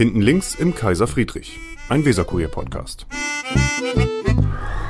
Hinten 0.00 0.22
links 0.22 0.54
im 0.54 0.74
Kaiser 0.74 1.06
Friedrich, 1.06 1.60
ein 1.90 2.02
Weserkurier-Podcast. 2.06 3.04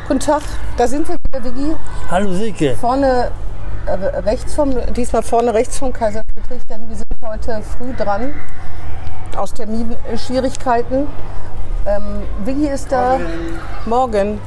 Guten 0.07 0.21
Tag, 0.21 0.43
da 0.77 0.87
sind 0.87 1.09
wir 1.09 1.17
wieder, 1.17 1.43
Vigi. 1.43 1.75
Hallo 2.09 2.33
Silke. 2.33 2.77
Vorne 2.77 3.33
äh, 3.87 3.91
rechts 3.91 4.55
vom, 4.55 4.73
diesmal 4.95 5.25
vorne 5.25 5.53
rechts 5.53 5.79
vom 5.79 5.93
Kaiser 5.93 6.23
Friedrich, 6.33 6.65
denn 6.69 6.89
wir 6.89 6.95
sind 6.95 7.09
heute 7.23 7.61
früh 7.61 7.93
dran, 7.93 8.35
aus 9.37 9.53
Terminschwierigkeiten. 9.53 11.09
Ähm, 11.87 12.23
Vigi 12.45 12.69
ist 12.69 12.93
da. 12.93 13.19
Morgen. 13.87 14.39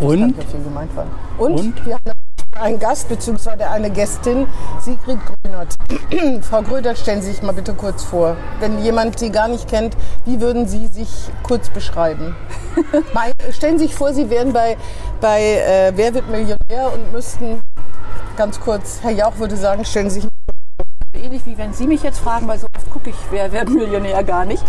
Und? 0.00 0.36
Ich 0.40 0.46
viel 0.48 0.64
gemeint 0.64 0.90
war. 0.96 1.06
Und, 1.38 1.52
Und? 1.52 1.86
wir 1.86 1.94
haben 1.94 2.17
einen 2.60 2.78
Gast 2.78 3.08
bzw. 3.08 3.64
eine 3.64 3.90
Gästin, 3.90 4.46
Sigrid 4.80 5.18
Grünert. 5.24 5.76
Frau 6.44 6.62
Grönert, 6.62 6.98
stellen 6.98 7.22
Sie 7.22 7.32
sich 7.32 7.42
mal 7.42 7.52
bitte 7.52 7.74
kurz 7.74 8.04
vor. 8.04 8.36
Wenn 8.60 8.82
jemand 8.82 9.18
Sie 9.18 9.30
gar 9.30 9.48
nicht 9.48 9.68
kennt, 9.68 9.96
wie 10.24 10.40
würden 10.40 10.66
Sie 10.68 10.86
sich 10.86 11.08
kurz 11.42 11.70
beschreiben? 11.70 12.36
mal, 13.14 13.32
stellen 13.52 13.78
Sie 13.78 13.86
sich 13.86 13.94
vor, 13.94 14.12
Sie 14.12 14.30
wären 14.30 14.52
bei, 14.52 14.76
bei 15.20 15.40
äh, 15.40 15.92
Wer 15.94 16.14
wird 16.14 16.28
Millionär 16.28 16.92
und 16.92 17.12
müssten 17.12 17.60
ganz 18.36 18.60
kurz, 18.60 19.00
Herr 19.02 19.10
Jauch 19.10 19.38
würde 19.38 19.56
sagen, 19.56 19.84
stellen 19.84 20.10
Sie 20.10 20.20
sich 20.20 20.28
ähnlich 21.14 21.44
wie 21.46 21.58
wenn 21.58 21.72
Sie 21.72 21.86
mich 21.86 22.02
jetzt 22.02 22.20
fragen, 22.20 22.46
weil 22.48 22.58
so 22.58 22.66
oft 22.76 22.90
gucke 22.90 23.10
ich 23.10 23.16
Wer 23.30 23.50
wird 23.52 23.68
Millionär 23.70 24.22
gar 24.24 24.44
nicht. 24.44 24.62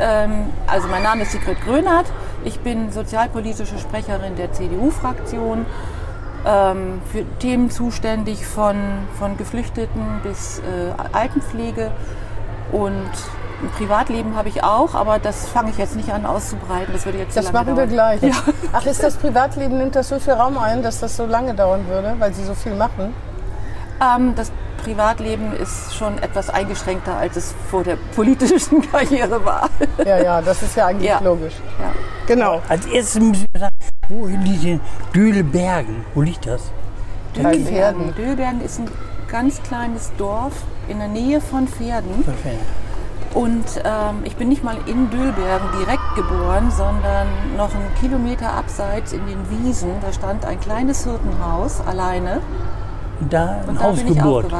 Ähm, 0.00 0.50
also 0.66 0.88
mein 0.88 1.02
Name 1.02 1.22
ist 1.22 1.32
Sigrid 1.32 1.60
Grönert. 1.62 2.06
Ich 2.44 2.60
bin 2.60 2.92
sozialpolitische 2.92 3.78
Sprecherin 3.78 4.36
der 4.36 4.52
CDU-Fraktion. 4.52 5.64
Ähm, 6.46 7.00
für 7.10 7.24
Themen 7.38 7.70
zuständig 7.70 8.46
von, 8.46 8.76
von 9.18 9.36
Geflüchteten 9.36 10.20
bis 10.22 10.58
äh, 10.58 10.62
Altenpflege. 11.16 11.90
Und 12.72 12.92
ein 13.62 13.70
Privatleben 13.78 14.36
habe 14.36 14.48
ich 14.48 14.62
auch, 14.62 14.94
aber 14.94 15.18
das 15.18 15.46
fange 15.48 15.70
ich 15.70 15.78
jetzt 15.78 15.96
nicht 15.96 16.12
an 16.12 16.26
auszubreiten. 16.26 16.92
Das 16.92 17.06
würde 17.06 17.18
jetzt 17.18 17.36
Das 17.36 17.46
lange 17.46 17.58
machen 17.58 17.76
wir 17.76 17.86
dauern. 17.86 18.18
gleich. 18.18 18.22
Ja. 18.22 18.32
Ach, 18.72 18.84
ist 18.84 19.02
das 19.02 19.16
Privatleben, 19.16 19.78
nimmt 19.78 19.96
das 19.96 20.08
so 20.08 20.18
viel 20.18 20.34
Raum 20.34 20.58
ein, 20.58 20.82
dass 20.82 21.00
das 21.00 21.16
so 21.16 21.24
lange 21.24 21.54
dauern 21.54 21.86
würde, 21.88 22.14
weil 22.18 22.34
Sie 22.34 22.44
so 22.44 22.54
viel 22.54 22.74
machen? 22.74 23.14
Ähm, 24.02 24.34
das 24.34 24.50
Privatleben 24.82 25.54
ist 25.56 25.94
schon 25.96 26.18
etwas 26.18 26.50
eingeschränkter, 26.50 27.16
als 27.16 27.36
es 27.36 27.54
vor 27.70 27.84
der 27.84 27.96
politischen 28.14 28.82
Karriere 28.90 29.42
war. 29.46 29.70
Ja, 30.04 30.18
ja, 30.22 30.42
das 30.42 30.60
ist 30.62 30.76
ja 30.76 30.86
eigentlich 30.86 31.08
Ja. 31.08 31.20
logisch. 31.20 31.54
Ja. 31.80 31.90
Genau. 32.26 32.60
Als 32.68 32.84
erstes 32.84 33.20
müssen 33.22 33.46
wir 33.52 33.60
wo 34.08 34.26
liegt 34.26 34.64
denn 34.64 34.80
Döhlbergen? 35.14 36.04
Wo 36.14 36.22
liegt 36.22 36.46
das? 36.46 36.70
Bei 37.42 37.58
Pferden. 37.58 38.14
Döhlbergen 38.14 38.60
ist 38.60 38.78
ein 38.78 38.88
ganz 39.28 39.62
kleines 39.62 40.12
Dorf 40.18 40.52
in 40.88 40.98
der 40.98 41.08
Nähe 41.08 41.40
von 41.40 41.66
Pferden. 41.66 42.22
Verfällt. 42.22 42.60
Und 43.34 43.64
ähm, 43.84 44.22
ich 44.22 44.36
bin 44.36 44.48
nicht 44.48 44.62
mal 44.62 44.76
in 44.86 45.10
Döhlbergen 45.10 45.68
direkt 45.80 46.14
geboren, 46.14 46.70
sondern 46.70 47.26
noch 47.56 47.74
einen 47.74 47.92
Kilometer 48.00 48.52
abseits 48.52 49.12
in 49.12 49.26
den 49.26 49.50
Wiesen. 49.50 49.90
Da 50.00 50.12
stand 50.12 50.44
ein 50.44 50.60
kleines 50.60 51.02
Hirtenhaus 51.02 51.80
alleine. 51.80 52.40
Da 53.30 53.58
Und 53.66 53.70
ein 53.70 53.78
da 53.78 53.88
bin 53.90 54.12
ich 54.12 54.20
Hausgeburt. 54.20 54.52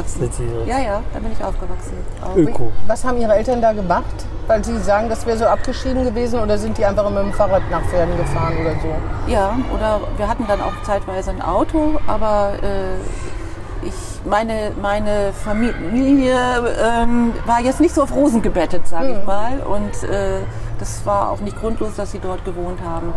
Ja, 0.66 0.78
ja, 0.78 1.00
da 1.12 1.18
bin 1.18 1.32
ich 1.32 1.44
aufgewachsen. 1.44 1.94
Auch. 2.22 2.36
Öko. 2.36 2.72
Was 2.86 3.04
haben 3.04 3.18
Ihre 3.20 3.34
Eltern 3.34 3.60
da 3.60 3.72
gemacht? 3.72 4.04
Weil 4.46 4.64
Sie 4.64 4.78
sagen, 4.78 5.08
das 5.08 5.26
wäre 5.26 5.36
so 5.38 5.46
abgeschieden 5.46 6.04
gewesen 6.04 6.38
oder 6.40 6.56
sind 6.58 6.78
die 6.78 6.84
einfach 6.84 7.08
mit 7.10 7.18
dem 7.18 7.32
Fahrrad 7.32 7.62
nach 7.70 7.82
Pferden 7.82 8.16
gefahren 8.16 8.54
oder 8.60 8.72
so? 8.80 9.32
Ja, 9.32 9.56
oder 9.74 10.00
wir 10.16 10.28
hatten 10.28 10.46
dann 10.46 10.60
auch 10.60 10.72
zeitweise 10.84 11.30
ein 11.30 11.42
Auto, 11.42 11.98
aber 12.06 12.52
äh, 12.62 13.86
ich, 13.86 13.94
meine, 14.24 14.70
meine 14.80 15.32
Familie 15.32 16.34
ähm, 16.82 17.32
war 17.46 17.60
jetzt 17.60 17.80
nicht 17.80 17.94
so 17.94 18.02
auf 18.02 18.14
Rosen 18.14 18.40
gebettet, 18.42 18.86
sage 18.86 19.08
Mhm. 19.08 19.18
ich 19.20 19.26
mal. 19.26 19.58
Und 19.60 20.08
äh, 20.08 20.40
das 20.78 21.04
war 21.04 21.30
auch 21.30 21.40
nicht 21.40 21.58
grundlos, 21.58 21.96
dass 21.96 22.12
sie 22.12 22.18
dort 22.20 22.44
gewohnt 22.44 22.78
haben. 22.86 23.12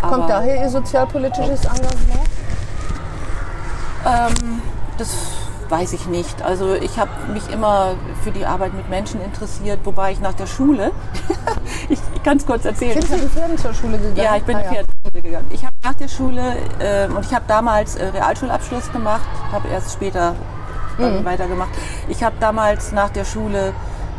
Kommt 0.00 0.12
Aber, 0.14 0.26
daher 0.28 0.62
Ihr 0.62 0.68
sozialpolitisches 0.70 1.64
Engagement? 1.64 2.28
Ähm, 4.06 4.57
das 4.98 5.16
weiß 5.68 5.92
ich 5.92 6.06
nicht. 6.06 6.42
Also 6.42 6.74
ich 6.74 6.98
habe 6.98 7.10
mich 7.32 7.48
immer 7.50 7.94
für 8.22 8.30
die 8.30 8.46
Arbeit 8.46 8.74
mit 8.74 8.88
Menschen 8.88 9.20
interessiert, 9.22 9.80
wobei 9.84 10.12
ich 10.12 10.20
nach 10.20 10.32
der 10.34 10.46
Schule, 10.46 10.92
ich, 11.88 11.98
ich 12.14 12.22
kann 12.22 12.38
es 12.38 12.46
kurz 12.46 12.64
erzählen. 12.64 13.00
Sind 13.00 13.06
Sie 13.10 13.22
mit 13.22 13.30
Pferden 13.32 13.58
zur 13.58 13.74
Schule 13.74 13.98
gegangen? 13.98 14.16
Ja, 14.16 14.36
ich 14.36 14.44
bin 14.44 14.56
Ah, 14.56 14.60
in 14.60 14.68
die 14.68 14.74
Pferdeschule 14.74 15.22
gegangen. 15.22 15.46
Ich 15.50 15.64
habe 15.64 15.74
nach 15.84 15.94
der 15.94 16.08
Schule 16.08 16.56
ähm, 16.80 17.16
und 17.16 17.24
ich 17.26 17.34
habe 17.34 17.44
damals 17.48 17.96
äh, 17.96 18.06
Realschulabschluss 18.06 18.90
gemacht, 18.92 19.22
habe 19.52 19.68
erst 19.68 19.92
später 19.92 20.34
dann 20.98 21.24
weitergemacht. 21.24 21.70
Ich 22.08 22.24
habe 22.24 22.34
damals 22.40 22.90
nach 22.92 23.10
der 23.10 23.24
Schule 23.24 23.72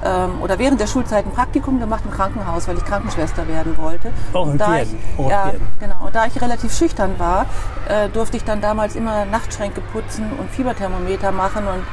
ähm, 0.03 0.41
oder 0.41 0.59
während 0.59 0.79
der 0.79 0.87
Schulzeit 0.87 1.25
ein 1.25 1.31
Praktikum 1.31 1.79
gemacht 1.79 2.03
im 2.05 2.11
Krankenhaus, 2.11 2.67
weil 2.67 2.77
ich 2.77 2.85
Krankenschwester 2.85 3.47
werden 3.47 3.77
wollte. 3.77 4.11
Auch 4.33 4.45
in 4.45 4.51
Und 4.53 4.61
da 4.61 4.79
Ich, 4.79 4.89
in 5.17 5.27
ja, 5.27 5.51
genau. 5.79 6.05
Und 6.05 6.15
da 6.15 6.25
ich 6.25 6.41
relativ 6.41 6.73
schüchtern 6.75 7.15
war, 7.17 7.45
äh, 7.87 8.09
durfte 8.09 8.37
ich 8.37 8.43
dann 8.43 8.61
damals 8.61 8.95
immer 8.95 9.25
Nachtschränke 9.25 9.81
putzen 9.81 10.31
und 10.37 10.49
Fieberthermometer 10.49 11.31
machen 11.31 11.67
und 11.67 11.83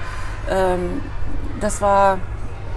ähm, 0.50 1.00
das 1.60 1.80
war 1.80 2.18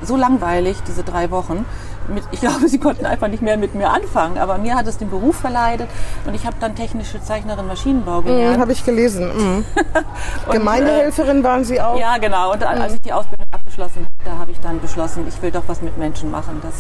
so 0.02 0.16
langweilig, 0.16 0.78
diese 0.88 1.04
drei 1.04 1.32
Wochen. 1.32 1.66
Mit, 2.08 2.24
ich 2.32 2.40
glaube, 2.42 2.68
sie 2.68 2.80
konnten 2.80 3.06
einfach 3.06 3.28
nicht 3.28 3.44
mehr 3.44 3.58
mit 3.58 3.76
mir 3.76 3.92
anfangen, 3.92 4.38
aber 4.38 4.58
mir 4.58 4.76
hat 4.76 4.88
es 4.88 4.98
den 4.98 5.10
Beruf 5.10 5.36
verleidet 5.36 5.88
und 6.26 6.34
ich 6.34 6.46
habe 6.46 6.56
dann 6.60 6.76
technische 6.76 7.22
Zeichnerin 7.22 7.68
Maschinenbau 7.68 8.22
gelernt. 8.22 8.58
Mhm, 8.58 8.62
habe 8.62 8.72
ich 8.72 8.84
gelesen. 8.84 9.28
Mhm. 9.28 9.66
Und, 10.46 10.54
Gemeindehelferin 10.54 11.44
waren 11.44 11.64
Sie 11.64 11.80
auch? 11.80 11.96
Äh, 11.96 12.02
ja, 12.02 12.18
genau. 12.18 12.54
Und 12.54 12.64
als 12.64 12.94
ich 12.94 13.02
die 13.02 13.14
Ausbildung 13.14 13.46
abgeschlossen 13.52 14.06
habe, 14.06 14.30
da 14.30 14.38
habe 14.40 14.49
ich 14.49 14.49
dann 14.62 14.80
beschlossen, 14.82 15.26
ich 15.28 15.42
will 15.42 15.52
doch 15.52 15.64
was 15.68 15.82
mit 15.82 15.98
Menschen 15.98 16.32
machen. 16.32 16.60
Das, 16.62 16.74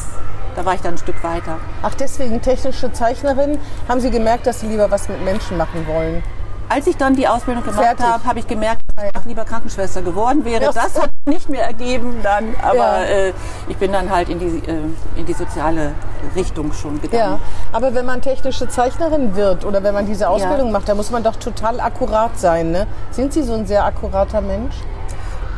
da 0.55 0.65
war 0.65 0.73
ich 0.73 0.81
dann 0.81 0.95
ein 0.95 0.97
Stück 0.97 1.23
weiter. 1.23 1.57
Ach, 1.81 1.93
deswegen 1.95 2.41
technische 2.41 2.91
Zeichnerin. 2.91 3.57
Haben 3.87 3.99
Sie 3.99 4.11
gemerkt, 4.11 4.47
dass 4.47 4.59
Sie 4.59 4.67
lieber 4.67 4.91
was 4.91 5.07
mit 5.09 5.23
Menschen 5.23 5.57
machen 5.57 5.85
wollen? 5.87 6.23
Als 6.71 6.85
ich 6.85 6.97
dann 6.97 7.15
die 7.15 7.27
Ausbildung 7.27 7.63
gemacht 7.63 7.99
habe, 7.99 8.23
habe 8.23 8.37
ich 8.37 8.45
gemerkt, 8.45 8.83
dass 8.95 9.05
ich 9.05 9.15
auch 9.17 9.25
lieber 9.25 9.43
Krankenschwester 9.43 10.03
geworden 10.03 10.45
wäre. 10.45 10.65
Ja. 10.65 10.71
Das 10.71 11.01
hat 11.01 11.09
nicht 11.25 11.49
mehr 11.49 11.65
ergeben 11.65 12.17
dann, 12.21 12.53
aber 12.61 12.75
Ja. 12.75 13.03
äh, 13.05 13.33
ich 13.69 13.77
bin 13.77 13.91
dann 13.91 14.11
halt 14.11 14.29
in 14.29 14.37
die, 14.37 14.45
äh, 14.69 14.81
in 15.15 15.25
die 15.25 15.33
soziale 15.33 15.93
Richtung 16.35 16.71
schon 16.73 17.01
gegangen. 17.01 17.23
Ja, 17.23 17.39
aber 17.71 17.95
wenn 17.95 18.05
man 18.05 18.21
technische 18.21 18.67
Zeichnerin 18.67 19.35
wird 19.35 19.65
oder 19.65 19.81
wenn 19.81 19.95
man 19.95 20.05
diese 20.05 20.29
Ausbildung 20.29 20.71
macht, 20.71 20.87
da 20.87 20.93
muss 20.93 21.09
man 21.09 21.23
doch 21.23 21.37
total 21.37 21.79
akkurat 21.79 22.37
sein. 22.37 22.69
Ne? 22.69 22.85
Sind 23.09 23.33
Sie 23.33 23.41
so 23.41 23.55
ein 23.55 23.65
sehr 23.65 23.83
akkurater 23.83 24.41
Mensch? 24.41 24.75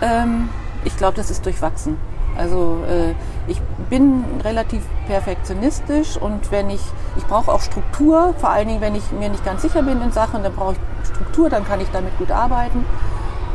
Ähm, 0.02 0.48
ich 0.86 0.96
glaube, 0.96 1.18
das 1.18 1.30
ist 1.30 1.46
durchwachsen. 1.46 1.98
Also 2.38 2.84
äh, 2.90 3.14
ich 3.50 3.59
bin 3.90 4.24
relativ 4.44 4.84
perfektionistisch 5.08 6.18
und 6.18 6.52
wenn 6.52 6.69
ich, 6.69 6.81
ich 7.18 7.25
brauche 7.25 7.52
auch 7.52 7.62
Struktur, 7.62 8.34
vor 8.38 8.50
allen 8.50 8.68
Dingen, 8.68 8.81
wenn 8.81 8.96
ich 8.96 9.12
mir 9.12 9.30
nicht 9.30 9.44
ganz 9.44 9.62
sicher 9.62 9.84
bin 9.84 10.02
in 10.02 10.12
Sachen, 10.12 10.44
dann 10.44 10.53
brauche 10.53 10.74
ich 10.74 11.08
Struktur, 11.09 11.50
dann 11.50 11.66
kann 11.66 11.81
ich 11.81 11.90
damit 11.91 12.18
gut 12.18 12.31
arbeiten. 12.31 12.86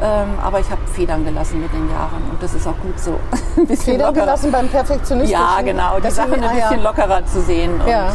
Ähm, 0.03 0.29
aber 0.43 0.61
ich 0.61 0.71
habe 0.71 0.81
Federn 0.93 1.25
gelassen 1.25 1.61
mit 1.61 1.73
den 1.73 1.91
Jahren 1.91 2.23
und 2.31 2.43
das 2.43 2.55
ist 2.55 2.67
auch 2.67 2.79
gut 2.79 2.99
so. 3.01 3.19
Ein 3.57 3.67
bisschen 3.67 3.95
Federn 3.95 4.09
lockerer. 4.09 4.25
gelassen 4.27 4.53
beim 4.53 4.69
Perfektionistischen? 4.69 5.43
Ja, 5.43 5.63
genau, 5.63 5.99
die 5.99 6.11
Sachen 6.11 6.35
ein 6.35 6.45
ah, 6.45 6.53
bisschen 6.53 6.83
lockerer 6.83 7.25
zu 7.25 7.41
sehen. 7.41 7.81
Und, 7.81 7.89
Ja. 7.89 8.09
ja. 8.09 8.13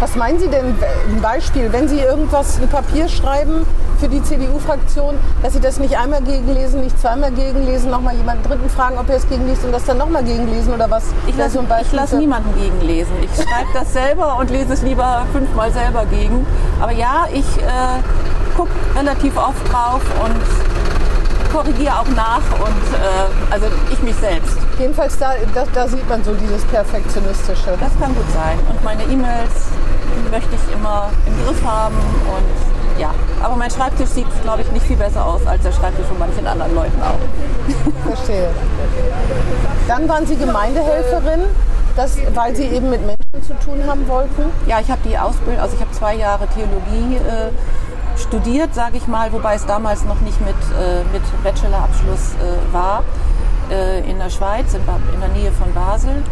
Was 0.00 0.14
meinen 0.14 0.38
Sie 0.38 0.46
denn, 0.46 0.76
ein 1.10 1.20
Beispiel, 1.20 1.72
wenn 1.72 1.88
Sie 1.88 1.98
irgendwas, 1.98 2.60
ein 2.60 2.68
Papier 2.68 3.08
schreiben 3.08 3.66
für 3.98 4.06
die 4.06 4.22
CDU-Fraktion, 4.22 5.16
dass 5.42 5.54
Sie 5.54 5.60
das 5.60 5.80
nicht 5.80 5.98
einmal 5.98 6.22
gegenlesen, 6.22 6.82
nicht 6.82 7.00
zweimal 7.00 7.32
gegenlesen, 7.32 7.90
nochmal 7.90 8.14
jemanden 8.14 8.44
Dritten 8.44 8.70
fragen, 8.70 8.96
ob 8.96 9.08
er 9.08 9.16
es 9.16 9.28
gegenliest 9.28 9.64
und 9.64 9.72
das 9.72 9.84
dann 9.86 9.98
nochmal 9.98 10.22
gegenlesen 10.22 10.72
oder 10.72 10.88
was? 10.88 11.02
Ich 11.26 11.36
lasse 11.36 11.58
so 11.58 11.64
lass 11.92 12.12
niemanden 12.12 12.54
gegenlesen. 12.54 13.12
Ich 13.22 13.34
schreibe 13.34 13.70
das 13.74 13.92
selber 13.92 14.36
und 14.38 14.50
lese 14.50 14.72
es 14.72 14.82
lieber 14.82 15.26
fünfmal 15.32 15.72
selber 15.72 16.06
gegen. 16.06 16.46
Aber 16.80 16.92
ja, 16.92 17.26
ich 17.32 17.58
äh, 17.58 18.56
gucke 18.56 18.70
relativ 18.96 19.36
oft 19.36 19.72
drauf 19.72 20.02
und 20.24 20.77
korrigiere 21.52 21.98
auch 21.98 22.08
nach 22.08 22.42
und 22.60 22.84
äh, 22.94 23.52
also 23.52 23.66
ich 23.90 24.02
mich 24.02 24.16
selbst. 24.16 24.56
Jedenfalls 24.78 25.18
da, 25.18 25.32
da, 25.54 25.64
da 25.72 25.88
sieht 25.88 26.08
man 26.08 26.22
so 26.22 26.34
dieses 26.34 26.64
Perfektionistische. 26.64 27.76
Das 27.80 27.92
kann 28.00 28.14
gut 28.14 28.30
sein. 28.32 28.58
Und 28.68 28.82
meine 28.84 29.02
E-Mails 29.04 29.72
möchte 30.30 30.54
ich 30.54 30.74
immer 30.74 31.10
im 31.26 31.44
Griff 31.44 31.64
haben 31.64 31.96
und 31.96 33.00
ja. 33.00 33.14
Aber 33.42 33.56
mein 33.56 33.70
Schreibtisch 33.70 34.08
sieht, 34.08 34.26
glaube 34.42 34.62
ich, 34.62 34.72
nicht 34.72 34.86
viel 34.86 34.96
besser 34.96 35.24
aus 35.24 35.46
als 35.46 35.62
der 35.62 35.72
Schreibtisch 35.72 36.06
von 36.06 36.18
manchen 36.18 36.46
anderen 36.46 36.74
Leuten 36.74 37.00
auch. 37.00 37.18
Verstehe. 38.14 38.50
Dann 39.86 40.08
waren 40.08 40.26
Sie 40.26 40.36
Gemeindehelferin, 40.36 41.42
das, 41.96 42.16
weil 42.34 42.54
Sie 42.56 42.64
eben 42.64 42.90
mit 42.90 43.00
Menschen 43.00 43.42
zu 43.42 43.54
tun 43.64 43.82
haben 43.86 44.06
wollten. 44.08 44.42
Ja, 44.66 44.80
ich 44.80 44.90
habe 44.90 45.00
die 45.08 45.16
Ausbildung, 45.16 45.60
also 45.60 45.76
ich 45.76 45.80
habe 45.80 45.92
zwei 45.92 46.14
Jahre 46.14 46.46
Theologie 46.48 47.16
äh, 47.16 47.50
studiert, 48.18 48.74
sage 48.74 48.96
ich 48.96 49.06
mal, 49.06 49.32
wobei 49.32 49.54
es 49.54 49.66
damals 49.66 50.04
noch 50.04 50.20
nicht 50.20 50.40
mit, 50.40 50.56
äh, 50.78 51.04
mit 51.12 51.22
Bachelorabschluss 51.42 52.34
äh, 52.34 52.72
war. 52.72 53.04
Äh, 53.70 54.10
in 54.10 54.18
der 54.18 54.30
Schweiz, 54.30 54.72
in, 54.72 54.80
in 55.12 55.20
der 55.20 55.28
Nähe 55.28 55.52
von 55.52 55.72
Basel. 55.74 56.22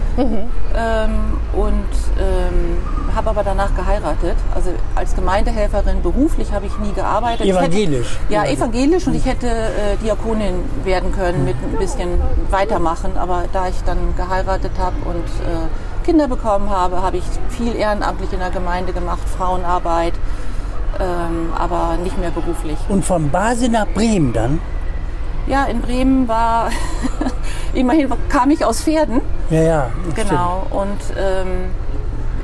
Ähm, 0.74 1.38
und 1.52 1.84
ähm, 2.18 2.78
habe 3.14 3.30
aber 3.30 3.44
danach 3.44 3.74
geheiratet. 3.74 4.36
Also 4.54 4.70
als 4.94 5.14
Gemeindehelferin 5.14 6.00
beruflich 6.02 6.52
habe 6.52 6.66
ich 6.66 6.78
nie 6.78 6.92
gearbeitet. 6.92 7.46
Evangelisch. 7.46 8.18
Hätte, 8.20 8.32
ja, 8.32 8.44
evangelisch 8.44 9.06
und 9.06 9.14
ich 9.14 9.26
hätte 9.26 9.48
äh, 9.48 9.96
Diakonin 10.02 10.64
werden 10.84 11.12
können, 11.12 11.44
mit 11.44 11.56
ein 11.56 11.78
bisschen 11.78 12.20
weitermachen. 12.50 13.18
Aber 13.18 13.44
da 13.52 13.68
ich 13.68 13.82
dann 13.84 14.14
geheiratet 14.16 14.72
habe 14.78 14.96
und 15.04 15.24
äh, 15.24 16.04
Kinder 16.06 16.28
bekommen 16.28 16.70
habe, 16.70 17.02
habe 17.02 17.18
ich 17.18 17.24
viel 17.50 17.74
ehrenamtlich 17.74 18.32
in 18.32 18.38
der 18.38 18.50
Gemeinde 18.50 18.92
gemacht, 18.92 19.28
Frauenarbeit, 19.36 20.14
ähm, 21.00 21.52
aber 21.56 21.96
nicht 22.02 22.18
mehr 22.18 22.30
beruflich. 22.30 22.76
Und 22.88 23.04
von 23.04 23.30
Basel 23.30 23.68
nach 23.68 23.86
Bremen 23.88 24.32
dann? 24.32 24.60
Ja, 25.46 25.64
in 25.64 25.80
Bremen 25.80 26.26
war, 26.26 26.70
immerhin 27.74 28.12
kam 28.28 28.50
ich 28.50 28.64
aus 28.64 28.82
Pferden. 28.82 29.20
Ja, 29.50 29.62
ja. 29.62 29.90
Genau. 30.14 30.66
Und 30.70 30.98
ähm, 31.16 31.66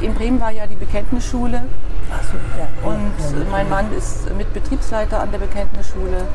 in 0.01 0.15
Bremen 0.15 0.41
war 0.41 0.51
ja 0.51 0.67
die 0.67 0.77
Bekenntnisschule. 0.77 1.59
stimmt. 1.59 1.71
Ach 2.15 2.23
so, 2.23 2.37
ja, 2.59 2.89
Und 2.91 3.41
ja, 3.41 3.51
mein 3.51 3.69
Mann 3.69 3.87
ist 3.97 4.33
mit 4.37 4.53
Betriebsleiter 4.53 5.21
an 5.21 5.31
der 5.33 5.39
Bekenntnisschule. 5.39 6.27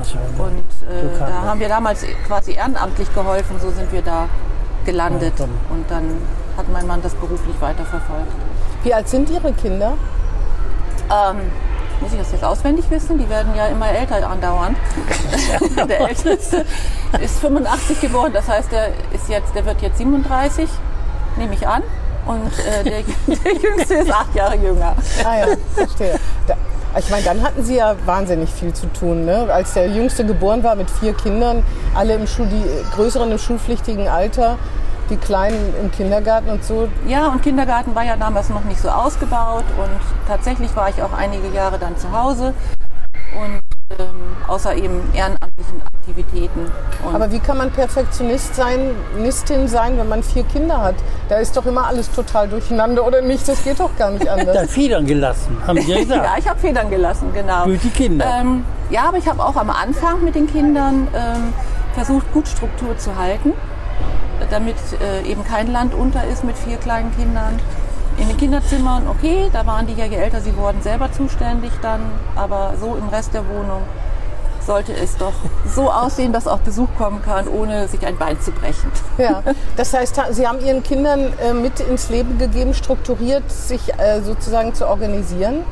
Ach 0.00 0.04
so, 0.04 0.16
ja. 0.16 0.44
Und 0.44 0.58
äh, 0.90 1.14
So 1.18 1.24
da 1.24 1.42
haben 1.42 1.60
wir 1.60 1.68
damals 1.68 2.04
quasi 2.26 2.52
ehrenamtlich 2.52 3.12
geholfen. 3.14 3.56
So 3.60 3.70
sind 3.70 3.92
wir 3.92 4.02
da 4.02 4.28
gelandet. 4.84 5.34
Ja, 5.38 5.44
Und 5.70 5.90
dann 5.90 6.04
hat 6.56 6.66
mein 6.72 6.86
Mann 6.86 7.00
das 7.02 7.14
beruflich 7.14 7.54
weiterverfolgt. 7.60 8.32
Wie 8.82 8.94
alt 8.94 9.08
sind 9.08 9.30
Ihre 9.30 9.52
Kinder? 9.52 9.94
Ähm, 11.10 11.36
muss 12.00 12.12
ich 12.12 12.18
das 12.18 12.32
jetzt 12.32 12.44
auswendig 12.44 12.90
wissen? 12.90 13.18
Die 13.18 13.28
werden 13.28 13.54
ja 13.56 13.66
immer 13.68 13.88
älter 13.88 14.28
andauernd. 14.28 14.76
der 15.88 16.00
Älteste 16.00 16.64
ist 17.20 17.38
85 17.40 18.00
geboren, 18.00 18.32
das 18.32 18.48
heißt, 18.48 18.70
der 18.70 18.88
ist 19.12 19.28
jetzt, 19.28 19.54
der 19.54 19.64
wird 19.64 19.80
jetzt 19.80 19.98
37, 19.98 20.68
nehme 21.38 21.54
ich 21.54 21.66
an. 21.66 21.82
Und 22.26 22.50
äh, 22.58 22.84
der, 22.84 23.02
der 23.44 23.52
Jüngste 23.54 23.94
ist 23.94 24.10
acht 24.10 24.34
Jahre 24.34 24.56
jünger. 24.56 24.94
Ah 25.24 25.38
ja, 25.38 25.46
verstehe. 25.74 26.18
Da, 26.46 26.54
ich 26.98 27.10
meine, 27.10 27.24
dann 27.24 27.42
hatten 27.42 27.62
Sie 27.62 27.76
ja 27.76 27.94
wahnsinnig 28.04 28.50
viel 28.50 28.72
zu 28.72 28.86
tun. 28.92 29.24
Ne? 29.24 29.48
Als 29.52 29.74
der 29.74 29.88
Jüngste 29.88 30.24
geboren 30.24 30.62
war 30.64 30.74
mit 30.74 30.90
vier 30.90 31.14
Kindern, 31.14 31.62
alle 31.94 32.14
im 32.14 32.26
Schul, 32.26 32.46
die 32.46 32.64
Größeren 32.94 33.30
im 33.30 33.38
schulpflichtigen 33.38 34.08
Alter, 34.08 34.58
die 35.10 35.16
Kleinen 35.16 35.74
im 35.80 35.90
Kindergarten 35.90 36.48
und 36.48 36.64
so. 36.64 36.88
Ja, 37.06 37.28
und 37.28 37.42
Kindergarten 37.42 37.94
war 37.94 38.04
ja 38.04 38.16
damals 38.16 38.48
noch 38.48 38.64
nicht 38.64 38.80
so 38.80 38.88
ausgebaut 38.88 39.64
und 39.78 40.00
tatsächlich 40.28 40.74
war 40.76 40.88
ich 40.88 41.02
auch 41.02 41.12
einige 41.12 41.48
Jahre 41.48 41.78
dann 41.78 41.96
zu 41.96 42.10
Hause 42.12 42.54
und 43.40 43.60
ähm, 43.98 44.06
außer 44.48 44.74
eben 44.74 45.00
ehrenamtlichen 45.14 45.80
Aktivitäten. 45.82 46.72
Und 47.06 47.14
Aber 47.14 47.30
wie 47.30 47.38
kann 47.38 47.58
man 47.58 47.70
Perfektionist 47.70 48.56
sein, 48.56 48.96
Nistin 49.18 49.68
sein, 49.68 49.96
wenn 49.96 50.08
man 50.08 50.24
vier 50.24 50.42
Kinder 50.42 50.82
hat? 50.82 50.96
Da 51.28 51.36
ist 51.36 51.56
doch 51.56 51.64
immer 51.66 51.86
alles 51.86 52.10
total 52.10 52.48
durcheinander 52.48 53.06
oder 53.06 53.22
nicht? 53.22 53.46
Das 53.46 53.62
geht 53.62 53.78
doch 53.78 53.96
gar 53.96 54.10
nicht 54.10 54.28
anders. 54.28 54.56
Dann 54.56 54.68
Federn 54.68 55.06
gelassen, 55.06 55.56
haben 55.66 55.80
Sie 55.80 55.92
ja 55.92 55.98
gesagt. 56.00 56.24
ja, 56.24 56.34
ich 56.36 56.48
habe 56.48 56.58
Federn 56.58 56.90
gelassen, 56.90 57.30
genau. 57.32 57.66
Durch 57.66 57.80
die 57.80 57.90
Kinder. 57.90 58.26
Ähm, 58.40 58.64
ja, 58.90 59.04
aber 59.08 59.18
ich 59.18 59.28
habe 59.28 59.44
auch 59.44 59.56
am 59.56 59.70
Anfang 59.70 60.24
mit 60.24 60.34
den 60.34 60.48
Kindern 60.48 61.06
ähm, 61.14 61.52
versucht, 61.94 62.32
gut 62.32 62.48
Struktur 62.48 62.98
zu 62.98 63.16
halten, 63.16 63.52
damit 64.50 64.76
äh, 65.00 65.28
eben 65.28 65.44
kein 65.44 65.70
Land 65.70 65.94
unter 65.94 66.24
ist 66.24 66.44
mit 66.44 66.56
vier 66.56 66.76
kleinen 66.76 67.14
Kindern. 67.16 67.58
In 68.18 68.28
den 68.28 68.36
Kinderzimmern, 68.36 69.08
okay, 69.08 69.50
da 69.52 69.66
waren 69.66 69.86
die 69.86 69.92
ja, 69.94 70.06
je 70.06 70.16
älter 70.16 70.40
sie 70.40 70.56
wurden, 70.56 70.80
selber 70.80 71.12
zuständig 71.12 71.72
dann, 71.82 72.00
aber 72.34 72.74
so 72.80 72.96
im 72.96 73.08
Rest 73.08 73.34
der 73.34 73.46
Wohnung 73.46 73.82
sollte 74.66 74.92
es 74.92 75.16
doch 75.16 75.32
so 75.66 75.90
aussehen, 75.90 76.32
dass 76.32 76.48
auch 76.48 76.58
Besuch 76.58 76.88
kommen 76.98 77.22
kann, 77.22 77.46
ohne 77.48 77.88
sich 77.88 78.04
ein 78.04 78.18
Bein 78.18 78.40
zu 78.40 78.50
brechen. 78.50 78.90
Ja, 79.16 79.42
das 79.76 79.94
heißt, 79.94 80.20
Sie 80.30 80.46
haben 80.46 80.60
Ihren 80.64 80.82
Kindern 80.82 81.32
äh, 81.38 81.52
mit 81.54 81.80
ins 81.80 82.10
Leben 82.10 82.36
gegeben, 82.38 82.74
strukturiert 82.74 83.50
sich 83.50 83.80
äh, 83.98 84.20
sozusagen 84.22 84.74
zu 84.74 84.88
organisieren. 84.88 85.64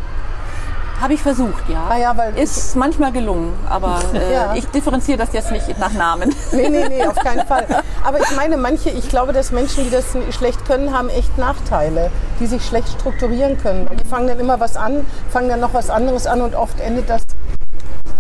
Habe 1.00 1.14
ich 1.14 1.22
versucht, 1.22 1.68
ja. 1.68 1.84
Ah 1.90 1.96
ja, 1.98 2.16
weil 2.16 2.38
Ist 2.38 2.76
manchmal 2.76 3.12
gelungen, 3.12 3.52
aber 3.68 4.00
äh, 4.14 4.32
Ja. 4.32 4.54
ich 4.54 4.66
differenziere 4.68 5.18
das 5.18 5.32
jetzt 5.32 5.50
nicht 5.50 5.78
nach 5.78 5.92
Namen. 5.92 6.34
Nee, 6.52 6.68
nee, 6.68 6.88
nee, 6.88 7.04
auf 7.06 7.16
keinen 7.16 7.46
Fall. 7.46 7.66
Aber 8.04 8.20
ich 8.20 8.36
meine, 8.36 8.56
manche, 8.56 8.90
ich 8.90 9.08
glaube, 9.08 9.32
dass 9.32 9.50
Menschen, 9.50 9.84
die 9.84 9.90
das 9.90 10.04
schlecht 10.34 10.64
können, 10.66 10.96
haben 10.96 11.08
echt 11.08 11.36
Nachteile, 11.36 12.10
die 12.40 12.46
sich 12.46 12.64
schlecht 12.64 12.88
strukturieren 12.88 13.58
können. 13.60 13.88
Die 14.02 14.08
fangen 14.08 14.28
dann 14.28 14.38
immer 14.40 14.60
was 14.60 14.76
an, 14.76 15.04
fangen 15.30 15.48
dann 15.48 15.60
noch 15.60 15.74
was 15.74 15.90
anderes 15.90 16.26
an 16.26 16.40
und 16.42 16.54
oft 16.54 16.78
endet 16.80 17.10
das, 17.10 17.22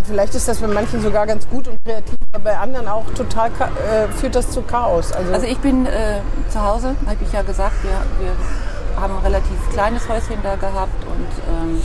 vielleicht 0.04 0.34
ist 0.34 0.48
das 0.48 0.58
bei 0.58 0.66
manchen 0.66 1.00
sogar 1.00 1.26
ganz 1.26 1.48
gut 1.48 1.68
und 1.68 1.82
kreativ, 1.84 2.16
aber 2.32 2.44
bei 2.44 2.58
anderen 2.58 2.88
auch 2.88 3.04
total, 3.16 3.48
äh, 3.50 4.08
führt 4.12 4.34
das 4.34 4.50
zu 4.50 4.62
Chaos. 4.62 5.12
Also, 5.12 5.32
Also 5.32 5.46
ich 5.46 5.58
bin 5.58 5.86
äh, 5.86 6.20
zu 6.50 6.60
Hause, 6.60 6.94
habe 7.06 7.16
ich 7.24 7.32
ja 7.32 7.42
gesagt, 7.42 7.74
wir, 7.82 7.90
wir 8.26 9.00
haben 9.00 9.16
ein 9.16 9.22
relativ 9.24 9.70
kleines 9.72 10.06
Häuschen 10.08 10.36
da 10.42 10.56
gehabt 10.56 11.04
und 11.06 11.28
ähm, 11.48 11.82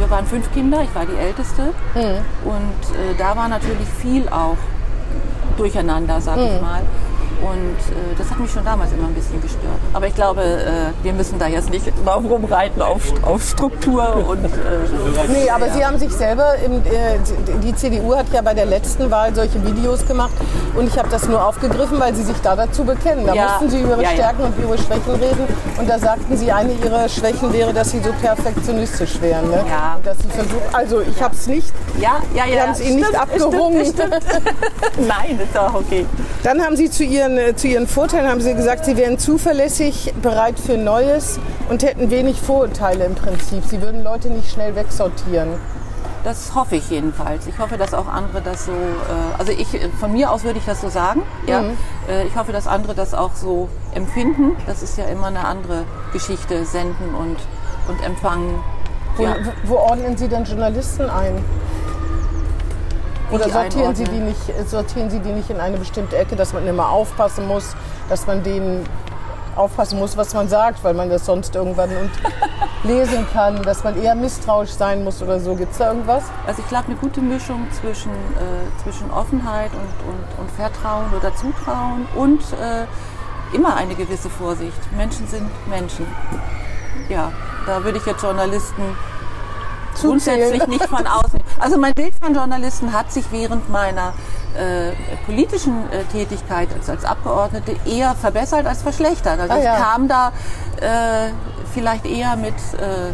wir 0.00 0.10
waren 0.10 0.26
fünf 0.26 0.50
Kinder, 0.52 0.82
ich 0.82 0.94
war 0.94 1.06
die 1.06 1.16
Älteste. 1.16 1.72
Und 2.44 2.96
äh, 2.96 3.14
da 3.18 3.36
war 3.36 3.48
natürlich 3.48 3.86
viel 4.00 4.28
auch 4.28 4.56
durcheinander, 5.56 6.20
sag 6.20 6.38
ich 6.38 6.60
mal. 6.62 6.82
Und 7.42 7.76
äh, 7.78 8.14
das 8.18 8.30
hat 8.30 8.38
mich 8.38 8.50
schon 8.50 8.64
damals 8.64 8.92
immer 8.92 9.06
ein 9.08 9.14
bisschen 9.14 9.40
gestört. 9.40 9.62
Aber 9.94 10.06
ich 10.06 10.14
glaube, 10.14 10.42
äh, 10.42 11.04
wir 11.04 11.12
müssen 11.12 11.38
da 11.38 11.46
jetzt 11.46 11.70
nicht 11.70 11.86
drauf 12.04 12.22
rumreiten 12.28 12.82
auf, 12.82 13.02
auf 13.22 13.42
Struktur 13.42 14.26
und 14.28 14.44
äh, 14.44 14.48
Nee, 15.32 15.48
aber 15.50 15.70
Sie 15.70 15.84
haben 15.84 15.98
sich 15.98 16.12
selber, 16.12 16.54
im, 16.64 16.74
äh, 16.84 17.18
die 17.62 17.74
CDU 17.74 18.14
hat 18.14 18.26
ja 18.32 18.42
bei 18.42 18.52
der 18.54 18.66
letzten 18.66 19.10
Wahl 19.10 19.34
solche 19.34 19.64
Videos 19.64 20.06
gemacht 20.06 20.32
und 20.76 20.86
ich 20.86 20.98
habe 20.98 21.08
das 21.08 21.28
nur 21.28 21.44
aufgegriffen, 21.44 21.98
weil 21.98 22.14
Sie 22.14 22.22
sich 22.24 22.36
da 22.42 22.54
dazu 22.56 22.84
bekennen. 22.84 23.26
Da 23.26 23.34
Ja. 23.34 23.44
mussten 23.44 23.70
Sie 23.70 23.80
über 23.80 23.92
Ihre 23.94 24.02
Ja, 24.02 24.10
ja. 24.10 24.14
Stärken 24.16 24.42
und 24.44 24.54
Ihre 24.58 24.76
Schwächen 24.78 25.14
reden 25.14 25.44
und 25.78 25.88
da 25.88 25.98
sagten 25.98 26.36
Sie, 26.36 26.52
eine 26.52 26.72
Ihrer 26.74 27.08
Schwächen 27.08 27.52
wäre, 27.52 27.72
dass 27.72 27.90
Sie 27.90 28.00
so 28.00 28.10
perfektionistisch 28.20 29.20
wären. 29.20 29.48
Ne? 29.50 29.64
Ja. 29.68 29.94
Und 29.96 30.06
dass 30.06 30.18
Sie 30.18 30.28
versuchen, 30.28 30.62
also 30.72 31.00
ich 31.00 31.22
habe 31.22 31.34
es 31.34 31.46
nicht, 31.46 31.72
ja, 31.98 32.20
ja, 32.34 32.44
ja. 32.44 32.52
Sie 32.52 32.60
haben 32.60 32.72
es 32.72 32.80
Ihnen 32.80 32.96
nicht 32.96 33.14
abgerungen. 33.18 33.84
Stimmt, 33.86 34.14
stimmt. 34.14 34.44
Nein, 35.08 35.40
ist 35.42 35.58
auch 35.58 35.74
okay. 35.74 36.04
Dann 36.42 36.60
haben 36.62 36.76
Sie 36.76 36.90
zu 36.90 37.04
Ihren, 37.04 37.29
äh, 37.38 37.56
zu 37.56 37.68
Ihren 37.68 37.86
Vorteilen 37.86 38.28
haben 38.28 38.40
Sie 38.40 38.54
gesagt, 38.54 38.84
Sie 38.84 38.96
wären 38.96 39.18
zuverlässig, 39.18 40.12
bereit 40.22 40.58
für 40.58 40.76
Neues 40.76 41.38
und 41.68 41.82
hätten 41.82 42.10
wenig 42.10 42.40
Vorurteile 42.40 43.04
im 43.04 43.14
Prinzip. 43.14 43.64
Sie 43.64 43.80
würden 43.82 44.02
Leute 44.02 44.28
nicht 44.30 44.50
schnell 44.50 44.74
wegsortieren. 44.76 45.48
Das 46.22 46.54
hoffe 46.54 46.76
ich 46.76 46.90
jedenfalls. 46.90 47.46
Ich 47.46 47.58
hoffe, 47.58 47.78
dass 47.78 47.94
auch 47.94 48.06
andere 48.06 48.42
das 48.42 48.66
so, 48.66 48.72
äh, 48.72 49.38
also 49.38 49.52
ich, 49.52 49.74
äh, 49.74 49.88
von 49.98 50.12
mir 50.12 50.30
aus 50.30 50.44
würde 50.44 50.58
ich 50.58 50.66
das 50.66 50.80
so 50.82 50.88
sagen. 50.90 51.22
Ja. 51.46 51.62
Äh, 52.08 52.26
ich 52.26 52.36
hoffe, 52.36 52.52
dass 52.52 52.66
andere 52.66 52.94
das 52.94 53.14
auch 53.14 53.34
so 53.34 53.68
empfinden. 53.94 54.56
Das 54.66 54.82
ist 54.82 54.98
ja 54.98 55.04
immer 55.06 55.28
eine 55.28 55.44
andere 55.46 55.84
Geschichte, 56.12 56.64
senden 56.66 57.14
und, 57.14 57.36
und 57.88 58.04
empfangen. 58.04 58.62
Wo, 59.16 59.22
Ja. 59.22 59.36
wo, 59.64 59.70
wo 59.70 59.76
ordnen 59.78 60.16
Sie 60.18 60.28
denn 60.28 60.44
Journalisten 60.44 61.08
ein? 61.08 61.42
Oder 63.32 63.48
sortieren 63.48 63.94
Sie, 63.94 64.04
die 64.04 64.18
nicht, 64.18 64.48
äh, 64.48 64.64
sortieren 64.64 65.10
Sie 65.10 65.20
die 65.20 65.32
nicht 65.32 65.50
in 65.50 65.60
eine 65.60 65.76
bestimmte 65.76 66.16
Ecke, 66.16 66.36
dass 66.36 66.52
man 66.52 66.66
immer 66.66 66.88
aufpassen 66.88 67.46
muss, 67.46 67.76
dass 68.08 68.26
man 68.26 68.42
denen 68.42 68.86
aufpassen 69.56 69.98
muss, 69.98 70.16
was 70.16 70.34
man 70.34 70.48
sagt, 70.48 70.82
weil 70.84 70.94
man 70.94 71.10
das 71.10 71.26
sonst 71.26 71.54
irgendwann 71.54 71.90
und 71.90 72.10
lesen 72.84 73.26
kann, 73.32 73.62
dass 73.62 73.84
man 73.84 74.00
eher 74.00 74.14
misstrauisch 74.14 74.70
sein 74.70 75.04
muss 75.04 75.22
oder 75.22 75.38
so. 75.38 75.54
Gibt 75.54 75.72
es 75.72 75.78
da 75.78 75.88
irgendwas? 75.88 76.24
Also 76.46 76.62
ich 76.62 76.68
glaube, 76.68 76.86
eine 76.86 76.96
gute 76.96 77.20
Mischung 77.20 77.66
zwischen, 77.80 78.12
äh, 78.12 78.82
zwischen 78.82 79.10
Offenheit 79.10 79.70
und, 79.72 80.08
und, 80.08 80.40
und 80.40 80.50
Vertrauen 80.52 81.06
oder 81.16 81.34
Zutrauen 81.34 82.06
und 82.14 82.40
äh, 82.52 82.86
immer 83.54 83.76
eine 83.76 83.94
gewisse 83.94 84.30
Vorsicht. 84.30 84.78
Menschen 84.96 85.26
sind 85.26 85.50
Menschen. 85.68 86.06
Ja, 87.08 87.32
da 87.66 87.84
würde 87.84 87.98
ich 87.98 88.06
jetzt 88.06 88.22
Journalisten 88.22 88.82
grundsätzlich 89.98 90.66
nicht 90.66 90.84
von 90.86 91.06
außen. 91.06 91.40
Also 91.58 91.78
mein 91.78 91.94
Bild 91.94 92.12
von 92.22 92.34
Journalisten 92.34 92.92
hat 92.92 93.12
sich 93.12 93.24
während 93.30 93.68
meiner 93.70 94.12
äh, 94.56 94.92
politischen 95.26 95.90
äh, 95.90 96.04
Tätigkeit 96.12 96.68
als, 96.76 96.88
als 96.88 97.04
Abgeordnete 97.04 97.76
eher 97.86 98.14
verbessert 98.14 98.66
als 98.66 98.82
verschlechtert. 98.82 99.38
Also 99.40 99.52
Ah, 99.54 99.58
ich 99.58 99.64
ja. 99.64 99.76
kam 99.76 100.08
da 100.08 100.28
äh, 100.80 101.30
vielleicht 101.72 102.06
eher 102.06 102.36
mit, 102.36 102.54
äh, 102.78 103.12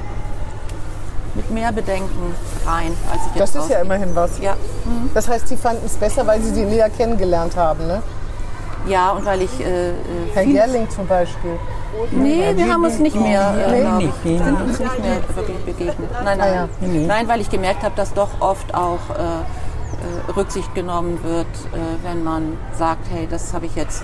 mit 1.34 1.50
mehr 1.50 1.72
Bedenken 1.72 2.34
rein, 2.66 2.96
als 3.12 3.20
ich 3.26 3.38
Das 3.38 3.54
jetzt 3.54 3.64
ist 3.64 3.70
ja 3.70 3.80
immerhin 3.80 4.14
was. 4.14 4.38
Ja, 4.40 4.56
Das 5.14 5.28
heißt, 5.28 5.48
Sie 5.48 5.56
fanden 5.56 5.84
es 5.84 5.94
besser, 5.96 6.26
weil 6.26 6.40
Sie 6.40 6.54
sie 6.54 6.64
näher 6.64 6.88
kennengelernt 6.90 7.56
haben, 7.56 7.86
ne? 7.86 8.02
ja, 8.88 9.10
und 9.10 9.24
weil 9.26 9.42
ich 9.42 9.60
äh, 9.60 9.90
äh, 9.90 9.94
Herr 10.32 10.44
Gerling 10.44 10.88
zum 10.88 11.06
Beispiel. 11.08 11.58
Nee, 12.12 12.52
wir 12.56 12.72
haben 12.72 12.84
uns 12.84 12.98
nicht 12.98 13.16
mehr, 13.16 13.54
äh, 13.68 13.80
glaub 13.80 13.98
nicht, 13.98 14.12
ich, 14.24 14.30
nee, 14.30 14.38
sind 14.38 14.60
uns 14.60 14.78
nicht 14.78 14.98
mehr 15.00 15.16
wirklich 15.36 15.56
begegnet. 15.64 16.10
Nein, 16.24 16.40
Ah, 16.40 16.46
nein. 16.46 16.68
Nee, 16.80 16.86
nee. 16.88 17.06
nein, 17.06 17.28
weil 17.28 17.40
ich 17.40 17.50
gemerkt 17.50 17.82
habe, 17.82 17.94
dass 17.96 18.12
doch 18.14 18.40
oft 18.40 18.74
auch 18.74 18.98
äh, 19.10 19.22
äh, 19.22 20.32
Rücksicht 20.36 20.74
genommen 20.74 21.18
wird, 21.24 21.46
äh, 21.46 21.78
wenn 22.06 22.22
man 22.24 22.56
sagt, 22.72 23.06
hey, 23.10 23.26
das 23.30 23.52
habe 23.54 23.66
ich 23.66 23.74
jetzt, 23.76 24.02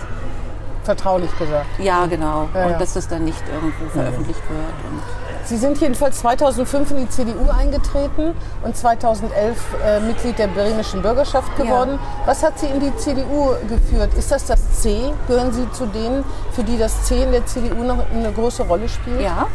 Vertraulich 0.84 1.30
gesagt. 1.38 1.66
ja 1.78 2.06
genau, 2.06 2.48
Ja, 2.54 2.64
und 2.64 2.70
ja. 2.72 2.78
dass 2.78 2.94
das 2.94 3.06
dann 3.06 3.24
nicht 3.24 3.42
irgendwo 3.52 3.88
veröffentlicht 3.90 4.40
wird. 4.48 5.21
Sie 5.44 5.56
sind 5.56 5.80
jedenfalls 5.80 6.20
2005 6.20 6.92
in 6.92 6.96
die 6.98 7.08
CDU 7.08 7.50
eingetreten 7.50 8.34
und 8.62 8.76
2011 8.76 9.58
äh, 9.84 10.00
Mitglied 10.00 10.38
der 10.38 10.46
bremischen 10.46 11.02
Bürgerschaft 11.02 11.56
geworden. 11.56 11.98
Was 12.26 12.42
hat 12.44 12.58
Sie 12.58 12.66
in 12.66 12.80
die 12.80 12.96
CDU 12.96 13.50
geführt? 13.68 14.14
Ist 14.14 14.30
das 14.30 14.46
das 14.46 14.80
C? 14.80 15.12
Gehören 15.26 15.52
Sie 15.52 15.70
zu 15.72 15.86
denen, 15.86 16.24
für 16.52 16.62
die 16.62 16.78
das 16.78 17.04
C 17.04 17.24
in 17.24 17.32
der 17.32 17.44
CDU 17.44 17.82
noch 17.82 17.98
eine 18.10 18.32
große 18.32 18.62
Rolle 18.62 18.88
spielt? 18.88 19.20
Ja, 19.20 19.48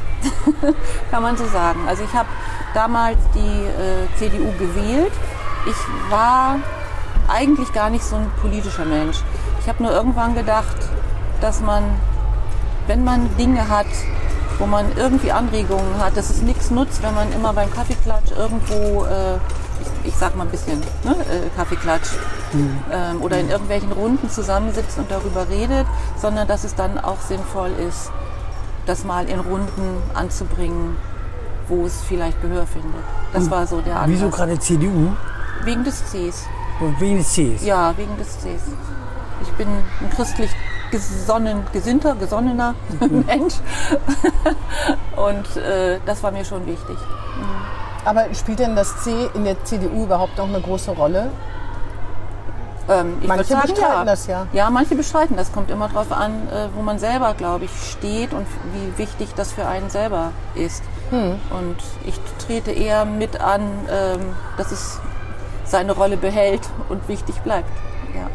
kann 1.12 1.24
man 1.24 1.38
so 1.38 1.46
sagen. 1.46 1.80
Also 1.88 2.04
ich 2.04 2.14
habe 2.14 2.28
damals 2.74 3.18
die 3.34 3.40
äh, 3.40 4.18
CDU 4.18 4.52
gewählt. 4.60 5.14
Ich 5.66 6.12
war 6.12 6.58
eigentlich 7.28 7.72
gar 7.74 7.90
nicht 7.90 8.04
so 8.04 8.18
ein 8.18 8.30
politischer 8.42 8.86
Mensch. 8.86 9.22
Ich 9.62 9.68
habe 9.68 9.82
nur 9.84 9.92
irgendwann 9.92 10.36
gedacht, 10.36 10.78
dass 11.42 11.62
man, 11.62 11.84
wenn 12.88 13.04
man 13.04 13.36
Dinge 13.38 13.68
hat, 13.70 13.86
wo 14.60 14.66
man 14.66 14.86
irgendwie 14.98 15.32
Anregungen 15.32 16.00
hat, 16.00 16.18
dass 16.18 16.30
es 16.30 16.42
nichts 16.42 16.72
nutzt, 16.72 17.04
wenn 17.04 17.14
man 17.14 17.32
immer 17.34 17.54
beim 17.54 17.72
Kaffeeklatsch 17.72 18.32
irgendwo, 18.38 19.06
äh, 19.06 19.36
ich, 19.36 20.14
ich 20.14 20.16
sag 20.16 20.36
mal 20.36 20.44
ein 20.44 20.50
bisschen, 20.50 20.80
ne, 21.04 21.12
äh, 21.12 21.50
Kaffeeklatsch 21.56 22.10
ähm, 22.92 23.22
oder 23.22 23.40
in 23.40 23.50
irgendwelchen 23.50 23.92
Runden 23.92 24.30
zusammensitzt 24.30 24.98
und 24.98 25.12
darüber 25.12 25.48
redet, 25.50 25.86
sondern 26.20 26.48
dass 26.48 26.64
es 26.64 26.76
dann 26.76 26.98
auch 26.98 27.22
sinnvoll 27.22 27.72
ist, 27.88 28.12
das 28.86 29.04
mal 29.04 29.30
in 29.30 29.40
Runden 29.40 30.02
anzubringen, 30.14 30.98
wo 31.68 31.86
es 31.86 32.02
vielleicht 32.08 32.42
Gehör 32.42 32.66
findet. 32.66 33.04
Das 33.34 33.52
war 33.52 33.68
so 33.68 33.82
der 33.82 33.98
Ansatz. 33.98 34.10
Wieso 34.10 34.30
gerade 34.30 34.58
CDU? 34.58 35.12
Wegen 35.64 35.84
des 35.84 36.02
Cs. 36.06 36.46
Und 36.80 37.00
wegen 37.00 37.18
des 37.18 37.34
Cs? 37.34 37.64
Ja, 37.64 37.94
wegen 37.98 38.18
des 38.18 38.38
Cs. 38.38 38.72
Ich 39.42 39.50
bin 39.54 39.68
ein 39.68 40.10
christlich 40.16 40.50
gesonnen, 40.92 41.66
gesinnter, 41.74 42.16
gesonnener 42.16 42.76
Mensch. 43.00 43.56
Und 45.16 45.58
äh, 45.58 46.00
das 46.06 46.24
war 46.24 46.32
mir 46.32 46.46
schon 46.46 46.66
wichtig. 46.66 46.98
Aber 48.06 48.34
spielt 48.34 48.60
denn 48.60 48.76
das 48.76 49.04
C 49.04 49.30
in 49.34 49.44
der 49.44 49.64
CDU 49.66 50.04
überhaupt 50.04 50.38
noch 50.38 50.48
eine 50.48 50.62
große 50.62 50.92
Rolle? 50.92 51.30
Ähm, 52.90 53.18
Manche 53.26 53.44
sagen, 53.44 53.68
bestreiten 53.68 53.98
ja. 53.98 54.06
das 54.06 54.28
ja. 54.28 54.48
Ja, 54.54 54.70
manche 54.70 54.96
bestreiten 54.96 55.36
das. 55.36 55.52
Kommt 55.52 55.70
immer 55.70 55.90
darauf 55.90 56.12
an, 56.12 56.48
äh, 56.48 56.70
wo 56.74 56.82
man 56.82 57.00
selber, 57.00 57.34
glaube 57.34 57.66
ich, 57.66 57.72
steht 57.72 58.32
und 58.32 58.48
wie 58.74 58.98
wichtig 58.98 59.30
das 59.36 59.52
für 59.52 59.68
einen 59.68 59.90
selber 59.90 60.32
ist. 60.56 60.84
Hm. 61.10 61.36
Und 61.50 61.78
ich 62.06 62.18
trete 62.46 62.72
eher 62.72 63.04
mit 63.04 63.42
an, 63.42 63.62
ähm, 63.92 64.20
dass 64.56 64.72
es 64.72 65.00
seine 65.66 65.92
Rolle 65.92 66.16
behält 66.16 66.62
und 66.88 67.08
wichtig 67.10 67.36
bleibt. 67.42 67.70
Ja. 68.16 68.30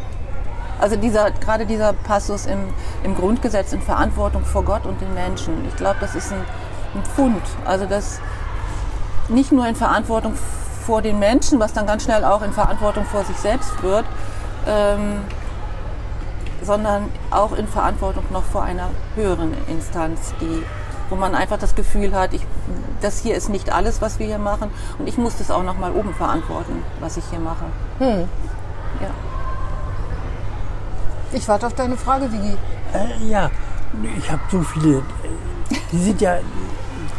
Also 0.82 0.96
dieser, 0.96 1.30
gerade 1.30 1.64
dieser 1.64 1.92
Passus 1.92 2.44
im, 2.44 2.58
im 3.04 3.14
Grundgesetz 3.14 3.72
in 3.72 3.80
Verantwortung 3.80 4.44
vor 4.44 4.64
Gott 4.64 4.84
und 4.84 5.00
den 5.00 5.14
Menschen. 5.14 5.64
Ich 5.68 5.76
glaube, 5.76 5.98
das 6.00 6.16
ist 6.16 6.32
ein, 6.32 6.40
ein 6.96 7.04
Pfund. 7.04 7.40
Also 7.64 7.86
das 7.86 8.18
nicht 9.28 9.52
nur 9.52 9.64
in 9.68 9.76
Verantwortung 9.76 10.34
vor 10.84 11.00
den 11.00 11.20
Menschen, 11.20 11.60
was 11.60 11.72
dann 11.72 11.86
ganz 11.86 12.02
schnell 12.02 12.24
auch 12.24 12.42
in 12.42 12.52
Verantwortung 12.52 13.04
vor 13.04 13.22
sich 13.22 13.36
selbst 13.36 13.80
wird, 13.80 14.04
ähm, 14.66 15.20
sondern 16.62 17.10
auch 17.30 17.52
in 17.52 17.68
Verantwortung 17.68 18.24
noch 18.32 18.42
vor 18.42 18.64
einer 18.64 18.90
höheren 19.14 19.54
Instanz, 19.68 20.34
die, 20.40 20.64
wo 21.10 21.14
man 21.14 21.36
einfach 21.36 21.60
das 21.60 21.76
Gefühl 21.76 22.12
hat, 22.12 22.34
ich, 22.34 22.44
das 23.00 23.20
hier 23.20 23.36
ist 23.36 23.50
nicht 23.50 23.72
alles, 23.72 24.02
was 24.02 24.18
wir 24.18 24.26
hier 24.26 24.38
machen 24.38 24.68
und 24.98 25.08
ich 25.08 25.16
muss 25.16 25.36
das 25.36 25.52
auch 25.52 25.62
noch 25.62 25.78
mal 25.78 25.92
oben 25.92 26.12
verantworten, 26.12 26.82
was 26.98 27.18
ich 27.18 27.24
hier 27.30 27.38
mache. 27.38 27.66
Ja. 29.00 29.31
Ich 31.32 31.48
warte 31.48 31.66
auf 31.66 31.74
deine 31.74 31.96
Frage, 31.96 32.30
Vigi. 32.30 32.56
Äh, 32.94 33.28
ja, 33.30 33.50
ich 34.18 34.30
habe 34.30 34.42
so 34.50 34.60
viele. 34.62 34.98
äh, 34.98 35.76
Die 35.90 35.98
sind 35.98 36.20
ja 36.20 36.36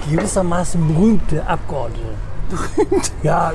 gewissermaßen 0.10 0.88
berühmte 0.88 1.46
Abgeordnete. 1.48 2.04
Berühmt? 2.50 3.12
Ja, 3.24 3.54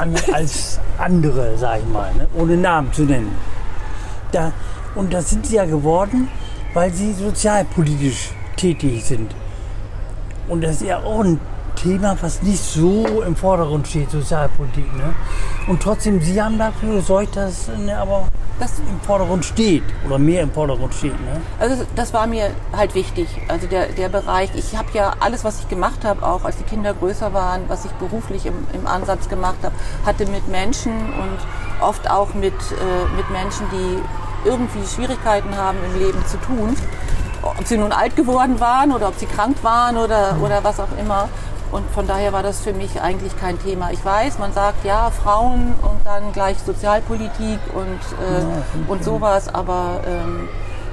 an, 0.00 0.14
als 0.32 0.80
andere, 0.98 1.56
sage 1.58 1.82
ich 1.86 1.92
mal, 1.92 2.12
ne? 2.14 2.26
ohne 2.34 2.56
Namen 2.56 2.92
zu 2.92 3.02
nennen. 3.02 3.34
Da, 4.32 4.52
und 4.94 5.12
das 5.12 5.30
sind 5.30 5.46
sie 5.46 5.56
ja 5.56 5.64
geworden, 5.64 6.28
weil 6.72 6.92
sie 6.92 7.12
sozialpolitisch 7.12 8.30
tätig 8.56 9.04
sind. 9.04 9.32
Und 10.48 10.62
das 10.64 10.72
ist 10.76 10.82
ja 10.82 10.98
auch 10.98 11.20
ein 11.22 11.38
Thema, 11.76 12.16
was 12.20 12.42
nicht 12.42 12.58
so 12.62 13.22
im 13.22 13.36
Vordergrund 13.36 13.86
steht, 13.86 14.10
Sozialpolitik. 14.10 14.92
Ne? 14.96 15.13
Und 15.66 15.82
trotzdem, 15.82 16.20
Sie 16.20 16.42
haben 16.42 16.58
dafür 16.58 16.96
gesorgt, 16.96 17.36
dass 17.36 17.68
ne, 17.68 17.96
aber 17.96 18.28
Das, 18.60 18.78
im 18.78 19.00
Vordergrund 19.00 19.44
steht 19.44 19.82
oder 20.06 20.16
mehr 20.18 20.42
im 20.42 20.52
Vordergrund 20.52 20.94
steht. 20.94 21.18
Ne? 21.20 21.40
Also 21.58 21.84
das 21.96 22.12
war 22.12 22.26
mir 22.28 22.50
halt 22.72 22.94
wichtig. 22.94 23.26
Also 23.48 23.66
der, 23.66 23.88
der 23.88 24.08
Bereich, 24.08 24.50
ich 24.54 24.76
habe 24.76 24.88
ja 24.92 25.14
alles, 25.18 25.42
was 25.42 25.60
ich 25.60 25.68
gemacht 25.68 26.04
habe, 26.04 26.24
auch 26.24 26.44
als 26.44 26.56
die 26.58 26.64
Kinder 26.64 26.94
größer 26.94 27.32
waren, 27.32 27.62
was 27.66 27.84
ich 27.84 27.90
beruflich 27.92 28.46
im, 28.46 28.54
im 28.72 28.86
Ansatz 28.86 29.28
gemacht 29.28 29.56
habe, 29.64 29.74
hatte 30.06 30.26
mit 30.26 30.46
Menschen 30.48 30.92
und 30.92 31.38
oft 31.80 32.08
auch 32.08 32.34
mit, 32.34 32.54
äh, 32.54 33.16
mit 33.16 33.28
Menschen, 33.30 33.66
die 33.72 34.48
irgendwie 34.48 34.86
Schwierigkeiten 34.86 35.56
haben 35.56 35.78
im 35.92 35.98
Leben 35.98 36.24
zu 36.26 36.36
tun. 36.36 36.76
Ob 37.42 37.66
sie 37.66 37.76
nun 37.76 37.90
alt 37.90 38.14
geworden 38.14 38.60
waren 38.60 38.92
oder 38.92 39.08
ob 39.08 39.18
sie 39.18 39.26
krank 39.26 39.56
waren 39.62 39.96
oder, 39.96 40.36
oder 40.40 40.62
was 40.62 40.78
auch 40.78 40.96
immer. 40.98 41.28
Und 41.74 41.90
von 41.90 42.06
daher 42.06 42.32
war 42.32 42.44
das 42.44 42.60
für 42.60 42.72
mich 42.72 43.00
eigentlich 43.00 43.36
kein 43.36 43.60
Thema. 43.60 43.90
Ich 43.90 44.04
weiß, 44.04 44.38
man 44.38 44.52
sagt 44.52 44.84
ja 44.84 45.10
Frauen 45.10 45.74
und 45.82 46.06
dann 46.06 46.32
gleich 46.32 46.56
Sozialpolitik 46.64 47.58
und, 47.74 47.98
äh, 48.22 48.88
und 48.88 49.02
sowas, 49.02 49.52
aber 49.52 50.00
ähm, 50.06 50.48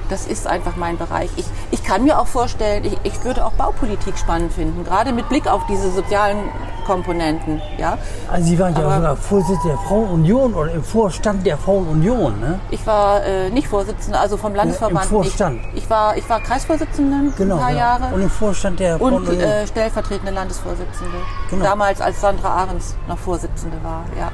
das 0.08 0.26
ist 0.26 0.46
einfach 0.46 0.76
mein 0.76 0.98
Bereich. 0.98 1.30
Ich, 1.36 1.46
ich 1.70 1.82
kann 1.84 2.04
mir 2.04 2.18
auch 2.18 2.26
vorstellen, 2.26 2.84
ich, 2.84 2.96
ich 3.02 3.24
würde 3.24 3.44
auch 3.44 3.52
Baupolitik 3.52 4.18
spannend 4.18 4.52
finden, 4.52 4.84
gerade 4.84 5.12
mit 5.12 5.28
Blick 5.28 5.46
auf 5.46 5.62
diese 5.66 5.90
sozialen 5.90 6.38
Komponenten. 6.86 7.62
Ja? 7.78 7.96
Also 8.30 8.46
Sie 8.48 8.58
waren 8.58 8.74
ja 8.74 8.80
Aber- 8.84 8.96
sogar 8.96 9.16
Vorsitzende 9.16 9.68
der 9.68 9.78
Frauenunion 9.78 10.54
oder 10.54 10.72
im 10.72 10.82
Vorstand 10.82 11.46
der 11.46 11.56
Frauenunion, 11.56 12.40
ne? 12.40 12.60
Ich 12.70 12.84
war 12.86 13.22
äh, 13.24 13.50
nicht 13.50 13.68
Vorsitzende, 13.68 14.18
also 14.18 14.36
vom 14.36 14.54
Landesverband 14.54 15.06
Vorstand. 15.06 15.56
nicht. 15.72 15.84
Ich 15.84 15.90
war, 15.90 16.16
ich 16.16 16.28
war 16.28 16.40
Kreisvorsitzende 16.40 17.32
Genau. 17.36 17.54
ein 17.56 17.60
paar 17.60 17.70
ja. 17.70 17.76
Jahre. 17.78 18.14
Und 18.14 18.22
im 18.22 18.30
Vorstand 18.30 18.80
der 18.80 19.00
Und 19.00 19.12
Frauenunion. 19.12 19.40
äh, 19.42 19.66
stellvertretende 19.66 20.32
Landesvorsitzende. 20.32 21.18
Genau. 21.50 21.64
Damals, 21.64 22.00
als 22.00 22.20
Sandra 22.20 22.48
Ahrens 22.48 22.96
noch 23.08 23.18
Vorsitzende 23.18 23.76
war. 23.84 24.04
Ja. 24.18 24.30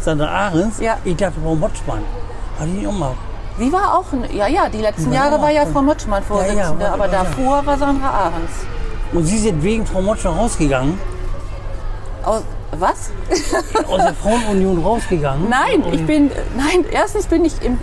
Sandra 0.00 0.26
Ahrens. 0.26 0.80
Ja. 0.80 0.96
Ich 1.04 1.16
dachte, 1.16 1.34
Frau 1.42 1.54
Motschmann. 1.54 2.00
Hatte 2.58 2.70
ich 2.70 2.86
auch 2.86 2.92
mal. 2.92 3.12
Sie 3.58 3.72
war 3.72 3.94
auch, 3.98 4.04
ja, 4.32 4.46
ja, 4.46 4.68
die 4.68 4.80
letzten 4.82 5.12
Ja, 5.12 5.24
Jahre 5.26 5.40
war 5.42 5.50
ja 5.50 5.64
Frau 5.66 5.80
Motschmann 5.82 6.22
Vorsitzende, 6.22 6.84
ja, 6.84 6.92
aber 6.92 7.06
ja. 7.06 7.22
davor 7.24 7.64
war 7.64 7.78
Sandra 7.78 8.08
Ahrens. 8.10 8.50
Und 9.12 9.24
Sie 9.24 9.38
sind 9.38 9.62
wegen 9.62 9.86
Frau 9.86 10.02
Motschmann 10.02 10.34
rausgegangen? 10.36 10.98
Aus, 12.24 12.42
was? 12.72 13.10
Aus 13.88 14.02
der 14.02 14.14
Frauenunion 14.14 14.82
rausgegangen? 14.82 15.48
Nein, 15.48 15.82
Und- 15.82 15.94
ich 15.94 16.04
bin, 16.06 16.30
nein, 16.56 16.84
erstens 16.90 17.26
bin 17.26 17.44
ich 17.44 17.62
im, 17.62 17.78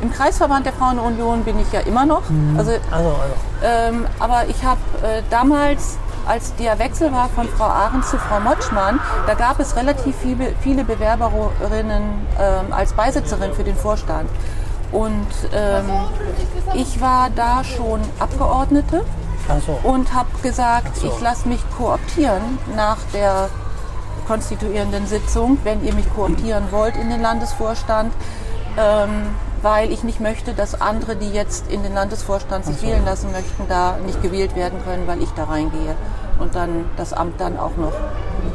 im 0.00 0.10
Kreisverband 0.12 0.64
der 0.64 0.72
Frauenunion 0.72 1.42
bin 1.44 1.58
ich 1.60 1.70
ja 1.72 1.80
immer 1.80 2.06
noch. 2.06 2.22
Also, 2.56 2.70
Also, 2.90 3.08
also. 3.08 3.14
ähm, 3.64 4.06
aber 4.18 4.44
ich 4.48 4.64
habe 4.64 4.80
äh, 5.02 5.22
damals, 5.30 5.98
als 6.26 6.54
der 6.56 6.78
Wechsel 6.78 7.12
war 7.12 7.28
von 7.34 7.48
Frau 7.48 7.64
Ahrens 7.64 8.08
zu 8.10 8.16
Frau 8.16 8.40
Motschmann, 8.40 8.98
da 9.26 9.34
gab 9.34 9.58
es 9.60 9.76
relativ 9.76 10.14
viele, 10.22 10.54
viele 10.62 10.84
Bewerberinnen 10.84 12.02
ähm, 12.40 12.72
als 12.72 12.92
Beisitzerin 12.94 13.52
für 13.52 13.64
den 13.64 13.76
Vorstand. 13.76 14.30
Und 14.92 15.26
ähm, 15.54 15.90
ich 16.74 17.00
war 17.00 17.30
da 17.34 17.64
schon 17.64 18.00
Abgeordnete 18.18 19.04
Also, 19.48 19.78
und 19.82 20.12
habe 20.12 20.28
gesagt, 20.42 20.96
so. 20.96 21.08
ich 21.08 21.20
lasse 21.20 21.48
mich 21.48 21.60
kooptieren 21.76 22.58
nach 22.76 22.98
der 23.14 23.48
konstituierenden 24.26 25.06
Sitzung, 25.06 25.58
wenn 25.64 25.84
ihr 25.84 25.94
mich 25.94 26.12
kooptieren 26.14 26.64
wollt 26.70 26.96
in 26.96 27.10
den 27.10 27.20
Landesvorstand, 27.22 28.12
ähm, 28.78 29.10
weil 29.62 29.92
ich 29.92 30.04
nicht 30.04 30.20
möchte, 30.20 30.52
dass 30.54 30.80
andere, 30.80 31.16
die 31.16 31.30
jetzt 31.30 31.70
in 31.70 31.82
den 31.82 31.94
Landesvorstand 31.94 32.64
sich 32.64 32.82
wählen 32.82 33.04
lassen 33.04 33.32
möchten, 33.32 33.68
da 33.68 33.96
nicht 34.04 34.22
gewählt 34.22 34.54
werden 34.56 34.78
können, 34.84 35.06
weil 35.06 35.22
ich 35.22 35.30
da 35.30 35.44
reingehe 35.44 35.94
und 36.42 36.54
dann 36.54 36.84
das 36.96 37.12
Amt 37.12 37.40
dann 37.40 37.58
auch 37.58 37.76
noch 37.76 37.92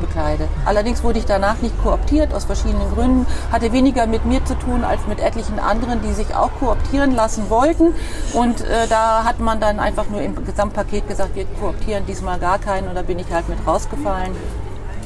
bekleide. 0.01 0.47
Allerdings 0.65 1.03
wurde 1.03 1.19
ich 1.19 1.25
danach 1.25 1.61
nicht 1.61 1.81
kooptiert 1.81 2.33
aus 2.33 2.45
verschiedenen 2.45 2.93
Gründen, 2.93 3.25
hatte 3.51 3.71
weniger 3.71 4.05
mit 4.05 4.25
mir 4.25 4.43
zu 4.45 4.55
tun 4.55 4.83
als 4.83 5.07
mit 5.07 5.19
etlichen 5.19 5.59
anderen, 5.59 6.01
die 6.01 6.13
sich 6.13 6.35
auch 6.35 6.51
kooptieren 6.59 7.15
lassen 7.15 7.49
wollten. 7.49 7.93
Und 8.33 8.61
äh, 8.61 8.87
da 8.89 9.23
hat 9.23 9.39
man 9.39 9.59
dann 9.59 9.79
einfach 9.79 10.09
nur 10.09 10.21
im 10.21 10.45
Gesamtpaket 10.45 11.07
gesagt, 11.07 11.35
wir 11.35 11.45
kooptieren 11.59 12.05
diesmal 12.05 12.37
gar 12.39 12.59
keinen 12.59 12.87
und 12.87 12.95
da 12.95 13.01
bin 13.01 13.17
ich 13.19 13.31
halt 13.31 13.49
mit 13.49 13.59
rausgefallen. 13.65 14.35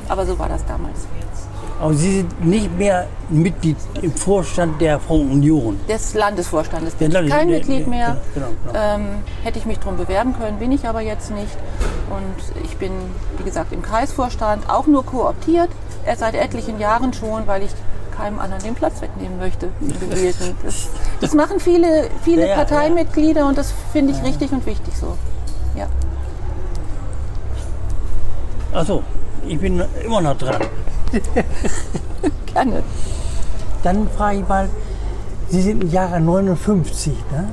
Aber 0.09 0.25
so 0.25 0.37
war 0.39 0.49
das 0.49 0.65
damals. 0.65 1.07
Aber 1.81 1.93
Sie 1.95 2.17
sind 2.17 2.45
nicht 2.45 2.77
mehr 2.77 3.07
Mitglied 3.29 3.75
im 4.01 4.13
Vorstand 4.13 4.79
der 4.79 4.99
Frauenunion. 4.99 5.79
Des 5.89 6.13
Landesvorstandes 6.13 6.93
bin 6.93 7.09
Der 7.11 7.23
ich 7.23 7.29
Landes- 7.29 7.37
kein 7.39 7.47
der- 7.49 7.57
Mitglied 7.57 7.87
mehr. 7.87 8.17
genau, 8.35 8.47
genau. 8.67 8.79
Ähm, 8.79 9.07
hätte 9.43 9.57
ich 9.59 9.65
mich 9.65 9.79
darum 9.79 9.97
bewerben 9.97 10.35
können, 10.37 10.57
bin 10.59 10.71
ich 10.71 10.87
aber 10.87 11.01
jetzt 11.01 11.31
nicht. 11.31 11.57
Und 12.09 12.63
ich 12.63 12.77
bin, 12.77 12.91
wie 13.37 13.43
gesagt, 13.43 13.73
im 13.73 13.81
Kreisvorstand 13.81 14.69
auch 14.69 14.85
nur 14.85 15.05
kooptiert, 15.05 15.69
seit 16.17 16.35
etlichen 16.35 16.79
Jahren 16.79 17.13
schon, 17.13 17.47
weil 17.47 17.63
ich 17.63 17.71
keinem 18.15 18.39
anderen 18.39 18.61
den 18.63 18.75
Platz 18.75 19.01
wegnehmen 19.01 19.39
möchte, 19.39 19.69
Gewählten. 19.79 20.55
Das, 20.63 20.89
das 21.21 21.33
machen 21.33 21.59
viele, 21.59 22.09
viele 22.23 22.41
Ja, 22.43 22.47
ja, 22.49 22.55
Parteimitglieder 22.57 23.47
und 23.47 23.57
das 23.57 23.73
finde 23.91 24.13
ich 24.13 24.21
richtig 24.23 24.51
und 24.51 24.65
wichtig 24.65 24.93
so. 24.99 25.17
Ja. 25.75 25.87
Achso, 28.73 29.01
ich 29.47 29.59
bin 29.59 29.81
immer 30.05 30.21
noch 30.21 30.37
dran. 30.37 30.61
Gerne. 32.53 32.83
Dann 33.83 34.07
frage 34.15 34.39
ich 34.39 34.47
mal, 34.47 34.69
Sie 35.49 35.61
sind 35.61 35.83
im 35.83 35.89
Jahre 35.89 36.19
59, 36.19 37.13
ne? 37.31 37.49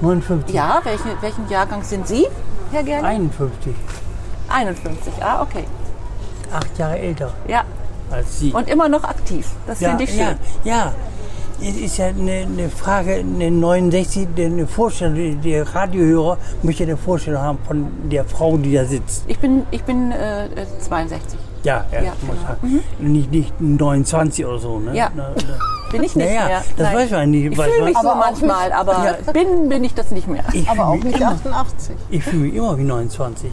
59. 0.00 0.54
Ja, 0.54 0.80
welche, 0.84 1.04
welchen 1.20 1.48
Jahrgang 1.48 1.82
sind 1.82 2.06
Sie, 2.06 2.26
Herr 2.72 2.82
Gerling? 2.82 3.04
51. 3.04 3.74
51. 4.48 5.12
Ah, 5.20 5.42
okay. 5.42 5.64
Acht 6.52 6.78
Jahre 6.78 6.98
älter 6.98 7.32
Ja. 7.46 7.62
als 8.10 8.38
Sie. 8.40 8.52
Und 8.52 8.68
immer 8.68 8.88
noch 8.88 9.04
aktiv. 9.04 9.46
Das 9.66 9.80
ja, 9.80 9.90
finde 9.90 10.04
ich 10.04 10.10
schön. 10.10 10.20
ja, 10.20 10.36
ja. 10.64 10.94
es 11.60 11.76
ist 11.76 11.98
ja 11.98 12.06
eine, 12.06 12.46
eine 12.46 12.68
Frage, 12.68 13.14
eine 13.16 13.50
69, 13.50 14.28
die- 14.36 14.44
eine 14.44 14.66
Vorstellung, 14.66 15.40
der 15.42 15.74
Radiohörer 15.74 16.38
möchte 16.62 16.84
eine 16.84 16.96
Vorstellung 16.96 17.42
haben 17.42 17.58
von 17.66 17.86
der 18.10 18.24
Frau, 18.24 18.56
die 18.56 18.74
da 18.74 18.84
sitzt. 18.84 19.24
Ich 19.26 19.38
bin, 19.38 19.64
ich 19.70 19.82
bin 19.84 20.12
äh, 20.12 20.46
äh, 20.46 20.66
62. 20.80 21.38
Ja, 21.68 21.84
ja, 21.92 22.02
Ja, 22.02 22.12
muss 22.22 22.36
genau. 22.36 22.48
sagen. 22.48 22.84
Nicht, 22.98 23.30
nicht 23.30 23.60
29 23.60 24.46
oder 24.46 24.58
so, 24.58 24.78
ne? 24.80 24.96
Ja. 24.96 25.10
Na, 25.14 25.30
na. 25.36 25.90
Bin 25.92 26.02
ich 26.02 26.14
nicht 26.16 26.26
Naja, 26.26 26.46
mehr. 26.46 26.64
das 26.76 26.86
Nein. 26.86 26.96
weiß 26.96 27.10
man 27.12 27.30
nicht. 27.30 27.52
Ich 27.52 27.58
weiß 27.58 27.70
fühle 27.70 27.84
mich 27.86 27.98
so 27.98 28.08
Aber 28.10 28.14
manchmal, 28.20 28.72
aber 28.72 28.92
Ja. 29.26 29.32
bin, 29.32 29.68
bin 29.68 29.84
ich 29.84 29.94
das 29.94 30.10
nicht 30.10 30.28
mehr. 30.28 30.44
Ich 30.52 30.66
Aber 30.68 30.74
fühle 30.74 30.86
auch 30.86 30.94
mich, 30.94 31.04
nicht 31.04 31.20
immer- 31.20 31.30
88. 31.32 31.96
ich 32.10 32.24
fühle 32.24 32.36
mich 32.44 32.54
immer 32.54 32.76
wie 32.78 32.82
29. 32.84 33.50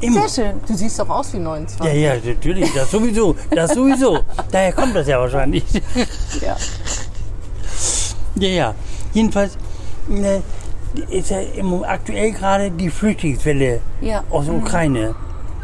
Immer. 0.00 0.26
Sehr 0.28 0.44
schön. 0.46 0.60
Du 0.66 0.74
siehst 0.74 0.98
doch 0.98 1.08
aus 1.08 1.32
wie 1.32 1.38
29. 1.38 1.86
Ja, 1.86 2.14
ja, 2.14 2.20
natürlich, 2.24 2.72
das 2.74 2.90
sowieso, 2.90 3.36
das 3.50 3.72
sowieso. 3.72 4.18
Daher 4.50 4.72
kommt 4.72 4.96
das 4.96 5.06
ja 5.06 5.18
wahrscheinlich. 5.20 5.64
Ja. 6.40 6.56
Ja, 8.36 8.48
ja. 8.48 8.74
Jedenfalls 9.12 9.56
ne, 10.08 10.42
ist 11.10 11.30
ja 11.30 11.38
im, 11.40 11.84
aktuell 11.84 12.32
gerade 12.32 12.70
die 12.70 12.90
Flüchtlingswelle 12.90 13.80
Ja. 14.00 14.24
aus 14.30 14.46
der 14.46 14.54
Mhm. 14.54 14.64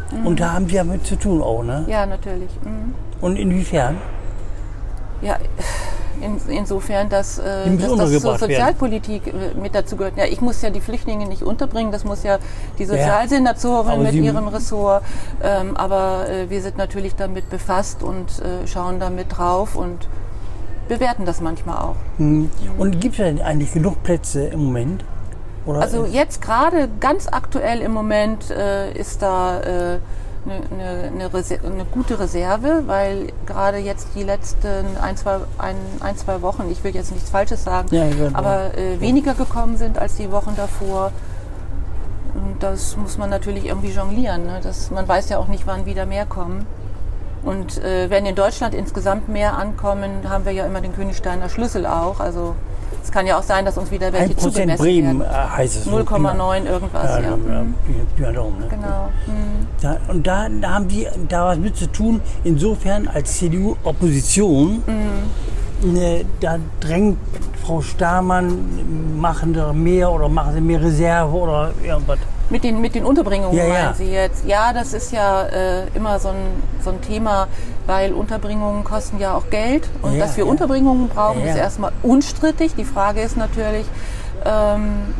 Ukraine. 0.09 0.27
Und 0.27 0.39
da 0.39 0.53
haben 0.53 0.67
Sie 0.67 0.75
ja 0.75 0.83
mit 0.83 1.05
zu 1.05 1.15
tun 1.15 1.41
auch, 1.41 1.63
ne? 1.63 1.85
Ja, 1.87 2.05
natürlich. 2.05 2.49
Mhm. 2.63 2.93
Und 3.21 3.35
inwiefern? 3.37 3.97
Ja, 5.21 5.37
in, 6.21 6.37
insofern, 6.53 7.09
dass, 7.09 7.39
äh, 7.39 7.43
dass 7.43 7.77
das 7.77 7.79
zur 7.81 7.91
untergebracht 7.93 8.23
werden. 8.41 8.51
Sozialpolitik 8.51 9.27
äh, 9.27 9.31
mit 9.59 9.75
dazu 9.75 9.95
gehört. 9.95 10.17
Ja, 10.17 10.25
ich 10.25 10.41
muss 10.41 10.61
ja 10.61 10.69
die 10.69 10.81
Flüchtlinge 10.81 11.27
nicht 11.27 11.43
unterbringen, 11.43 11.91
das 11.91 12.03
muss 12.03 12.23
ja 12.23 12.39
die 12.77 12.85
Sozialsenatorin 12.85 13.91
Aber 13.91 14.03
mit 14.03 14.11
Sie- 14.11 14.19
ihrem 14.19 14.47
Ressort. 14.47 15.03
Ähm, 15.41 15.75
aber 15.77 16.27
äh, 16.29 16.49
wir 16.49 16.61
sind 16.61 16.77
natürlich 16.77 17.15
damit 17.15 17.49
befasst 17.49 18.03
und 18.03 18.27
äh, 18.39 18.67
schauen 18.67 18.99
damit 18.99 19.37
drauf 19.37 19.75
und 19.75 20.07
bewerten 20.87 21.25
das 21.25 21.39
manchmal 21.41 21.77
auch. 21.77 21.95
Hm. 22.17 22.49
Und 22.77 22.99
gibt 22.99 23.13
es 23.19 23.25
denn 23.25 23.41
eigentlich 23.41 23.73
genug 23.73 24.01
Plätze 24.03 24.45
im 24.47 24.65
Moment? 24.65 25.03
Oder 25.65 25.81
Also 25.81 26.05
jetzt 26.05 26.41
gerade 26.41 26.89
ganz 26.99 27.27
aktuell 27.27 27.81
im 27.81 27.91
Moment 27.91 28.49
äh, 28.49 28.91
ist 28.93 29.21
da 29.21 29.57
eine 29.59 29.99
äh, 30.45 30.49
ne, 30.77 31.11
ne 31.17 31.27
Reser- 31.29 31.61
ne 31.69 31.85
gute 31.91 32.19
Reserve, 32.19 32.83
weil 32.87 33.27
gerade 33.45 33.77
jetzt 33.77 34.09
die 34.15 34.23
letzten 34.23 34.85
ein 35.01 35.17
zwei, 35.17 35.37
ein, 35.57 35.75
ein, 35.99 36.17
zwei 36.17 36.41
Wochen, 36.41 36.69
ich 36.71 36.83
will 36.83 36.95
jetzt 36.95 37.11
nichts 37.11 37.29
Falsches 37.29 37.63
sagen, 37.65 37.89
Ja, 37.91 38.05
weiß, 38.09 38.33
aber 38.33 38.77
äh, 38.77 38.99
weniger 39.01 39.33
gekommen 39.33 39.77
sind 39.77 39.99
als 39.99 40.15
die 40.15 40.31
Wochen 40.31 40.55
davor. 40.55 41.11
Und 42.33 42.61
das 42.63 42.95
muss 42.95 43.17
man 43.17 43.29
natürlich 43.29 43.65
irgendwie 43.65 43.89
jonglieren. 43.89 44.45
Ne? 44.45 44.59
Das, 44.63 44.91
man 44.91 45.07
weiß 45.07 45.29
ja 45.29 45.39
auch 45.39 45.47
nicht, 45.47 45.67
wann 45.67 45.85
wieder 45.85 46.05
mehr 46.05 46.25
kommen. 46.25 46.65
Und 47.43 47.83
äh, 47.83 48.09
wenn 48.09 48.25
in 48.25 48.35
Deutschland 48.35 48.73
insgesamt 48.75 49.29
mehr 49.29 49.57
ankommen, 49.57 50.11
haben 50.29 50.45
wir 50.45 50.51
ja 50.51 50.65
immer 50.65 50.79
den 50.81 50.93
Königsteiner 50.95 51.49
Schlüssel 51.49 51.85
auch. 51.85 52.19
Also 52.19 52.55
es 53.03 53.11
kann 53.11 53.25
ja 53.27 53.37
auch 53.37 53.43
sein, 53.43 53.65
dass 53.65 53.77
uns 53.77 53.91
wieder 53.91 54.11
welche 54.13 54.33
1% 54.33 54.37
zugemessen 54.37 54.83
Bremen 54.83 55.19
werden. 55.21 55.31
äh, 55.33 55.57
heißt 55.57 55.75
es. 55.77 55.83
so. 55.85 55.91
0,9 55.97 56.65
irgendwas, 56.65 57.03
Ja, 57.03 57.19
ja. 57.19 57.29
ja, 57.29 57.35
Mhm. 57.35 57.75
ja, 58.17 58.25
ja, 58.25 58.31
darum, 58.31 58.59
ne? 58.59 58.67
Genau. 58.69 59.09
Mhm. 59.27 59.67
Da, 59.81 59.97
und 60.09 60.27
da, 60.27 60.47
da 60.61 60.69
haben 60.71 60.89
Sie 60.89 61.07
da 61.27 61.45
was 61.47 61.57
mit 61.57 61.75
zu 61.77 61.87
tun, 61.91 62.21
insofern 62.43 63.07
als 63.07 63.37
CDU-Opposition. 63.37 64.83
Mhm. 64.85 65.93
Ne, 65.93 66.25
da 66.41 66.57
drängt 66.81 67.17
Frau 67.65 67.79
Stamann, 67.81 69.17
machen 69.17 69.53
Sie 69.53 69.73
mehr 69.73 70.11
oder 70.11 70.27
machen 70.27 70.53
Sie 70.53 70.59
mehr 70.61 70.81
Reserve 70.81 71.31
oder 71.33 71.71
irgendwas. 71.81 72.19
Mit 72.49 72.63
den, 72.63 72.81
mit 72.81 72.95
den 72.95 73.05
Unterbringungen 73.05 73.55
Ja, 73.55 73.63
ja. 73.65 73.73
meinen 73.85 73.93
Sie 73.95 74.11
jetzt? 74.11 74.45
Ja, 74.45 74.73
das 74.73 74.93
ist 74.93 75.13
ja 75.13 75.43
äh, 75.43 75.87
immer 75.95 76.19
so 76.19 76.29
ein, 76.29 76.35
so 76.83 76.89
ein 76.89 76.99
Thema, 77.01 77.47
weil 77.89 78.13
Unterbringungen 78.13 78.83
kosten 78.83 79.17
ja 79.19 79.33
auch 79.33 79.49
Geld. 79.49 79.89
Und 80.03 80.13
Ja, 80.13 80.19
dass 80.19 80.37
wir 80.37 80.45
ja. 80.45 80.49
Unterbringungen 80.51 81.09
brauchen, 81.09 81.41
Ja, 81.41 81.47
ist 81.47 81.57
erstmal 81.57 81.91
unstrittig. 82.03 82.75
Die 82.75 82.85
Frage 82.85 83.21
ist 83.21 83.35
natürlich, 83.35 83.87
ähm, 84.45 85.15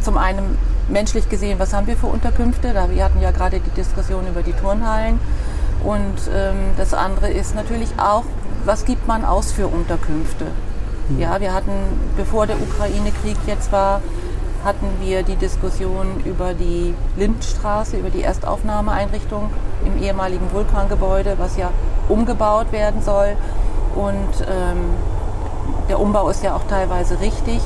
zum 0.00 0.16
einen 0.16 0.56
menschlich 0.88 1.28
gesehen, 1.28 1.58
was 1.58 1.74
haben 1.74 1.88
wir 1.88 1.96
für 1.96 2.06
Unterkünfte? 2.06 2.72
Da, 2.72 2.90
wir 2.90 3.04
hatten 3.04 3.20
ja 3.20 3.32
gerade 3.32 3.58
die 3.58 3.70
Diskussion 3.70 4.24
über 4.28 4.42
die 4.42 4.52
Turnhallen. 4.52 5.18
Und 5.82 6.30
ähm, 6.32 6.58
das 6.76 6.94
andere 6.94 7.28
ist 7.28 7.56
natürlich 7.56 7.90
auch, 7.98 8.22
was 8.64 8.84
gibt 8.84 9.08
man 9.08 9.24
aus 9.24 9.50
für 9.50 9.66
Unterkünfte? 9.66 10.46
Ja, 11.18 11.40
wir 11.40 11.52
hatten, 11.52 11.72
bevor 12.16 12.46
der 12.46 12.56
Ukraine-Krieg 12.62 13.36
jetzt 13.48 13.72
war, 13.72 14.00
hatten 14.64 14.86
wir 15.00 15.22
die 15.22 15.36
Diskussion 15.36 16.22
über 16.24 16.54
die 16.54 16.94
Lindstraße, 17.16 17.96
über 17.96 18.10
die 18.10 18.22
Erstaufnahmeeinrichtung 18.22 19.50
im 19.84 20.02
ehemaligen 20.02 20.52
Vulkangebäude, 20.52 21.36
was 21.38 21.56
ja 21.56 21.70
umgebaut 22.08 22.72
werden 22.72 23.02
soll. 23.02 23.36
Und 23.94 24.46
ähm, 24.48 24.90
der 25.88 25.98
Umbau 25.98 26.28
ist 26.28 26.44
ja 26.44 26.54
auch 26.54 26.64
teilweise 26.68 27.20
richtig, 27.20 27.60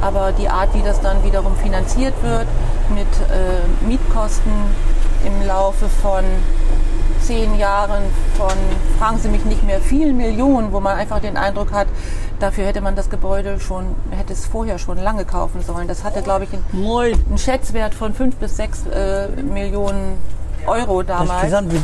aber 0.00 0.32
die 0.32 0.48
Art, 0.48 0.74
wie 0.74 0.82
das 0.82 1.00
dann 1.00 1.22
wiederum 1.24 1.56
finanziert 1.56 2.14
wird, 2.22 2.46
mit 2.94 3.06
äh, 3.30 3.86
Mietkosten 3.86 4.52
im 5.24 5.46
Laufe 5.46 5.88
von 5.88 6.24
zehn 7.22 7.56
Jahren 7.56 8.02
von, 8.36 8.52
fragen 8.98 9.18
Sie 9.18 9.28
mich 9.28 9.44
nicht 9.44 9.62
mehr, 9.64 9.80
vielen 9.80 10.16
Millionen, 10.16 10.72
wo 10.72 10.80
man 10.80 10.96
einfach 10.96 11.20
den 11.20 11.36
Eindruck 11.36 11.72
hat, 11.72 11.86
dafür 12.42 12.66
hätte 12.66 12.80
man 12.80 12.96
das 12.96 13.08
Gebäude 13.10 13.60
schon, 13.60 13.86
hätte 14.10 14.32
es 14.32 14.46
vorher 14.46 14.78
schon 14.78 14.98
lange 14.98 15.24
kaufen 15.24 15.62
sollen. 15.62 15.88
Das 15.88 16.04
hatte, 16.04 16.22
glaube 16.22 16.44
ich, 16.44 16.50
einen, 16.52 16.64
einen 17.28 17.38
Schätzwert 17.38 17.94
von 17.94 18.12
fünf 18.14 18.36
bis 18.36 18.56
sechs 18.56 18.84
äh, 18.86 19.28
Millionen 19.42 20.18
Euro 20.66 21.02
damals 21.02 21.42
gesamte, 21.42 21.76
äh, 21.76 21.80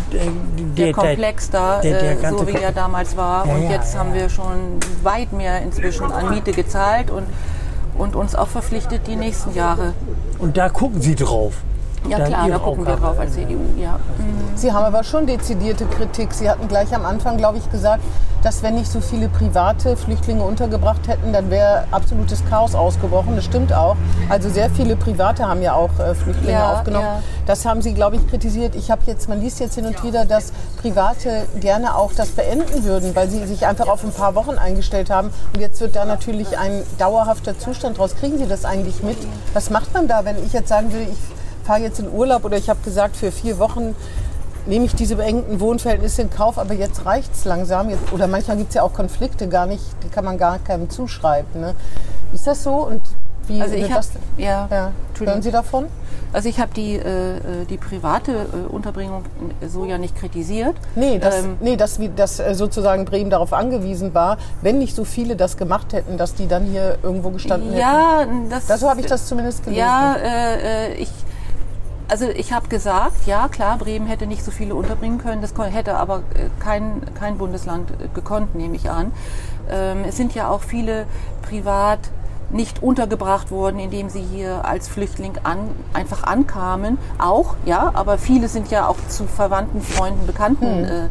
der 0.76 0.84
der, 0.86 0.92
Komplex 0.92 1.50
da, 1.50 1.80
der- 1.80 2.00
der 2.00 2.22
äh, 2.24 2.30
so 2.30 2.46
wie 2.46 2.52
er 2.52 2.72
damals 2.72 3.16
war. 3.16 3.46
Ja, 3.46 3.54
und 3.54 3.62
ja, 3.64 3.70
jetzt 3.70 3.94
ja. 3.94 4.00
haben 4.00 4.14
wir 4.14 4.28
schon 4.28 4.78
weit 5.02 5.32
mehr 5.32 5.62
inzwischen 5.62 6.10
an 6.12 6.30
Miete 6.30 6.52
gezahlt 6.52 7.10
und, 7.10 7.26
und 7.96 8.14
uns 8.14 8.34
auch 8.36 8.48
verpflichtet 8.48 9.06
die 9.06 9.16
nächsten 9.16 9.54
Jahre. 9.54 9.94
Und 10.38 10.56
da 10.56 10.68
gucken 10.68 11.00
Sie 11.00 11.14
drauf. 11.16 11.54
Ja 12.08 12.20
klar, 12.20 12.48
da 12.48 12.58
gucken 12.58 12.86
wir 12.86 12.96
drauf 12.96 13.18
als 13.18 13.32
CDU, 13.34 13.60
ja. 13.76 13.98
Mhm. 14.18 14.56
Sie 14.56 14.72
haben 14.72 14.84
aber 14.84 15.04
schon 15.04 15.26
dezidierte 15.26 15.86
Kritik. 15.86 16.32
Sie 16.32 16.48
hatten 16.50 16.68
gleich 16.68 16.94
am 16.94 17.04
Anfang, 17.04 17.36
glaube 17.36 17.58
ich, 17.58 17.70
gesagt, 17.70 18.02
dass 18.42 18.62
wenn 18.62 18.74
nicht 18.76 18.90
so 18.90 19.00
viele 19.00 19.28
private 19.28 19.96
Flüchtlinge 19.96 20.42
untergebracht 20.44 21.08
hätten, 21.08 21.32
dann 21.32 21.50
wäre 21.50 21.84
absolutes 21.90 22.42
Chaos 22.48 22.74
ausgebrochen. 22.74 23.34
Das 23.34 23.44
stimmt 23.44 23.72
auch. 23.72 23.96
Also 24.28 24.48
sehr 24.48 24.70
viele 24.70 24.94
Private 24.96 25.46
haben 25.48 25.60
ja 25.60 25.74
auch 25.74 25.90
äh, 25.98 26.14
Flüchtlinge 26.14 26.52
Ja, 26.52 26.72
aufgenommen. 26.74 27.04
ja. 27.04 27.22
Das 27.46 27.64
haben 27.64 27.82
Sie, 27.82 27.94
glaube 27.94 28.16
ich, 28.16 28.26
kritisiert. 28.28 28.76
Ich 28.76 28.90
habe 28.90 29.02
jetzt, 29.06 29.28
man 29.28 29.40
liest 29.40 29.58
jetzt 29.58 29.74
hin 29.74 29.86
und 29.86 30.02
wieder, 30.04 30.24
dass 30.24 30.52
Private 30.80 31.46
gerne 31.60 31.96
auch 31.96 32.12
das 32.12 32.28
beenden 32.30 32.84
würden, 32.84 33.16
weil 33.16 33.28
sie 33.28 33.44
sich 33.46 33.66
einfach 33.66 33.88
auf 33.88 34.04
ein 34.04 34.12
paar 34.12 34.34
Wochen 34.36 34.56
eingestellt 34.56 35.10
haben. 35.10 35.30
Und 35.54 35.60
jetzt 35.60 35.80
wird 35.80 35.96
da 35.96 36.04
natürlich 36.04 36.58
ein 36.58 36.82
dauerhafter 36.98 37.58
Zustand 37.58 37.98
draus. 37.98 38.14
Kriegen 38.16 38.38
Sie 38.38 38.46
das 38.46 38.64
eigentlich 38.64 39.02
mit? 39.02 39.16
Was 39.52 39.70
macht 39.70 39.92
man 39.94 40.06
da, 40.06 40.24
wenn 40.24 40.36
ich 40.44 40.52
jetzt 40.52 40.68
sagen 40.68 40.92
will, 40.92 41.02
ich 41.10 41.18
fahre 41.68 41.80
jetzt 41.82 42.00
in 42.00 42.10
Urlaub 42.10 42.44
oder 42.46 42.56
ich 42.56 42.70
habe 42.70 42.80
gesagt, 42.82 43.14
für 43.14 43.30
vier 43.30 43.58
Wochen 43.58 43.94
nehme 44.64 44.86
ich 44.86 44.94
diese 44.94 45.16
beengten 45.16 45.60
Wohnverhältnisse 45.60 46.22
in 46.22 46.30
Kauf, 46.30 46.56
aber 46.58 46.72
jetzt 46.72 47.04
reicht 47.04 47.34
es 47.34 47.44
langsam. 47.44 47.90
Jetzt, 47.90 48.10
oder 48.10 48.26
manchmal 48.26 48.56
gibt 48.56 48.70
es 48.70 48.74
ja 48.76 48.82
auch 48.82 48.94
Konflikte 48.94 49.48
gar 49.48 49.66
nicht, 49.66 49.82
die 50.02 50.08
kann 50.08 50.24
man 50.24 50.38
gar 50.38 50.58
keinem 50.60 50.88
zuschreiben. 50.88 51.60
Ne? 51.60 51.74
Ist 52.32 52.46
das 52.46 52.62
so? 52.62 52.72
Und 52.72 53.02
wie 53.48 53.60
Also 53.60 53.74
ich 53.74 53.86
das? 53.88 54.10
ja, 54.38 54.66
Ja. 54.70 54.92
Hören 55.18 55.42
Sie 55.42 55.50
davon? 55.50 55.86
Also 56.32 56.48
ich 56.48 56.58
habe 56.60 56.72
die, 56.74 56.94
äh, 56.96 57.36
äh, 57.36 57.40
die 57.68 57.76
private 57.76 58.32
äh, 58.32 58.72
Unterbringung 58.72 59.24
so 59.66 59.84
ja 59.84 59.98
nicht 59.98 60.14
kritisiert. 60.16 60.76
Nee, 60.94 61.18
dass, 61.18 61.36
Ähm, 61.40 61.56
nee, 61.60 61.76
dass, 61.76 61.98
wie- 61.98 62.10
dass 62.14 62.38
äh, 62.38 62.54
sozusagen 62.54 63.04
Bremen 63.04 63.28
darauf 63.30 63.52
angewiesen 63.52 64.14
war, 64.14 64.36
wenn 64.62 64.78
nicht 64.78 64.94
so 64.96 65.04
viele 65.04 65.34
das 65.36 65.56
gemacht 65.58 65.92
hätten, 65.92 66.16
dass 66.18 66.34
die 66.34 66.46
dann 66.46 66.64
hier 66.64 66.96
irgendwo 67.02 67.30
gestanden 67.30 67.70
hätten. 67.70 67.80
ja, 67.80 68.24
das, 68.48 68.66
Das, 68.66 68.80
so 68.80 68.88
habe 68.88 69.00
ich 69.00 69.06
das 69.06 69.26
zumindest 69.26 69.64
gelesen. 69.64 69.80
Ja, 69.80 70.14
äh, 70.16 70.90
äh, 70.90 70.94
ich, 70.94 71.10
also 72.08 72.28
ich 72.28 72.52
habe 72.52 72.68
gesagt, 72.68 73.26
ja 73.26 73.48
klar, 73.48 73.78
Bremen 73.78 74.06
hätte 74.06 74.26
nicht 74.26 74.44
so 74.44 74.50
viele 74.50 74.74
unterbringen 74.74 75.18
können, 75.18 75.42
das 75.42 75.52
hätte 75.72 75.96
aber 75.96 76.18
äh, 76.34 76.48
kein, 76.58 77.02
kein 77.14 77.38
Bundesland 77.38 77.90
äh, 77.90 78.08
gekonnt, 78.14 78.54
nehme 78.54 78.76
ich 78.76 78.90
an. 78.90 79.12
Ähm, 79.70 80.04
es 80.08 80.16
sind 80.16 80.34
ja 80.34 80.48
auch 80.48 80.62
viele 80.62 81.06
privat 81.42 82.00
nicht 82.50 82.82
untergebracht 82.82 83.50
worden, 83.50 83.78
indem 83.78 84.08
sie 84.08 84.22
hier 84.22 84.64
als 84.64 84.88
Flüchtling 84.88 85.34
an, 85.42 85.58
einfach 85.92 86.22
ankamen. 86.22 86.96
Auch, 87.18 87.56
ja, 87.66 87.90
aber 87.92 88.16
viele 88.16 88.48
sind 88.48 88.70
ja 88.70 88.86
auch 88.86 88.96
zu 89.08 89.24
Verwandten, 89.24 89.82
Freunden, 89.82 90.26
Bekannten 90.26 90.64
äh, 90.64 91.04
äh, 91.04 91.08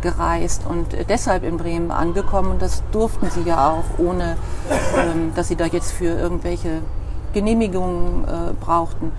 gereist 0.00 0.62
und 0.66 0.86
deshalb 1.10 1.44
in 1.44 1.58
Bremen 1.58 1.90
angekommen. 1.90 2.52
Und 2.52 2.62
das 2.62 2.82
durften 2.90 3.28
sie 3.30 3.42
ja 3.42 3.70
auch, 3.70 3.98
ohne 3.98 4.36
ähm, 4.96 5.32
dass 5.34 5.48
sie 5.48 5.56
da 5.56 5.66
jetzt 5.66 5.92
für 5.92 6.18
irgendwelche 6.18 6.80
Genehmigungen 7.34 8.24
äh, 8.24 8.52
brauchten. 8.58 9.12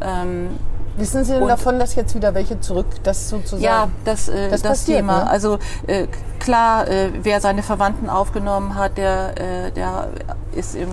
Ähm, 0.00 0.50
Wissen 0.96 1.24
Sie 1.24 1.32
denn 1.32 1.48
davon, 1.48 1.78
dass 1.78 1.94
jetzt 1.94 2.14
wieder 2.14 2.34
welche 2.34 2.60
zurück, 2.60 2.86
das 3.04 3.28
sozusagen? 3.30 3.62
ja, 3.62 3.88
das, 4.04 4.28
äh, 4.28 4.50
Das 4.50 4.60
das, 4.62 4.70
passiert, 4.80 4.98
Thema. 4.98 5.24
ne? 5.24 5.30
Also 5.30 5.58
äh, 5.86 6.08
klar, 6.40 6.88
äh, 6.88 7.10
wer 7.22 7.40
seine 7.40 7.62
Verwandten 7.62 8.10
aufgenommen 8.10 8.74
hat, 8.74 8.98
der, 8.98 9.40
äh, 9.40 9.70
der 9.70 10.08
ist 10.52 10.74
im 10.74 10.88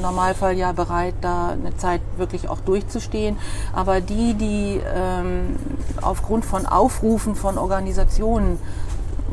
Normalfall 0.00 0.56
ja 0.56 0.72
bereit, 0.72 1.14
da 1.22 1.48
eine 1.50 1.76
Zeit 1.76 2.02
wirklich 2.18 2.48
auch 2.48 2.60
durchzustehen. 2.60 3.38
Aber 3.72 4.00
die, 4.00 4.34
die 4.34 4.80
ähm, 4.94 5.56
aufgrund 6.02 6.44
von 6.44 6.66
Aufrufen 6.66 7.34
von 7.34 7.58
Organisationen 7.58 8.58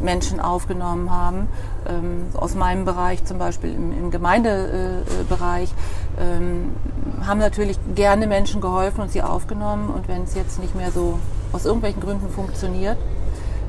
Menschen 0.01 0.39
aufgenommen 0.39 1.11
haben. 1.11 1.47
Ähm, 1.87 2.25
aus 2.35 2.55
meinem 2.55 2.85
Bereich, 2.85 3.23
zum 3.25 3.37
Beispiel 3.37 3.73
im, 3.73 3.91
im 3.91 4.11
Gemeindebereich, 4.11 5.69
ähm, 6.19 6.71
haben 7.25 7.39
natürlich 7.39 7.77
gerne 7.95 8.27
Menschen 8.27 8.61
geholfen 8.61 9.01
und 9.01 9.11
sie 9.11 9.21
aufgenommen. 9.21 9.89
Und 9.89 10.07
wenn 10.07 10.23
es 10.23 10.35
jetzt 10.35 10.59
nicht 10.59 10.75
mehr 10.75 10.91
so 10.91 11.19
aus 11.53 11.65
irgendwelchen 11.65 12.01
Gründen 12.01 12.29
funktioniert, 12.29 12.97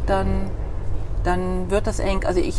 dann 0.07 0.51
dann 1.25 1.71
wird 1.71 1.89
das 1.89 1.99
eng. 1.99 2.25
Also 2.25 2.39
ich 2.39 2.55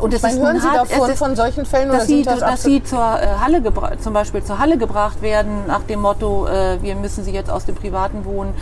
und 0.00 0.12
es 0.12 0.24
ist 0.24 0.38
hören 0.40 0.58
Sie 0.60 0.66
hart- 0.66 0.90
davon 0.90 1.10
ist- 1.10 1.18
von 1.18 1.36
solchen 1.36 1.64
Fällen 1.64 1.90
dass 1.90 2.06
sie, 2.08 2.22
das 2.22 2.40
dass 2.40 2.62
sie 2.64 2.82
zur 2.82 2.98
äh, 2.98 3.26
Halle 3.40 3.62
zum 4.00 4.12
Beispiel 4.14 4.42
zur 4.42 4.58
Halle 4.58 4.78
gebracht 4.78 5.22
werden 5.22 5.66
nach 5.68 5.82
dem 5.82 6.00
Motto, 6.00 6.46
äh, 6.48 6.82
wir 6.82 6.96
müssen 6.96 7.22
sie 7.22 7.30
jetzt 7.30 7.50
aus 7.50 7.66
dem 7.66 7.76
privaten 7.76 8.24
wohnen. 8.24 8.52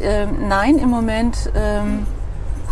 Ähm, 0.00 0.48
nein, 0.48 0.78
im 0.78 0.88
Moment 0.88 1.50
ähm, 1.54 2.06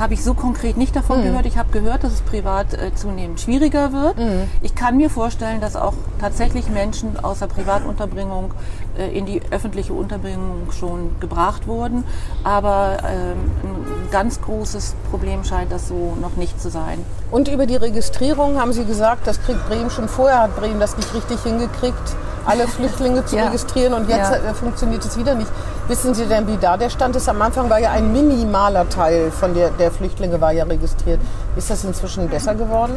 habe 0.03 0.15
ich 0.15 0.25
so 0.25 0.35
konkret 0.35 0.77
nicht 0.77 0.95
davon 0.97 1.21
Mhm. 1.21 1.25
gehört. 1.25 1.47
Ich 1.47 1.57
habe 1.57 1.71
gehört, 1.71 2.03
dass 2.03 2.13
es 2.13 2.21
privat 2.23 2.75
äh, 2.75 2.93
zunehmend 2.95 3.41
schwieriger 3.41 3.93
wird. 3.93 4.19
Mhm. 4.19 4.51
Ich 4.61 4.75
kann 4.75 4.97
mir 4.97 5.09
vorstellen, 5.09 5.61
dass 5.61 5.77
auch 5.77 5.95
tatsächlich 6.21 6.69
Menschen 6.69 7.23
aus 7.25 7.39
der 7.39 7.47
Privatunterbringung 7.47 8.53
äh, 8.99 9.17
in 9.17 9.27
die 9.27 9.41
öffentliche 9.53 9.93
Unterbringung 9.93 10.73
schon 10.73 11.15
gebracht 11.21 11.67
wurden. 11.69 12.03
Aber 12.43 12.99
ähm, 13.09 13.39
ein 13.63 14.11
ganz 14.11 14.41
großes 14.41 14.97
Problem 15.11 15.45
scheint 15.45 15.71
das 15.71 15.87
so 15.89 16.17
noch 16.21 16.37
nicht 16.37 16.61
zu 16.61 16.69
sein. 16.69 16.99
Und 17.31 17.47
über 17.49 17.67
die 17.67 17.77
Registrierung 17.77 18.61
haben 18.61 18.73
Sie 18.73 18.85
gesagt, 18.85 19.27
das 19.29 19.41
kriegt 19.43 19.67
Bremen 19.69 19.89
schon 19.91 20.09
vorher, 20.09 20.41
hat 20.43 20.57
Bremen 20.57 20.81
das 20.81 20.97
nicht 20.97 21.15
richtig 21.15 21.41
hingekriegt, 21.45 21.97
alle 22.45 22.67
Flüchtlinge 22.67 23.25
zu 23.25 23.37
Ja. 23.43 23.45
registrieren 23.47 23.95
und 23.95 24.09
jetzt 24.09 24.33
Ja. 24.33 24.51
äh, 24.51 24.53
funktioniert 24.55 25.05
es 25.05 25.17
wieder 25.17 25.37
nicht. 25.37 25.51
Wissen 25.89 26.15
Sie 26.15 26.27
denn, 26.27 26.47
wie 26.47 26.57
da 26.57 26.77
der 26.77 26.91
Stand 26.91 27.17
ist? 27.17 27.29
Am 27.29 27.43
Anfang 27.43 27.69
war 27.69 27.81
ja 27.81 27.91
ein 27.91 28.13
minimaler 28.13 28.89
Teil 28.89 29.31
von 29.31 29.53
der, 29.53 29.71
der 29.71 29.91
Flüchtlinge 29.91 30.41
war 30.41 30.53
ja 30.53 30.65
registriert. 30.65 31.21
Ist 31.57 31.71
das 31.71 31.85
inzwischen 31.85 32.29
besser 32.29 32.55
geworden? 32.55 32.95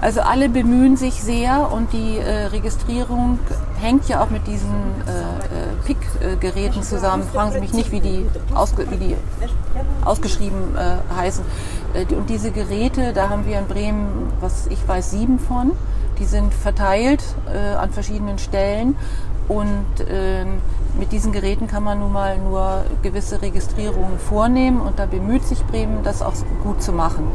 Also 0.00 0.22
alle 0.22 0.48
bemühen 0.48 0.96
sich 0.96 1.22
sehr 1.22 1.70
und 1.70 1.92
die 1.92 2.16
äh, 2.16 2.46
Registrierung 2.46 3.38
hängt 3.78 4.08
ja 4.08 4.22
auch 4.22 4.30
mit 4.30 4.46
diesen 4.46 4.70
äh, 5.06 5.90
äh, 5.90 5.94
PIC-Geräten 5.94 6.82
zusammen. 6.82 7.22
Fragen 7.22 7.52
Sie 7.52 7.60
mich 7.60 7.74
nicht, 7.74 7.92
wie 7.92 8.00
die, 8.00 8.26
ausge 8.54 8.90
wie 8.90 8.96
die 8.96 9.16
ausgeschrieben 10.02 10.74
äh, 10.74 11.14
heißen. 11.14 11.44
Äh, 11.92 12.14
und 12.14 12.30
diese 12.30 12.50
Geräte, 12.50 13.12
da 13.12 13.28
haben 13.28 13.44
wir 13.44 13.58
in 13.58 13.66
Bremen, 13.66 14.32
was 14.40 14.68
ich 14.68 14.88
weiß, 14.88 15.10
sieben 15.10 15.38
von. 15.38 15.72
Die 16.20 16.26
sind 16.26 16.54
verteilt 16.54 17.24
äh, 17.52 17.74
an 17.74 17.90
verschiedenen 17.90 18.38
Stellen 18.38 18.96
und 19.48 19.84
ähm, 20.08 20.60
mit 20.98 21.10
diesen 21.12 21.32
Geräten 21.32 21.66
kann 21.66 21.82
man 21.82 21.98
nun 21.98 22.12
mal 22.12 22.38
nur 22.38 22.84
gewisse 23.02 23.42
Registrierungen 23.42 24.18
vornehmen 24.18 24.80
und 24.80 24.98
da 24.98 25.06
bemüht 25.06 25.44
sich 25.44 25.64
Bremen, 25.64 26.04
das 26.04 26.22
auch 26.22 26.34
gut 26.62 26.82
zu 26.82 26.92
machen. 26.92 27.26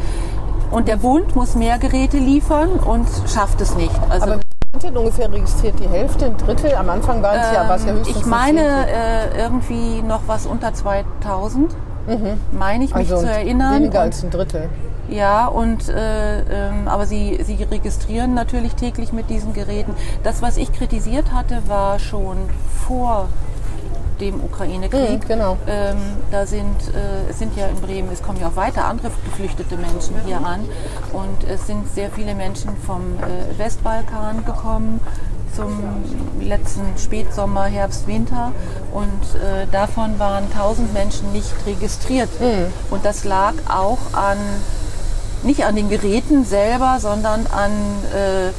Und 0.71 0.87
der 0.87 0.97
Bund 0.97 1.35
muss 1.35 1.55
mehr 1.55 1.77
Geräte 1.77 2.17
liefern 2.17 2.69
und 2.69 3.07
schafft 3.27 3.59
es 3.61 3.75
nicht. 3.75 3.93
Also 4.09 4.25
Aber 4.25 4.39
sind 4.81 4.83
denn 4.83 4.97
ungefähr 4.97 5.31
registriert? 5.31 5.79
Die 5.79 5.87
Hälfte, 5.87 6.25
ein 6.25 6.37
Drittel? 6.37 6.75
Am 6.75 6.89
Anfang 6.89 7.21
waren 7.21 7.39
es 7.39 7.51
ja, 7.53 7.67
war 7.67 7.75
es 7.75 7.85
ja 7.85 7.91
ähm, 7.91 7.97
höchstens 7.97 8.17
ich 8.17 8.23
ein 8.23 8.29
meine 8.29 8.87
äh, 8.89 9.37
irgendwie 9.39 10.01
noch 10.01 10.21
was 10.27 10.45
unter 10.45 10.73
2000, 10.73 11.75
meine 12.51 12.83
ich 12.83 12.93
mich 12.93 13.09
also 13.11 13.17
zu 13.25 13.29
erinnern. 13.31 13.75
weniger 13.75 13.99
Und- 13.99 14.05
als 14.05 14.23
ein 14.23 14.31
Drittel. 14.31 14.69
Ja, 15.07 15.45
und 15.45 15.87
äh, 15.87 16.39
ähm, 16.39 16.87
aber 16.87 17.05
sie, 17.05 17.39
sie 17.43 17.61
registrieren 17.63 18.33
natürlich 18.33 18.73
täglich 18.73 19.13
mit 19.13 19.29
diesen 19.29 19.53
Geräten. 19.53 19.93
Das, 20.23 20.41
was 20.41 20.57
ich 20.57 20.73
kritisiert 20.73 21.31
hatte, 21.31 21.61
war 21.67 21.99
schon 21.99 22.37
vor 22.87 23.27
dem 24.19 24.43
Ukraine-Krieg. 24.43 25.23
Mhm, 25.23 25.27
genau. 25.27 25.57
Ähm, 25.67 25.97
da 26.31 26.45
sind, 26.47 26.65
äh, 26.95 27.29
es 27.29 27.37
sind 27.37 27.55
ja 27.55 27.67
in 27.67 27.75
Bremen, 27.81 28.09
es 28.11 28.23
kommen 28.23 28.39
ja 28.39 28.47
auch 28.47 28.55
weiter 28.55 28.85
andere 28.85 29.11
geflüchtete 29.25 29.75
Menschen 29.77 30.15
hier 30.25 30.37
an. 30.37 30.61
Und 31.13 31.47
es 31.47 31.67
sind 31.67 31.87
sehr 31.93 32.09
viele 32.09 32.33
Menschen 32.33 32.71
vom 32.87 33.01
äh, 33.19 33.59
Westbalkan 33.59 34.43
gekommen 34.45 35.01
zum 35.55 35.81
letzten 36.41 36.97
Spätsommer, 36.97 37.65
Herbst, 37.65 38.07
Winter. 38.07 38.51
Und 38.93 39.39
äh, 39.41 39.67
davon 39.71 40.19
waren 40.19 40.45
1000 40.45 40.93
Menschen 40.93 41.31
nicht 41.31 41.53
registriert. 41.65 42.29
Und 42.89 43.05
das 43.05 43.23
lag 43.23 43.53
auch 43.67 43.99
an 44.13 44.37
nicht 45.43 45.65
an 45.65 45.75
den 45.75 45.89
Geräten 45.89 46.43
selber, 46.43 46.97
sondern 46.99 47.45
an 47.47 47.71
äh, 48.13 48.51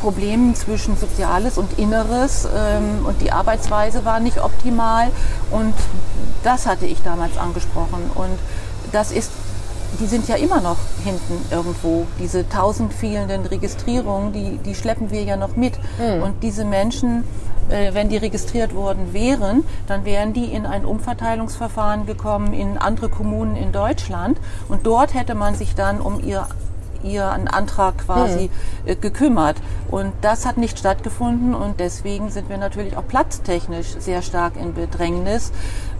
Problemen 0.00 0.54
zwischen 0.54 0.96
Soziales 0.96 1.58
und 1.58 1.78
Inneres 1.78 2.46
ähm, 2.54 3.04
und 3.04 3.20
die 3.20 3.32
Arbeitsweise 3.32 4.04
war 4.04 4.20
nicht 4.20 4.40
optimal 4.40 5.10
und 5.50 5.74
das 6.44 6.66
hatte 6.66 6.86
ich 6.86 7.02
damals 7.02 7.36
angesprochen 7.36 8.10
und 8.14 8.38
das 8.92 9.10
ist, 9.10 9.32
die 10.00 10.06
sind 10.06 10.28
ja 10.28 10.36
immer 10.36 10.60
noch 10.60 10.76
hinten 11.04 11.44
irgendwo, 11.50 12.06
diese 12.18 12.48
tausend 12.48 12.92
fehlenden 12.92 13.46
Registrierungen, 13.46 14.32
die, 14.32 14.58
die 14.58 14.74
schleppen 14.74 15.10
wir 15.10 15.22
ja 15.22 15.36
noch 15.36 15.56
mit. 15.56 15.74
Und 16.22 16.42
diese 16.42 16.64
Menschen, 16.64 17.24
äh, 17.68 17.94
wenn 17.94 18.08
die 18.08 18.16
registriert 18.16 18.74
worden 18.74 19.12
wären, 19.12 19.64
dann 19.86 20.04
wären 20.04 20.32
die 20.32 20.52
in 20.52 20.66
ein 20.66 20.84
Umverteilungsverfahren 20.84 22.06
gekommen 22.06 22.52
in 22.52 22.78
andere 22.78 23.08
Kommunen 23.08 23.56
in 23.56 23.72
Deutschland. 23.72 24.38
Und 24.68 24.86
dort 24.86 25.14
hätte 25.14 25.34
man 25.34 25.54
sich 25.54 25.74
dann 25.74 26.00
um 26.00 26.22
ihr 26.24 26.46
ihren 27.02 27.48
Antrag 27.48 27.98
quasi 27.98 28.50
äh, 28.84 28.96
gekümmert. 28.96 29.56
Und 29.90 30.12
das 30.20 30.46
hat 30.46 30.56
nicht 30.56 30.78
stattgefunden. 30.78 31.54
Und 31.54 31.80
deswegen 31.80 32.30
sind 32.30 32.48
wir 32.48 32.58
natürlich 32.58 32.96
auch 32.96 33.06
platztechnisch 33.06 33.94
sehr 33.98 34.22
stark 34.22 34.56
in 34.56 34.74
Bedrängnis. 34.74 35.52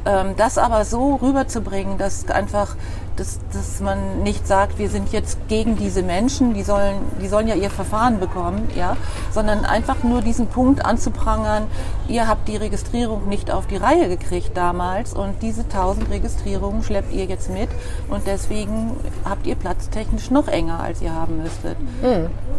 Ähm, 0.05 0.35
das 0.37 0.59
aber 0.59 0.85
so 0.85 1.17
rüberzubringen, 1.17 1.99
dass 1.99 2.29
einfach, 2.29 2.77
dass, 3.19 3.39
dass 3.53 3.81
man 3.81 4.23
nicht 4.23 4.47
sagt, 4.47 4.79
wir 4.79 4.89
sind 4.89 5.13
jetzt 5.13 5.39
gegen 5.49 5.77
diese 5.77 6.03
Menschen, 6.03 6.55
die 6.55 6.63
sollen, 6.63 6.97
die 7.21 7.29
sollen 7.29 7.49
ja 7.49 7.55
ihr 7.55 7.71
Verfahren 7.71 8.21
bekommen, 8.21 8.69
ja, 8.77 8.97
sondern 9.33 9.65
einfach 9.65 10.03
nur 10.03 10.23
diesen 10.23 10.47
Punkt 10.47 10.85
anzuprangern, 10.85 11.67
ihr 12.07 12.29
habt 12.29 12.49
die 12.49 12.57
Registrierung 12.57 13.29
nicht 13.29 13.51
auf 13.51 13.67
die 13.67 13.77
Reihe 13.77 14.09
gekriegt 14.09 14.53
damals 14.55 15.13
und 15.13 15.43
diese 15.43 15.63
1000 15.63 16.11
Registrierungen 16.11 16.83
schleppt 16.83 17.13
ihr 17.13 17.25
jetzt 17.25 17.51
mit 17.51 17.69
und 18.09 18.27
deswegen 18.27 18.97
habt 19.25 19.47
ihr 19.47 19.57
platztechnisch 19.57 20.31
noch 20.31 20.49
enger, 20.49 20.81
als 20.81 21.03
ihr 21.03 21.13
haben 21.13 21.43
müsstet. 21.43 21.77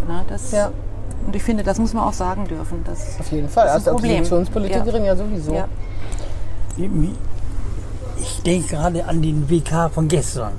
Na, 0.08 0.24
das, 0.28 0.52
Ja. 0.52 0.72
Und 1.26 1.36
ich 1.36 1.44
finde, 1.44 1.64
das 1.64 1.78
muss 1.78 1.94
man 1.94 2.06
auch 2.06 2.14
sagen 2.14 2.48
dürfen. 2.48 2.84
Das 2.86 3.20
Auf 3.20 3.32
jeden 3.32 3.50
Fall. 3.50 3.66
Das 3.66 3.74
ist 3.74 3.80
Als 3.80 3.88
ein 3.90 3.94
Problem. 3.96 4.16
Oppositionspolitikerin 4.16 5.06
ja, 5.06 5.16
sowieso. 5.16 5.54
Ja. 5.54 5.68
Ich 8.40 8.44
denke 8.44 8.70
gerade 8.70 9.04
an 9.06 9.22
den 9.22 9.50
WK 9.50 9.90
von 9.94 10.08
gestern 10.08 10.54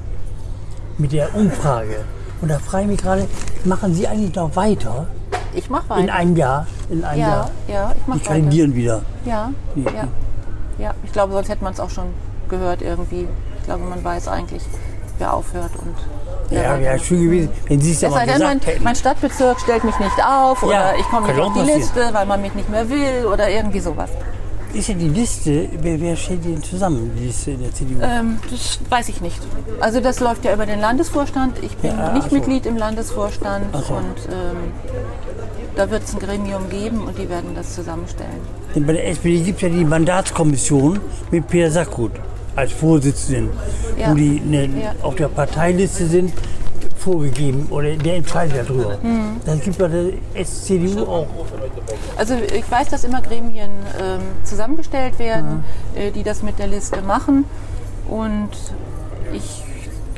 mit 0.98 1.12
der 1.12 1.34
Umfrage. 1.34 2.04
Und 2.42 2.50
da 2.50 2.58
frage 2.58 2.82
ich 2.84 2.90
mich 2.90 3.00
gerade, 3.02 3.26
machen 3.64 3.94
Sie 3.94 4.06
eigentlich 4.06 4.34
noch 4.34 4.54
weiter 4.54 5.06
Ich 5.54 5.70
mache 5.70 5.84
in 5.94 6.02
weiter. 6.08 6.12
einem 6.14 6.36
Jahr? 6.36 6.66
In 6.90 7.02
einem 7.04 7.20
ja, 7.22 7.28
Jahr. 7.28 7.50
ja, 7.68 7.92
ich 7.96 8.04
Die 8.04 8.10
mache 8.10 8.20
weiter. 8.20 8.30
kandidieren 8.34 8.74
wieder. 8.74 9.00
Ja, 9.24 9.50
ja, 9.76 9.90
ja. 10.78 10.94
Ich 11.04 11.12
glaube, 11.12 11.32
sonst 11.32 11.48
hätte 11.48 11.64
man 11.64 11.72
es 11.72 11.80
auch 11.80 11.88
schon 11.88 12.08
gehört 12.50 12.82
irgendwie. 12.82 13.26
Ich 13.60 13.64
glaube, 13.64 13.84
man 13.84 14.04
weiß 14.04 14.28
eigentlich, 14.28 14.62
wer 15.18 15.32
aufhört 15.32 15.70
und 15.78 16.54
Ja, 16.54 16.78
wäre 16.78 16.98
schön 16.98 17.24
gewesen, 17.24 17.48
wenn 17.66 17.80
Sie 17.80 17.92
es 17.92 18.02
ja 18.02 18.10
mal 18.10 18.26
denn, 18.26 18.40
mein, 18.42 18.58
gesagt 18.58 18.66
hätten. 18.66 18.84
mein 18.84 18.94
Stadtbezirk 18.96 19.58
stellt 19.58 19.84
mich 19.84 19.98
nicht 19.98 20.22
auf 20.22 20.62
oder 20.62 20.72
Ja, 20.92 20.92
ich 20.98 21.04
komme 21.08 21.28
nicht 21.28 21.40
auf 21.40 21.54
die 21.54 21.60
passieren. 21.60 21.80
Liste, 21.80 22.08
weil 22.12 22.26
man 22.26 22.42
mich 22.42 22.54
nicht 22.54 22.68
mehr 22.68 22.90
will 22.90 23.24
oder 23.32 23.48
irgendwie 23.48 23.80
sowas. 23.80 24.10
Ist 24.72 24.88
ja 24.88 24.94
die 24.94 25.08
Liste, 25.08 25.68
wer, 25.82 26.00
wer 26.00 26.14
stellt 26.16 26.44
die 26.44 26.52
denn 26.52 26.62
zusammen, 26.62 27.10
die 27.18 27.24
Liste 27.26 27.54
der 27.54 27.72
CDU? 27.74 27.98
Ähm, 28.02 28.38
das 28.50 28.78
weiß 28.88 29.08
ich 29.08 29.20
nicht. 29.20 29.40
Also 29.80 30.00
das 30.00 30.20
läuft 30.20 30.44
ja 30.44 30.54
über 30.54 30.64
den 30.64 30.78
Landesvorstand. 30.80 31.58
Ich 31.62 31.76
bin 31.78 31.90
Ja, 31.90 32.12
nicht 32.12 32.30
so. 32.30 32.36
Mitglied 32.36 32.66
im 32.66 32.76
Landesvorstand 32.76 33.66
so. 33.74 33.94
und 33.94 34.04
ähm, 34.30 34.72
da 35.74 35.90
wird 35.90 36.04
es 36.04 36.14
ein 36.14 36.20
Gremium 36.20 36.68
geben 36.70 37.02
und 37.02 37.18
die 37.18 37.28
werden 37.28 37.50
das 37.56 37.74
zusammenstellen. 37.74 38.30
Denn 38.74 38.86
bei 38.86 38.92
der 38.92 39.08
SPD 39.08 39.40
gibt 39.40 39.56
es 39.56 39.62
ja 39.62 39.68
die 39.70 39.84
Mandatskommission 39.84 41.00
mit 41.32 41.48
Peter 41.48 41.70
Sackhut 41.70 42.12
als 42.54 42.70
Vorsitzenden, 42.72 43.50
Ja. 43.98 44.10
wo 44.10 44.14
die 44.14 44.40
ne, 44.40 44.66
Ja. 44.66 44.94
auf 45.02 45.16
der 45.16 45.28
Parteiliste 45.28 46.06
sind, 46.06 46.32
vorgegeben 47.00 47.66
oder 47.70 47.96
der 47.96 48.16
entscheidet 48.16 48.68
darüber. 48.68 48.98
Mhm. 49.02 49.40
Das 49.44 49.60
gibt 49.60 49.78
bei 49.78 49.88
der 49.88 50.12
SCDU 50.44 51.04
auch. 51.04 51.26
Also 52.16 52.34
ich 52.34 52.70
weiß, 52.70 52.88
dass 52.88 53.04
immer 53.04 53.22
Gremien 53.22 53.70
ähm, 54.00 54.20
zusammengestellt 54.44 55.18
werden, 55.18 55.64
äh, 55.94 56.10
die 56.10 56.22
das 56.22 56.42
mit 56.42 56.58
der 56.58 56.66
Liste 56.66 57.00
machen. 57.02 57.44
Und 58.08 58.50
ich, 59.32 59.62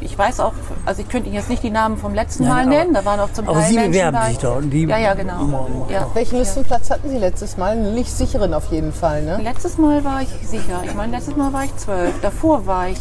ich 0.01 0.19
weiß 0.19 0.41
auch, 0.41 0.55
also 0.85 1.03
ich 1.03 1.09
könnte 1.09 1.29
Ihnen 1.29 1.37
jetzt 1.37 1.49
nicht 1.51 1.63
die 1.63 1.71
Namen 1.71 1.97
vom 1.99 2.15
letzten 2.15 2.45
Nein, 2.45 2.53
Mal 2.53 2.61
aber- 2.63 2.71
nennen, 2.71 2.95
da 2.95 3.05
waren 3.05 3.21
auch 3.21 3.33
zum 3.33 3.49
aber 3.49 3.61
Teil 3.61 3.69
Sie 3.69 3.75
Menschen 3.77 3.93
bewerben 3.93 4.17
bei. 4.19 4.29
sich 4.31 4.39
da 4.39 4.53
und 4.53 4.71
die- 4.71 4.85
ja, 4.87 4.99
ja, 4.99 5.15
genau. 5.15 5.87
Ja. 5.91 6.09
Welchen 6.15 6.39
Listenplatz 6.39 6.91
hatten 6.91 7.09
Sie 7.09 7.19
letztes 7.19 7.57
Mal? 7.57 7.73
Einen 7.73 7.95
nicht 7.95 8.11
sicheren 8.11 8.55
auf 8.55 8.71
jeden 8.73 8.93
Fall, 8.93 9.23
ne? 9.23 9.41
Letztes 9.43 9.79
Mal 9.79 10.03
war 10.05 10.23
ich 10.23 10.29
sicher. 10.49 10.83
Ich 10.85 10.95
meine, 10.95 11.13
letztes 11.13 11.37
Mal 11.37 11.53
war 11.53 11.65
ich 11.65 11.77
zwölf. 11.77 12.13
Davor 12.23 12.67
war 12.67 12.89
ich 12.89 12.99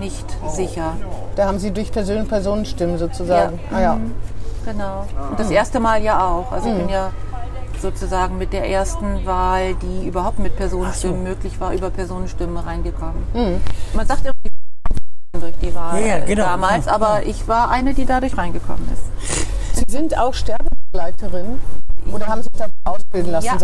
nicht 0.00 0.26
sicher. 0.48 0.94
Da 1.36 1.46
haben 1.46 1.58
Sie 1.58 1.70
durch 1.70 1.92
Person 1.92 2.26
Personenstimmen 2.26 2.98
sozusagen. 2.98 3.60
Ja. 3.70 3.76
Ah, 3.76 3.80
ja. 3.80 3.94
Mhm. 3.94 4.12
Genau. 4.64 5.06
Und 5.30 5.38
das 5.38 5.50
erste 5.50 5.78
Mal 5.80 6.02
ja 6.02 6.26
auch. 6.26 6.50
Also 6.52 6.68
ich 6.68 6.76
bin 6.76 6.88
ja 6.88 7.12
sozusagen 7.80 8.36
mit 8.36 8.52
der 8.52 8.68
ersten 8.68 9.24
Wahl, 9.24 9.74
die 9.76 10.06
überhaupt 10.06 10.38
mit 10.38 10.56
Personenstimmen 10.56 11.22
möglich 11.22 11.58
war, 11.60 11.72
über 11.72 11.88
Personenstimmen 11.90 12.56
reingekommen. 12.56 13.22
Man 13.94 14.06
sagt 14.06 14.26
irgendwie 14.26 14.50
durch 15.40 15.54
die 15.62 15.74
Wahl 15.74 16.00
Ja, 16.00 16.18
ja, 16.18 16.24
genau. 16.24 16.44
damals, 16.44 16.88
aber 16.88 17.22
ich 17.24 17.46
war 17.48 17.70
eine, 17.70 17.94
die 17.94 18.04
dadurch 18.04 18.36
reingekommen 18.36 18.86
ist. 18.92 19.76
Sie 19.78 19.84
sind 19.88 20.18
auch 20.18 20.34
Sterbebegleiterin 20.34 21.58
oder 22.12 22.26
haben 22.26 22.42
sich 22.42 22.52
da 22.58 22.66
ausbilden 22.84 23.32
lassen? 23.32 23.46
Ja. 23.46 23.58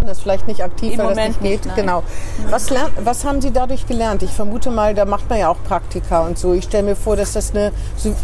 Machen 0.00 0.08
das 0.08 0.20
vielleicht 0.20 0.48
nicht 0.48 0.64
aktiv, 0.64 0.94
Im 0.94 0.98
weil 1.00 1.08
Moment 1.08 1.34
das 1.36 1.42
nicht 1.42 1.50
nicht, 1.50 1.62
geht. 1.64 1.66
nein. 1.66 1.76
genau. 1.76 2.02
Was, 2.48 2.68
was 3.04 3.22
haben 3.26 3.42
Sie 3.42 3.50
dadurch 3.50 3.86
gelernt? 3.86 4.22
Ich 4.22 4.30
vermute 4.30 4.70
mal, 4.70 4.94
da 4.94 5.04
macht 5.04 5.28
man 5.28 5.38
ja 5.38 5.50
auch 5.50 5.62
Praktika 5.62 6.20
und 6.20 6.38
so. 6.38 6.54
Ich 6.54 6.64
stelle 6.64 6.84
mir 6.84 6.96
vor, 6.96 7.16
dass 7.16 7.34
das 7.34 7.50
eine, 7.50 7.70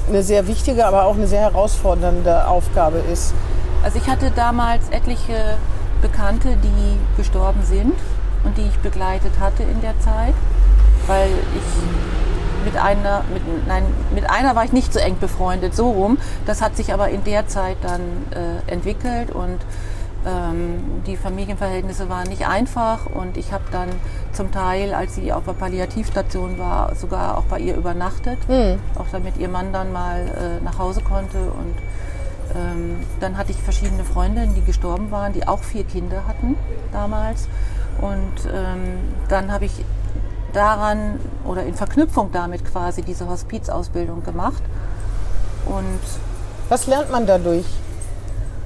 eine 0.09 0.23
sehr 0.23 0.47
wichtige, 0.47 0.87
aber 0.87 1.05
auch 1.05 1.17
eine 1.17 1.27
sehr 1.27 1.43
herausfordernde 1.43 2.49
Aufgabe 2.49 3.03
ist. 3.13 3.35
Also 3.85 3.99
ich 3.99 4.09
hatte 4.09 4.31
damals 4.35 4.89
etliche 4.89 5.59
Bekannte, 6.01 6.57
die 6.57 7.19
gestorben 7.19 7.61
sind 7.63 7.93
und 8.45 8.57
die 8.57 8.63
ich 8.63 8.79
begleitet 8.79 9.33
hatte 9.39 9.63
in 9.63 9.83
der 9.83 10.01
Zeit, 10.01 10.33
weil 11.07 11.29
ich 11.29 12.65
mit 12.65 12.83
einer, 12.83 13.23
mit, 13.31 13.43
nein, 13.69 13.85
mit 14.15 14.31
einer 14.31 14.57
war 14.57 14.65
ich 14.65 14.73
nicht 14.73 14.95
so 14.95 14.99
eng 14.99 15.19
befreundet, 15.19 15.77
so 15.77 15.91
rum. 15.91 16.17
Das 16.47 16.63
hat 16.63 16.75
sich 16.75 16.95
aber 16.95 17.11
in 17.11 17.23
der 17.25 17.47
Zeit 17.49 17.77
dann 17.83 18.01
äh, 18.31 18.73
entwickelt 18.73 19.31
und 19.31 19.59
ähm, 20.27 21.03
die 21.07 21.17
Familienverhältnisse 21.17 22.09
waren 22.09 22.29
nicht 22.29 22.47
einfach 22.49 23.07
und 23.07 23.37
ich 23.37 23.53
habe 23.53 23.65
dann 23.71 23.89
zum 24.33 24.51
Teil, 24.51 24.93
als 24.93 25.15
sie 25.15 25.33
auf 25.33 25.45
der 25.45 25.53
Palliativstation 25.53 26.59
war, 26.59 26.95
sogar 26.97 27.39
auch 27.39 27.45
bei 27.45 27.61
ihr 27.61 27.77
übernachtet, 27.77 28.39
auch 28.99 29.07
damit 29.13 29.37
ihr 29.39 29.49
Mann 29.49 29.73
dann 29.73 29.93
mal 29.93 30.27
äh, 30.27 30.65
nach 30.65 30.79
Hause 30.79 31.01
konnte 31.01 31.39
und 31.39 31.75
ähm, 32.55 33.01
dann 33.21 33.37
hatte 33.37 33.53
ich 33.53 33.59
verschiedene 33.59 34.05
Freundinnen, 34.05 34.55
die 34.55 34.63
gestorben 34.65 35.11
waren, 35.11 35.33
die 35.33 35.47
auch 35.47 35.63
vier 35.63 35.85
Kinder 35.85 36.27
hatten 36.27 36.57
damals. 36.93 37.49
Und 38.01 38.51
ähm, 38.53 38.99
dann 39.29 39.51
habe 39.51 39.65
ich 39.65 39.73
daran 40.53 41.19
oder 41.45 41.65
in 41.65 41.75
Verknüpfung 41.75 42.31
damit 42.33 42.65
quasi 42.65 43.03
diese 43.03 43.29
Hospizausbildung 43.29 44.23
gemacht. 44.23 44.63
Und 45.67 46.01
Was 46.69 46.87
lernt 46.87 47.11
man 47.11 47.27
dadurch? 47.27 47.67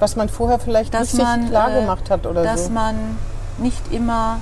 Was 0.01 0.17
man 0.17 0.29
vorher 0.29 0.59
vielleicht 0.59 0.93
dass 0.93 1.13
nicht 1.13 1.23
man, 1.23 1.49
klar 1.49 1.71
äh, 1.71 1.81
gemacht 1.81 2.11
hat 2.11 2.27
oder 2.27 2.43
dass 2.43 2.67
so. 2.67 2.73
man 2.73 2.97
nicht 3.59 3.93
immer 3.93 4.39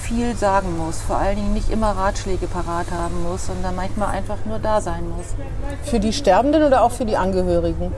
viel 0.00 0.36
sagen 0.36 0.76
muss, 0.76 1.00
vor 1.00 1.16
allen 1.16 1.36
Dingen 1.36 1.54
nicht 1.54 1.70
immer 1.70 1.90
Ratschläge 1.90 2.46
parat 2.46 2.86
haben 2.92 3.22
muss, 3.22 3.46
sondern 3.46 3.74
manchmal 3.74 4.08
einfach 4.08 4.38
nur 4.44 4.58
da 4.58 4.80
sein 4.80 5.08
muss. 5.16 5.34
Für 5.82 5.98
die 5.98 6.12
Sterbenden 6.12 6.62
oder 6.62 6.82
auch 6.82 6.92
für 6.92 7.04
die 7.04 7.16
Angehörigen? 7.16 7.92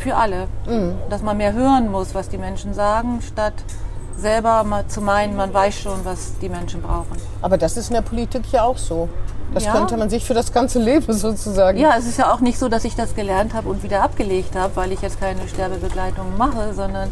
Für 0.00 0.16
alle. 0.16 0.48
Mhm. 0.66 0.94
Dass 1.10 1.22
man 1.22 1.36
mehr 1.36 1.52
hören 1.52 1.90
muss, 1.90 2.14
was 2.14 2.28
die 2.28 2.38
Menschen 2.38 2.74
sagen, 2.74 3.20
statt 3.22 3.54
selber 4.16 4.64
mal 4.64 4.86
zu 4.86 5.00
meinen, 5.00 5.36
man 5.36 5.54
weiß 5.54 5.78
schon, 5.78 6.04
was 6.04 6.32
die 6.40 6.48
Menschen 6.48 6.82
brauchen. 6.82 7.16
Aber 7.42 7.58
das 7.58 7.76
ist 7.76 7.88
in 7.88 7.94
der 7.94 8.02
Politik 8.02 8.42
ja 8.50 8.64
auch 8.64 8.78
so. 8.78 9.08
Das 9.54 9.64
Ja. 9.64 9.72
könnte 9.72 9.96
man 9.96 10.10
sich 10.10 10.24
für 10.24 10.34
das 10.34 10.52
ganze 10.52 10.78
Leben 10.78 11.12
sozusagen. 11.12 11.78
Ja, 11.78 11.94
es 11.98 12.06
ist 12.06 12.18
ja 12.18 12.32
auch 12.32 12.40
nicht 12.40 12.58
so, 12.58 12.68
dass 12.68 12.84
ich 12.84 12.94
das 12.96 13.14
gelernt 13.14 13.54
habe 13.54 13.68
und 13.68 13.82
wieder 13.82 14.02
abgelegt 14.02 14.54
habe, 14.56 14.76
weil 14.76 14.92
ich 14.92 15.00
jetzt 15.00 15.20
keine 15.20 15.48
Sterbebegleitung 15.48 16.36
mache, 16.36 16.74
sondern 16.74 17.10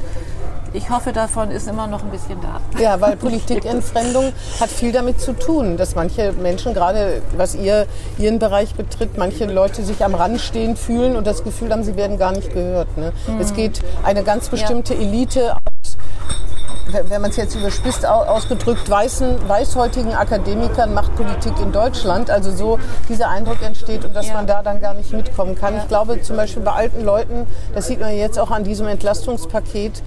ich 0.73 0.91
hoffe, 0.91 1.13
davon 1.13 1.51
ist 1.51 1.69
immer 1.69 1.87
noch 1.87 2.03
ein 2.03 2.11
bisschen 2.11 2.39
da. 2.43 2.61
Ja, 2.79 3.01
weil 3.01 3.17
Politikentfremdung 3.17 4.33
hat 4.61 4.69
viel 4.69 4.93
damit 4.93 5.21
zu 5.21 5.33
tun, 5.33 5.77
dass 5.79 5.95
manche 5.95 6.33
Menschen, 6.35 6.75
gerade 6.75 7.23
was 7.37 7.55
ihr, 7.55 7.87
ihren 8.19 8.39
Bereich 8.39 8.75
betrifft, 8.75 9.17
manche 9.17 9.47
Leute 9.47 9.83
sich 9.83 10.05
am 10.05 10.15
Rand 10.15 10.41
stehen 10.41 10.77
fühlen 10.77 11.17
und 11.17 11.27
das 11.27 11.45
Gefühl 11.45 11.73
haben, 11.73 11.85
sie 11.85 11.97
werden 11.97 12.19
gar 12.19 12.33
nicht 12.33 12.53
gehört. 12.53 12.97
Ne? 12.99 13.13
Es 13.41 13.55
geht 13.55 13.81
eine 14.05 14.23
ganz 14.23 14.49
bestimmte 14.49 14.95
Elite 14.95 15.55
aus, 15.55 15.59
wenn 16.93 17.21
man 17.21 17.31
es 17.31 17.37
jetzt 17.37 17.55
überspitzt 17.55 18.07
au- 18.07 18.23
ausgedrückt, 18.25 18.89
weißen, 18.89 19.49
weißhäutigen 19.49 20.15
Akademikern 20.15 20.95
macht 20.95 21.15
Politik 21.17 21.55
in 21.61 21.73
Deutschland. 21.73 22.31
Also 22.31 22.51
so 22.53 22.79
dieser 23.09 23.29
Eindruck 23.29 23.63
entsteht 23.63 24.05
und 24.05 24.15
dass 24.15 24.29
Ja. 24.29 24.35
man 24.35 24.47
da 24.47 24.63
dann 24.63 24.81
gar 24.81 24.95
nicht 24.95 25.13
mitkommen 25.13 25.57
kann. 25.57 25.77
Ich 25.77 25.89
glaube 25.89 26.21
zum 26.23 26.37
Beispiel 26.37 26.63
bei 26.63 26.73
alten 26.73 27.05
Leuten, 27.05 27.47
das 27.75 27.89
sieht 27.89 28.01
man 28.01 28.15
jetzt 28.17 28.39
auch 28.39 28.51
an 28.51 28.63
diesem 28.65 28.87
Entlastungspaket, 28.87 30.03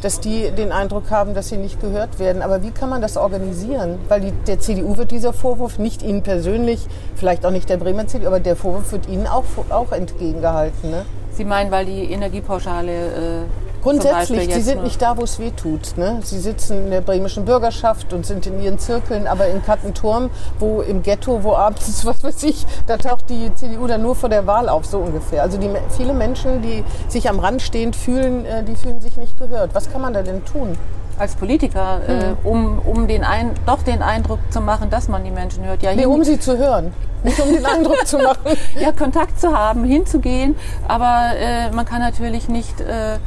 dass 0.00 0.18
die 0.20 0.50
den 0.50 0.72
Eindruck 0.72 1.10
haben, 1.10 1.32
dass 1.34 1.48
sie 1.48 1.56
nicht 1.56 1.80
gehört 1.80 2.18
werden. 2.18 2.42
Aber 2.42 2.62
wie 2.62 2.70
kann 2.72 2.88
man 2.88 3.00
das 3.02 3.16
organisieren? 3.16 3.98
Weil 4.08 4.20
die, 4.20 4.32
der 4.32 4.58
CDU 4.58 4.96
wird 4.96 5.10
dieser 5.12 5.32
Vorwurf 5.32 5.78
nicht 5.78 6.02
Ihnen 6.02 6.22
persönlich, 6.22 6.86
vielleicht 7.14 7.46
auch 7.46 7.50
nicht 7.52 7.68
der 7.68 7.76
Bremer 7.76 8.06
CDU, 8.08 8.26
aber 8.28 8.40
der 8.40 8.56
Vorwurf 8.56 8.90
wird 8.92 9.08
Ihnen 9.08 9.26
auch, 9.28 9.44
auch 9.70 9.92
entgegengehalten. 9.92 10.90
Ne? 10.90 11.04
Sie 11.32 11.44
meinen, 11.44 11.70
weil 11.70 11.86
die 11.86 12.10
Energiepauschale 12.12 12.92
äh, 12.92 13.40
Grundsätzlich, 13.82 14.54
Sie 14.54 14.60
sind 14.62 14.76
nur- 14.76 14.84
nicht 14.84 15.02
da, 15.02 15.16
wo 15.16 15.22
es 15.22 15.38
weh 15.38 15.50
tut. 15.50 15.96
Ne? 15.98 16.20
Sie 16.22 16.38
sitzen 16.38 16.84
in 16.84 16.90
der 16.90 17.00
bremischen 17.00 17.44
Bürgerschaft 17.44 18.12
und 18.12 18.24
sind 18.24 18.46
in 18.46 18.62
ihren 18.62 18.78
Zirkeln, 18.78 19.26
aber 19.26 19.48
in 19.48 19.62
Kattenturm, 19.64 20.30
wo 20.58 20.80
im 20.82 21.02
Ghetto, 21.02 21.42
wo 21.42 21.54
abends, 21.54 22.04
was 22.06 22.22
weiß 22.22 22.42
ich, 22.44 22.64
da 22.86 22.96
taucht 22.96 23.28
die 23.28 23.52
CDU 23.54 23.86
dann 23.86 24.02
nur 24.02 24.14
vor 24.14 24.28
der 24.28 24.46
Wahl 24.46 24.68
auf, 24.68 24.86
so 24.86 24.98
ungefähr. 24.98 25.42
Also 25.42 25.58
die, 25.58 25.70
viele 25.96 26.12
Menschen, 26.14 26.62
die 26.62 26.84
sich 27.08 27.28
am 27.28 27.38
Rand 27.40 27.60
stehend 27.62 27.96
fühlen, 27.96 28.44
äh, 28.46 28.62
die 28.62 28.76
fühlen 28.76 29.00
sich 29.00 29.16
nicht 29.16 29.38
gehört. 29.38 29.74
Was 29.74 29.90
kann 29.92 30.00
man 30.00 30.12
da 30.14 30.22
denn 30.22 30.44
tun? 30.44 30.76
als 31.18 31.34
Politiker, 31.36 32.00
Hm. 32.06 32.18
äh, 32.20 32.48
um, 32.48 32.78
um 32.80 33.06
den 33.06 33.22
ein, 33.22 33.50
doch 33.66 33.82
den 33.82 34.02
Eindruck 34.02 34.38
zu 34.50 34.60
machen, 34.62 34.88
dass 34.90 35.08
man 35.08 35.22
die 35.22 35.30
Menschen 35.30 35.62
hört. 35.64 35.82
Ja, 35.82 35.94
Nee, 35.94 36.06
um 36.06 36.24
sie 36.24 36.40
zu 36.40 36.56
hören, 36.56 36.92
nicht 37.22 37.38
um 37.38 37.52
den 37.52 37.64
Eindruck 37.64 38.04
zu 38.06 38.16
machen. 38.28 38.56
ja, 38.80 38.90
Kontakt 38.92 39.38
zu 39.38 39.52
haben, 39.56 39.84
hinzugehen, 39.84 40.56
aber 40.88 41.32
äh, 41.38 41.70
man 41.70 41.84
kann 41.84 42.00
natürlich 42.00 42.48
nicht, 42.48 42.80
äh, 42.80 43.18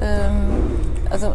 ähm, 0.00 0.80
also 1.10 1.34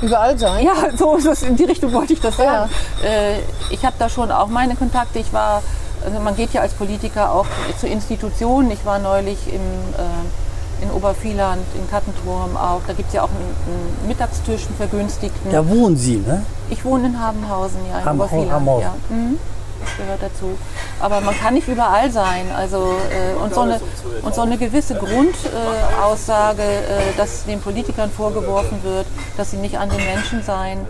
Überall 0.00 0.36
sein. 0.38 0.64
ja, 0.64 0.74
so 0.96 1.14
ist 1.16 1.26
es, 1.26 1.42
in 1.44 1.54
die 1.56 1.64
Richtung 1.64 1.92
wollte 1.92 2.12
ich 2.12 2.20
das 2.20 2.36
Ja. 2.36 2.44
sagen. 2.44 2.70
Äh, 3.04 3.38
ich 3.70 3.84
habe 3.84 3.94
da 3.98 4.08
schon 4.08 4.30
auch 4.32 4.48
meine 4.48 4.74
Kontakte. 4.74 5.18
Ich 5.20 5.32
war, 5.32 5.62
also 6.04 6.18
man 6.18 6.34
geht 6.34 6.52
ja 6.52 6.60
als 6.60 6.72
Politiker 6.72 7.32
auch 7.32 7.46
zu 7.78 7.86
Institutionen. 7.86 8.70
Ich 8.72 8.84
war 8.84 8.98
neulich 8.98 9.38
im, 9.46 9.60
äh, 9.60 10.82
in 10.84 10.90
Obervieland, 10.90 11.62
in 11.76 11.88
Kattenturm 11.88 12.56
auch. 12.56 12.80
Da 12.88 12.92
gibt 12.94 13.08
es 13.10 13.14
ja 13.14 13.22
auch 13.22 13.28
einen, 13.28 13.54
einen 14.00 14.08
Mittagstisch, 14.08 14.66
einen 14.66 14.76
Vergünstigten. 14.76 15.52
Da 15.52 15.68
wohnen 15.68 15.96
Sie, 15.96 16.16
ne? 16.16 16.44
Ich 16.70 16.84
wohne 16.84 17.06
in 17.06 17.20
Habenhausen, 17.20 17.78
ja, 17.88 18.00
in 18.00 18.04
Ham- 18.04 18.18
Obervieland. 18.20 18.50
Habenhausen. 18.50 18.82
Ja. 19.10 19.16
Mhm. 19.16 19.38
Das 19.84 19.96
gehört 19.96 20.22
dazu. 20.22 20.58
Aber 21.00 21.20
man 21.20 21.38
kann 21.38 21.54
nicht 21.54 21.68
überall 21.68 22.10
sein. 22.10 22.46
Also, 22.56 22.96
äh, 23.10 23.42
und, 23.42 23.54
so 23.54 23.60
eine, 23.62 23.80
und 24.22 24.34
so 24.34 24.42
eine 24.42 24.56
gewisse 24.56 24.94
Grundaussage, 24.94 26.62
äh, 26.62 27.16
dass 27.16 27.44
den 27.44 27.60
Politikern 27.60 28.10
vorgeworfen 28.10 28.82
wird, 28.84 29.06
dass 29.36 29.50
sie 29.50 29.56
nicht 29.58 29.78
an 29.78 29.90
den 29.90 30.04
Menschen 30.04 30.42
seien. 30.42 30.86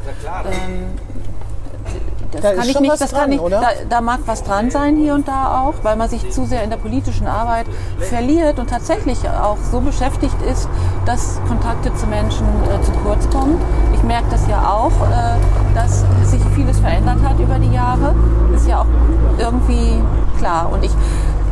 Ähm, 0.47 0.91
das 2.33 2.43
Da 2.43 2.55
kann 2.55 2.69
ich 2.69 2.81
nicht, 2.81 3.01
das 3.01 3.11
dran, 3.11 3.21
kann 3.21 3.33
ich? 3.33 3.41
Da, 3.41 3.69
da 3.89 4.01
mag 4.01 4.21
was 4.27 4.43
dran 4.43 4.71
sein 4.71 4.97
hier 4.97 5.15
und 5.15 5.29
da 5.29 5.63
auch, 5.63 5.75
weil 5.83 5.97
man 5.97 6.09
sich 6.09 6.31
zu 6.31 6.45
sehr 6.45 6.63
in 6.63 6.71
der 6.71 6.77
politischen 6.77 7.27
Arbeit 7.27 7.67
verliert 7.99 8.59
und 8.59 8.71
tatsächlich 8.71 9.19
auch 9.29 9.59
so 9.71 9.81
beschäftigt 9.81 10.37
ist, 10.51 10.69
dass 11.07 11.41
Kontakte 11.47 11.95
zu 11.95 12.07
Menschen 12.07 12.47
äh, 12.65 12.83
zu 12.83 12.93
kurz 13.05 13.29
kommen. 13.31 13.61
Ich 13.95 14.03
merke 14.03 14.27
das 14.31 14.47
ja 14.49 14.69
auch, 14.69 14.93
äh, 15.09 15.75
dass 15.75 16.05
sich 16.29 16.41
vieles 16.55 16.79
verändert 16.79 17.19
hat 17.23 17.39
über 17.39 17.59
die 17.59 17.73
Jahre. 17.73 18.15
Ist 18.55 18.67
ja 18.67 18.81
auch 18.81 18.87
irgendwie 19.39 20.03
klar. 20.39 20.71
Und 20.73 20.85
ich, 20.85 20.91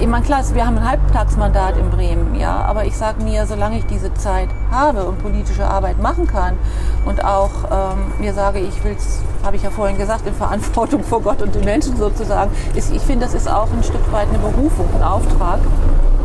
ich 0.01 0.07
meine, 0.07 0.25
klar, 0.25 0.43
wir 0.55 0.67
haben 0.67 0.79
ein 0.79 0.89
Halbtagsmandat 0.89 1.77
in 1.77 1.91
Bremen, 1.91 2.35
ja, 2.35 2.57
aber 2.57 2.87
ich 2.87 2.97
sage 2.97 3.23
mir, 3.23 3.47
solange 3.47 3.79
ich 3.79 3.87
diese 3.87 4.13
Zeit 4.15 4.49
habe 4.71 5.05
und 5.05 5.23
politische 5.23 5.67
Arbeit 5.67 6.01
machen 6.01 6.27
kann 6.27 6.57
und 7.05 7.23
auch 7.23 7.51
ähm, 7.71 8.13
mir 8.19 8.33
sage, 8.33 8.61
ich 8.61 8.83
will 8.83 8.95
es, 8.97 9.21
habe 9.45 9.57
ich 9.57 9.63
ja 9.63 9.71
vorhin 9.71 9.99
gesagt, 9.99 10.27
in 10.27 10.33
Verantwortung 10.35 11.05
vor 11.05 11.21
Gott 11.21 11.43
und 11.43 11.55
den 11.55 11.65
Menschen 11.65 11.99
sozusagen, 11.99 12.51
ist, 12.75 12.93
ich 12.95 13.03
finde, 13.03 13.27
das 13.27 13.35
ist 13.35 13.49
auch 13.49 13.71
ein 13.71 13.83
Stück 13.83 14.11
weit 14.11 14.29
eine 14.29 14.39
Berufung, 14.39 14.89
ein 14.97 15.03
Auftrag. 15.03 15.61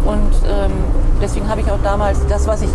Und 0.06 0.34
ähm, 0.48 0.72
deswegen 1.22 1.50
habe 1.50 1.60
ich 1.62 1.70
auch 1.70 1.82
damals 1.84 2.26
das, 2.28 2.48
was 2.48 2.62
ich 2.62 2.70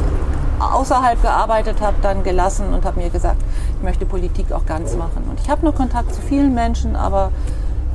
außerhalb 0.58 1.22
gearbeitet 1.22 1.80
habe, 1.80 1.96
dann 2.02 2.22
gelassen 2.22 2.74
und 2.74 2.84
habe 2.84 3.00
mir 3.00 3.08
gesagt, 3.08 3.40
ich 3.78 3.82
möchte 3.82 4.04
Politik 4.04 4.52
auch 4.52 4.66
ganz 4.66 4.96
machen. 4.96 5.24
Und 5.30 5.40
ich 5.40 5.48
habe 5.48 5.64
noch 5.64 5.74
Kontakt 5.74 6.14
zu 6.14 6.20
vielen 6.20 6.52
Menschen, 6.52 6.96
aber 6.96 7.30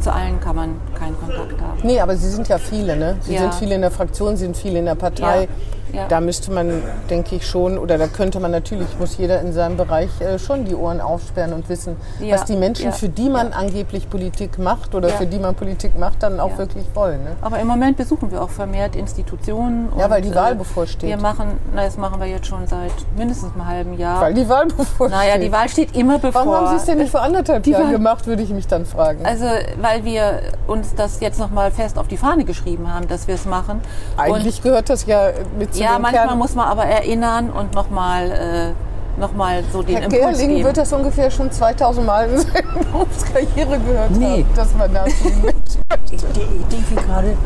zu 0.06 0.14
allen 0.14 0.40
kann 0.40 0.56
man 0.56 0.80
keinen 0.98 1.18
Kontakt 1.20 1.60
haben. 1.60 1.80
Nee, 1.82 2.00
aber 2.00 2.16
Sie 2.16 2.30
sind 2.30 2.48
ja 2.48 2.60
viele, 2.60 2.96
ne? 2.96 3.18
Sie 3.22 3.34
Ja. 3.34 3.42
sind 3.42 3.56
viele 3.56 3.74
in 3.74 3.82
der 3.82 3.90
Fraktion, 3.90 4.38
Sie 4.38 4.44
sind 4.46 4.56
viele 4.56 4.78
in 4.78 4.86
der 4.86 4.94
Partei. 4.94 5.42
Ja, 5.42 5.48
ja. 5.94 6.08
Da 6.08 6.22
müsste 6.22 6.52
man, 6.52 6.82
denke 7.10 7.36
ich 7.36 7.48
schon, 7.48 7.78
oder 7.78 7.98
da 7.98 8.08
könnte 8.08 8.40
man 8.40 8.52
natürlich, 8.52 8.88
muss 9.00 9.18
jeder 9.18 9.42
in 9.42 9.54
seinem 9.54 9.78
Bereich 9.78 10.10
äh, 10.20 10.40
schon 10.40 10.66
die 10.66 10.76
Ohren 10.76 11.02
aufsperren 11.02 11.54
und 11.54 11.70
wissen, 11.70 11.96
Ja, 12.20 12.36
was 12.36 12.46
die 12.46 12.56
Menschen, 12.56 12.86
ja, 12.86 12.92
für 12.92 13.10
die 13.10 13.30
man 13.30 13.54
angeblich 13.54 14.10
Politik 14.10 14.58
macht 14.58 14.96
oder 14.96 15.10
für 15.10 15.26
die 15.26 15.40
man 15.40 15.56
Politik 15.56 15.98
macht, 15.98 16.24
dann 16.24 16.40
auch 16.40 16.58
wirklich 16.58 16.86
wollen. 16.94 17.24
Ne? 17.24 17.32
Aber 17.42 17.60
im 17.60 17.68
Moment 17.68 17.98
besuchen 17.98 18.32
wir 18.32 18.42
auch 18.42 18.50
vermehrt 18.50 18.96
Institutionen. 18.96 19.90
Ja, 19.98 20.06
und, 20.06 20.12
weil 20.12 20.22
die 20.22 20.34
Wahl 20.34 20.54
äh, 20.54 20.56
bevorsteht. 20.56 21.10
Wir 21.10 21.18
machen, 21.18 21.60
na, 21.74 21.84
das 21.84 21.98
machen 21.98 22.20
wir 22.20 22.28
jetzt 22.28 22.48
schon 22.48 22.68
seit 22.68 22.92
mindestens 23.16 23.54
einem 23.54 23.68
halben 23.68 23.98
Jahr. 23.98 24.22
Weil 24.22 24.34
die 24.34 24.48
Wahl 24.50 24.66
bevorsteht. 24.68 25.18
naja, 25.18 25.38
die 25.38 25.52
Wahl 25.52 25.70
steht 25.70 25.96
immer 25.96 26.20
bevor. 26.20 26.46
Warum 26.46 26.56
haben 26.56 26.70
Sie 26.70 26.76
es 26.78 26.86
denn 26.86 26.98
nicht 26.98 27.12
vor 27.12 27.22
anderthalb 27.22 27.66
Jahren 27.68 27.92
gemacht, 27.92 28.28
würde 28.28 28.44
ich 28.44 28.50
mich 28.50 28.68
dann 28.68 28.86
fragen. 28.86 29.26
Also, 29.26 29.46
weil 29.82 30.04
wir 30.04 30.42
uns 30.68 30.96
das 30.96 31.20
jetzt 31.20 31.40
nochmal 31.40 31.72
fest 31.72 31.98
auf 31.98 32.08
die 32.08 32.18
Fahne 32.18 32.46
geschrieben 32.46 32.94
haben, 32.94 33.08
dass 33.08 33.28
wir 33.28 33.36
es 33.36 33.46
machen. 33.46 33.82
Eigentlich 34.18 34.62
gehört 34.62 34.90
das 34.90 35.06
ja 35.06 35.30
mit 35.58 35.75
zu 35.76 35.84
ja, 35.84 36.00
manchmal 36.00 36.28
Kern. 36.28 36.38
muss 36.38 36.56
man 36.56 36.68
aber 36.68 36.86
erinnern 36.86 37.50
und 37.50 37.74
nochmal 37.74 38.32
äh, 38.32 39.20
noch 39.20 39.34
mal 39.34 39.64
so 39.72 39.82
den 39.82 39.96
Herr 39.96 40.04
Impuls 40.06 40.22
Gerling 40.38 40.50
geben. 40.50 40.64
wird 40.66 40.78
das 40.78 40.92
ungefähr 40.92 41.32
schon 41.32 41.50
2000 41.52 42.06
Mal 42.06 42.30
in 42.30 42.38
seiner 42.40 42.84
Berufskarriere 42.92 43.80
gehört 43.80 44.12
Nee. 44.12 44.44
haben, 44.44 44.46
dass 44.56 44.76
man 44.76 44.94
da 44.94 45.06
ich, 46.12 46.22
denke 46.68 46.96
gerade, 47.08 47.38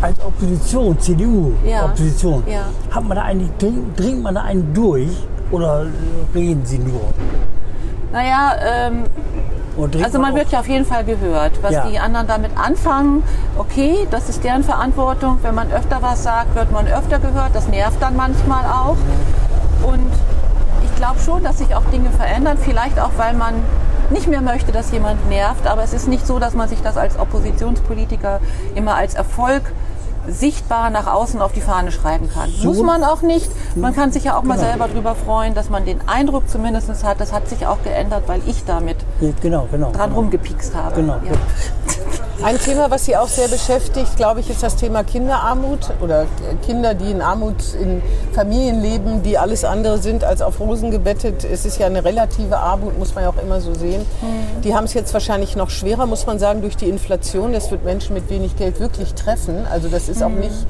als 0.00 0.18
Opposition, 0.24 0.98
CDU, 0.98 1.52
Ja. 1.64 1.84
Opposition, 1.84 2.42
Ja. 2.46 2.64
hat 2.90 3.04
man 3.04 3.16
da 3.16 3.22
eigentlich, 3.24 3.50
dringt, 3.58 3.98
dringt 3.98 4.22
man 4.22 4.34
da 4.34 4.42
einen 4.42 4.72
durch 4.74 5.10
oder 5.50 5.86
reden 6.34 6.64
sie 6.64 6.78
nur? 6.78 7.02
Naja, 8.12 8.52
ähm, 8.86 9.04
dringt 9.90 10.04
also 10.04 10.18
man 10.18 10.32
auch- 10.32 10.36
wird 10.36 10.50
ja 10.50 10.60
auf 10.60 10.68
jeden 10.68 10.84
Fall 10.84 11.04
gehört. 11.04 11.52
Was 11.62 11.72
Ja. 11.72 11.86
die 11.86 11.98
anderen 11.98 12.26
damit 12.26 12.52
anfangen, 12.58 13.22
okay, 13.56 14.06
das 14.10 14.28
ist 14.28 14.44
deren 14.44 14.62
Verantwortung. 14.64 15.38
Wenn 15.42 15.54
man 15.54 15.72
öfter 15.72 16.02
was 16.02 16.22
sagt, 16.22 16.54
wird 16.54 16.70
man 16.72 16.86
öfter 16.86 17.18
gehört. 17.18 17.50
Das 17.54 17.68
nervt 17.68 18.00
dann 18.02 18.16
manchmal 18.16 18.64
auch. 18.66 18.96
Und 19.82 20.12
ich 20.84 20.94
glaube 20.96 21.18
schon, 21.24 21.42
dass 21.42 21.58
sich 21.58 21.74
auch 21.74 21.84
Dinge 21.86 22.10
verändern. 22.10 22.58
Vielleicht 22.60 23.00
auch, 23.00 23.10
weil 23.16 23.34
man 23.34 23.54
nicht 24.10 24.28
mehr 24.28 24.42
möchte, 24.42 24.72
dass 24.72 24.92
jemand 24.92 25.26
nervt. 25.30 25.66
Aber 25.66 25.82
es 25.82 25.94
ist 25.94 26.06
nicht 26.06 26.26
so, 26.26 26.38
dass 26.38 26.52
man 26.54 26.68
sich 26.68 26.82
das 26.82 26.96
als 26.98 27.18
Oppositionspolitiker 27.18 28.40
immer 28.74 28.94
als 28.94 29.14
Erfolg 29.14 29.62
sichtbar 30.28 30.90
nach 30.90 31.06
außen 31.06 31.40
auf 31.40 31.52
die 31.52 31.60
Fahne 31.60 31.90
schreiben 31.92 32.28
kann. 32.32 32.50
Muss 32.62 32.80
man 32.82 33.02
auch 33.04 33.22
nicht. 33.22 33.50
Man 33.74 33.94
kann 33.94 34.12
sich 34.12 34.24
ja 34.24 34.36
auch 34.36 34.42
mal 34.42 34.56
Genau. 34.56 34.66
selber 34.68 34.88
darüber 34.88 35.14
freuen, 35.14 35.54
dass 35.54 35.68
man 35.70 35.84
den 35.84 36.06
Eindruck 36.08 36.48
zumindest 36.48 37.02
hat, 37.04 37.20
das 37.20 37.32
hat 37.32 37.48
sich 37.48 37.66
auch 37.66 37.82
geändert, 37.82 38.24
weil 38.26 38.40
ich 38.46 38.64
damit 38.64 38.96
Ja, 39.20 39.30
Genau, 39.40 39.66
genau. 39.70 39.90
dran 39.92 40.10
genau. 40.10 40.20
rumgepikst 40.20 40.74
habe. 40.74 40.94
Genau. 40.96 41.14
Ja. 41.24 41.32
Ein 42.40 42.58
Thema, 42.58 42.90
was 42.90 43.04
Sie 43.04 43.16
auch 43.16 43.28
sehr 43.28 43.46
beschäftigt, 43.46 44.16
glaube 44.16 44.40
ich, 44.40 44.50
ist 44.50 44.62
das 44.62 44.74
Thema 44.74 45.04
Kinderarmut 45.04 45.90
oder 46.00 46.26
Kinder, 46.66 46.94
die 46.94 47.10
in 47.10 47.22
Armut 47.22 47.74
in 47.80 48.02
Familien 48.32 48.80
leben, 48.80 49.22
die 49.22 49.38
alles 49.38 49.64
andere 49.64 49.98
sind 49.98 50.24
als 50.24 50.42
auf 50.42 50.58
Rosen 50.58 50.90
gebettet. 50.90 51.44
Es 51.44 51.64
ist 51.64 51.78
ja 51.78 51.86
eine 51.86 52.04
relative 52.04 52.56
Armut, 52.56 52.98
muss 52.98 53.14
man 53.14 53.24
ja 53.24 53.30
auch 53.30 53.40
immer 53.40 53.60
so 53.60 53.74
sehen. 53.74 54.04
Die 54.64 54.74
haben 54.74 54.84
es 54.84 54.94
jetzt 54.94 55.12
wahrscheinlich 55.12 55.54
noch 55.54 55.70
schwerer, 55.70 56.06
muss 56.06 56.26
man 56.26 56.38
sagen, 56.40 56.62
durch 56.62 56.76
die 56.76 56.88
Inflation. 56.88 57.52
Das 57.52 57.70
wird 57.70 57.84
Menschen 57.84 58.14
mit 58.14 58.28
wenig 58.28 58.56
Geld 58.56 58.80
wirklich 58.80 59.14
treffen. 59.14 59.66
Also 59.70 59.88
das 59.88 60.08
ist 60.08 60.22
auch 60.22 60.28
nicht 60.30 60.66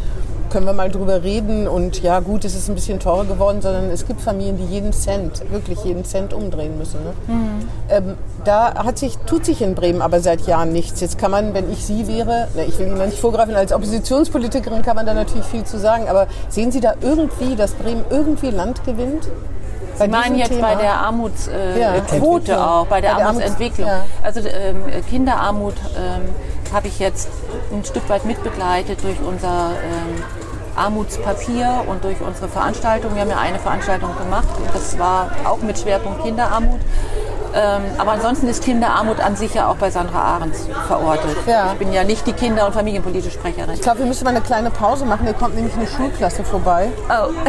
können 0.52 0.66
wir 0.66 0.74
mal 0.74 0.90
drüber 0.90 1.22
reden 1.22 1.66
und 1.66 2.02
ja 2.02 2.20
gut, 2.20 2.44
es 2.44 2.54
ist 2.54 2.68
ein 2.68 2.74
bisschen 2.74 3.00
teurer 3.00 3.24
geworden, 3.24 3.62
sondern 3.62 3.90
es 3.90 4.06
gibt 4.06 4.20
Familien, 4.20 4.58
die 4.58 4.66
jeden 4.66 4.92
Cent, 4.92 5.42
wirklich 5.50 5.82
jeden 5.84 6.04
Cent 6.04 6.34
umdrehen 6.34 6.76
müssen. 6.78 7.00
Ne? 7.02 7.12
Ähm, 7.88 8.14
da 8.44 8.74
hat 8.84 8.98
sich, 8.98 9.16
tut 9.26 9.46
sich 9.46 9.62
in 9.62 9.74
Bremen 9.74 10.02
aber 10.02 10.20
seit 10.20 10.42
Jahren 10.46 10.70
nichts. 10.72 11.00
Jetzt 11.00 11.16
kann 11.18 11.30
man, 11.30 11.54
wenn 11.54 11.72
ich 11.72 11.84
Sie 11.86 12.06
wäre, 12.06 12.48
ne, 12.54 12.64
ich 12.66 12.78
will 12.78 12.86
Ihnen 12.88 12.98
noch 12.98 13.06
nicht 13.06 13.18
vorgreifen, 13.18 13.56
als 13.56 13.72
Oppositionspolitikerin 13.72 14.82
kann 14.82 14.94
man 14.96 15.06
da 15.06 15.14
natürlich 15.14 15.46
viel 15.46 15.64
zu 15.64 15.78
sagen, 15.78 16.08
aber 16.08 16.26
sehen 16.50 16.70
Sie 16.70 16.80
da 16.80 16.94
irgendwie, 17.00 17.56
dass 17.56 17.72
Bremen 17.72 18.04
irgendwie 18.10 18.50
Land 18.50 18.84
gewinnt? 18.84 19.28
Bei 19.98 20.04
Sie 20.06 20.10
meinen 20.10 20.36
jetzt 20.36 20.48
Thema? 20.52 20.74
bei 20.74 20.82
der 20.82 20.94
Armutsquote 20.94 21.80
Ja. 21.80 21.94
äh, 21.94 22.00
Quote 22.00 22.60
auch, 22.64 22.86
bei 22.86 23.00
der 23.00 23.10
Bei 23.12 23.16
der 23.18 23.26
Armuts- 23.28 23.42
Armutsentwicklung. 23.44 23.88
ja. 23.88 24.04
Also 24.22 24.40
ähm, 24.40 24.82
Kinderarmut 25.08 25.74
ähm, 25.96 26.74
habe 26.74 26.88
ich 26.88 26.98
jetzt 26.98 27.28
ein 27.72 27.84
Stück 27.84 28.08
weit 28.08 28.24
mitbegleitet 28.24 29.02
durch 29.02 29.16
unser 29.26 29.70
ähm, 29.82 30.22
Armutspapier 30.76 31.85
und 31.87 32.04
durch 32.04 32.20
unsere 32.20 32.48
Veranstaltung. 32.48 33.14
Wir 33.14 33.22
haben 33.22 33.30
ja 33.30 33.38
eine 33.38 33.58
Veranstaltung 33.58 34.11
gemacht, 34.16 34.48
das 34.72 34.98
war 34.98 35.30
auch 35.44 35.58
mit 35.58 35.78
Schwerpunkt 35.78 36.22
Kinderarmut. 36.22 36.80
Ähm, 37.54 37.82
aber 37.98 38.12
ansonsten 38.12 38.48
ist 38.48 38.64
Kinderarmut 38.64 39.20
an 39.20 39.37
sich 39.37 39.52
ja 39.52 39.68
auch 39.68 39.76
bei 39.76 39.90
Sandra 39.90 40.22
Ahrens 40.22 40.68
verortet. 40.87 41.37
Ja. 41.46 41.72
Ich 41.72 41.78
bin 41.78 41.92
ja 41.92 42.02
nicht 42.02 42.26
die 42.26 42.32
Kinder- 42.32 42.66
und 42.66 42.72
familienpolitische 42.72 43.30
Sprecherin. 43.30 43.74
Ich 43.74 43.82
glaube, 43.82 44.00
wir 44.00 44.06
müssen 44.06 44.24
mal 44.24 44.30
eine 44.30 44.40
kleine 44.40 44.70
Pause 44.70 45.04
machen. 45.04 45.24
Hier 45.24 45.35
kommt 45.35 45.54
nämlich 45.54 45.74
eine 45.74 45.87
Schulklasse 45.87 46.44
vorbei. 46.44 46.90
Oh. 47.08 47.30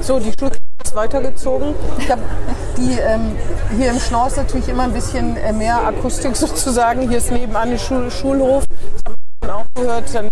So, 0.00 0.18
die 0.18 0.32
Schulklasse 0.38 0.60
ist 0.84 0.94
weitergezogen. 0.94 1.74
Ich 1.98 2.10
habe 2.10 2.20
die 2.76 2.92
ähm, 2.98 3.34
hier 3.78 3.90
im 3.90 3.98
Schnorr 3.98 4.28
natürlich 4.36 4.68
immer 4.68 4.82
ein 4.82 4.92
bisschen 4.92 5.34
äh, 5.38 5.50
mehr 5.50 5.78
Akustik 5.78 6.36
sozusagen. 6.36 7.08
Hier 7.08 7.16
ist 7.16 7.32
nebenan 7.32 7.70
ein 7.70 7.78
Schul 7.78 8.10
Schulhof. 8.10 8.64
Das 8.66 9.14
haben 9.14 9.16
wir 9.40 9.56
auch 9.56 9.64
gehört. 9.74 10.14
Dann 10.14 10.28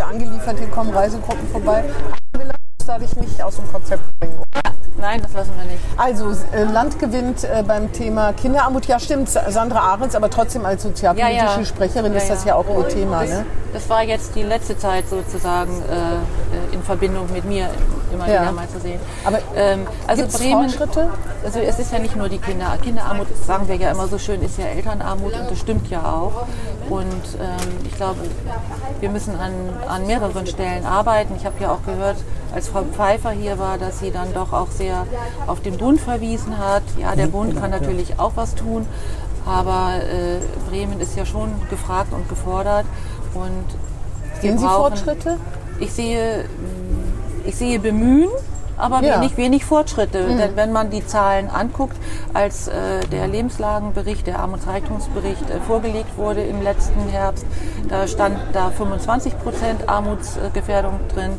hier 0.00 0.06
angeliefert, 0.06 0.58
hier 0.58 0.68
kommen 0.68 0.90
Reisegruppen 0.90 1.46
vorbei. 1.48 1.84
Lassen 2.32 2.48
uns 2.48 2.86
dadurch 2.86 3.16
nicht 3.16 3.42
aus 3.42 3.56
dem 3.56 3.70
Konzept 3.70 4.02
bringen. 4.18 4.34
Oder? 4.38 4.72
Nein, 4.98 5.20
das 5.22 5.32
lassen 5.32 5.52
wir 5.56 5.64
nicht. 5.70 5.82
Also, 5.96 6.30
äh, 6.52 6.64
Land 6.64 6.98
gewinnt 6.98 7.44
äh, 7.44 7.62
beim 7.66 7.92
Thema 7.92 8.32
Kinderarmut. 8.32 8.86
Ja, 8.86 8.98
stimmt, 8.98 9.28
Sandra 9.28 9.80
Ahrens, 9.80 10.14
aber 10.14 10.28
trotzdem 10.30 10.64
als 10.64 10.82
sozialpolitische 10.82 11.36
Ja, 11.44 11.56
ja. 11.58 11.64
Sprecherin 11.64 12.12
Ja, 12.12 12.18
ist 12.18 12.30
das 12.30 12.44
ja. 12.44 12.48
ja 12.48 12.54
auch 12.56 12.66
ihr 12.68 12.88
Thema. 12.88 13.20
Das, 13.20 13.30
Ne? 13.30 13.46
das 13.72 13.88
war 13.88 14.02
jetzt 14.02 14.34
die 14.34 14.42
letzte 14.42 14.76
Zeit 14.78 15.08
sozusagen 15.08 15.70
äh, 15.82 16.59
in 16.72 16.82
Verbindung 16.82 17.32
mit 17.32 17.44
mir 17.44 17.68
immer 18.12 18.28
Ja. 18.28 18.42
wieder 18.42 18.52
mal 18.52 18.68
zu 18.68 18.80
sehen. 18.80 19.00
Aber 19.24 19.38
ähm, 19.56 19.86
also 20.06 20.26
Bremen, 20.26 20.70
Fortschritte? 20.70 21.08
also 21.44 21.58
es 21.60 21.78
ist 21.78 21.92
ja 21.92 21.98
nicht 21.98 22.16
nur 22.16 22.28
die 22.28 22.38
Kinder, 22.38 22.76
Kinderarmut, 22.82 23.26
sagen 23.46 23.68
wir 23.68 23.76
ja 23.76 23.90
immer 23.90 24.08
so 24.08 24.18
schön, 24.18 24.42
ist 24.42 24.58
ja 24.58 24.66
Elternarmut 24.66 25.32
und 25.32 25.50
das 25.50 25.58
stimmt 25.58 25.88
ja 25.90 26.00
auch. 26.04 26.46
Und 26.88 27.38
ähm, 27.40 27.76
ich 27.84 27.94
glaube, 27.96 28.18
wir 29.00 29.08
müssen 29.10 29.34
an, 29.38 29.52
an 29.88 30.06
mehreren 30.06 30.46
Stellen 30.46 30.84
arbeiten. 30.84 31.34
Ich 31.36 31.44
habe 31.46 31.54
ja 31.60 31.70
auch 31.72 31.84
gehört, 31.86 32.16
als 32.52 32.68
Frau 32.68 32.82
Pfeiffer 32.82 33.30
hier 33.30 33.58
war, 33.58 33.78
dass 33.78 34.00
sie 34.00 34.10
dann 34.10 34.32
doch 34.34 34.52
auch 34.52 34.70
sehr 34.70 35.06
auf 35.46 35.60
den 35.60 35.76
Bund 35.78 36.00
verwiesen 36.00 36.58
hat. 36.58 36.82
Ja, 36.98 37.14
der 37.14 37.28
Bund 37.28 37.56
kann 37.60 37.70
natürlich 37.70 38.18
auch 38.18 38.32
was 38.34 38.54
tun, 38.56 38.86
aber 39.46 39.92
äh, 40.02 40.40
Bremen 40.68 41.00
ist 41.00 41.16
ja 41.16 41.24
schon 41.24 41.52
gefragt 41.70 42.12
und 42.12 42.28
gefordert. 42.28 42.86
Und 43.34 43.64
Sehen 44.40 44.58
Sie 44.58 44.66
Fortschritte? 44.66 45.36
Ich 45.80 45.92
sehe, 45.92 46.44
ich 47.44 47.56
sehe 47.56 47.78
Bemühen, 47.78 48.28
aber 48.76 49.02
Ja. 49.02 49.16
Mhm. 49.16 49.20
wenig, 49.22 49.36
wenig 49.36 49.64
Fortschritte. 49.64 50.24
Denn 50.36 50.56
wenn 50.56 50.72
man 50.72 50.90
die 50.90 51.04
Zahlen 51.06 51.48
anguckt, 51.48 51.96
als 52.34 52.68
äh, 52.68 52.72
der 53.10 53.26
Lebenslagenbericht, 53.28 54.26
der 54.26 54.38
Armutsreichtumsbericht 54.40 55.50
äh, 55.50 55.60
vorgelegt 55.66 56.16
wurde 56.16 56.42
im 56.42 56.62
letzten 56.62 57.08
Herbst, 57.08 57.44
da 57.88 58.06
stand 58.06 58.36
da 58.52 58.70
25 58.70 59.38
Prozent 59.38 59.88
Armutsgefährdung 59.88 61.00
drin. 61.14 61.32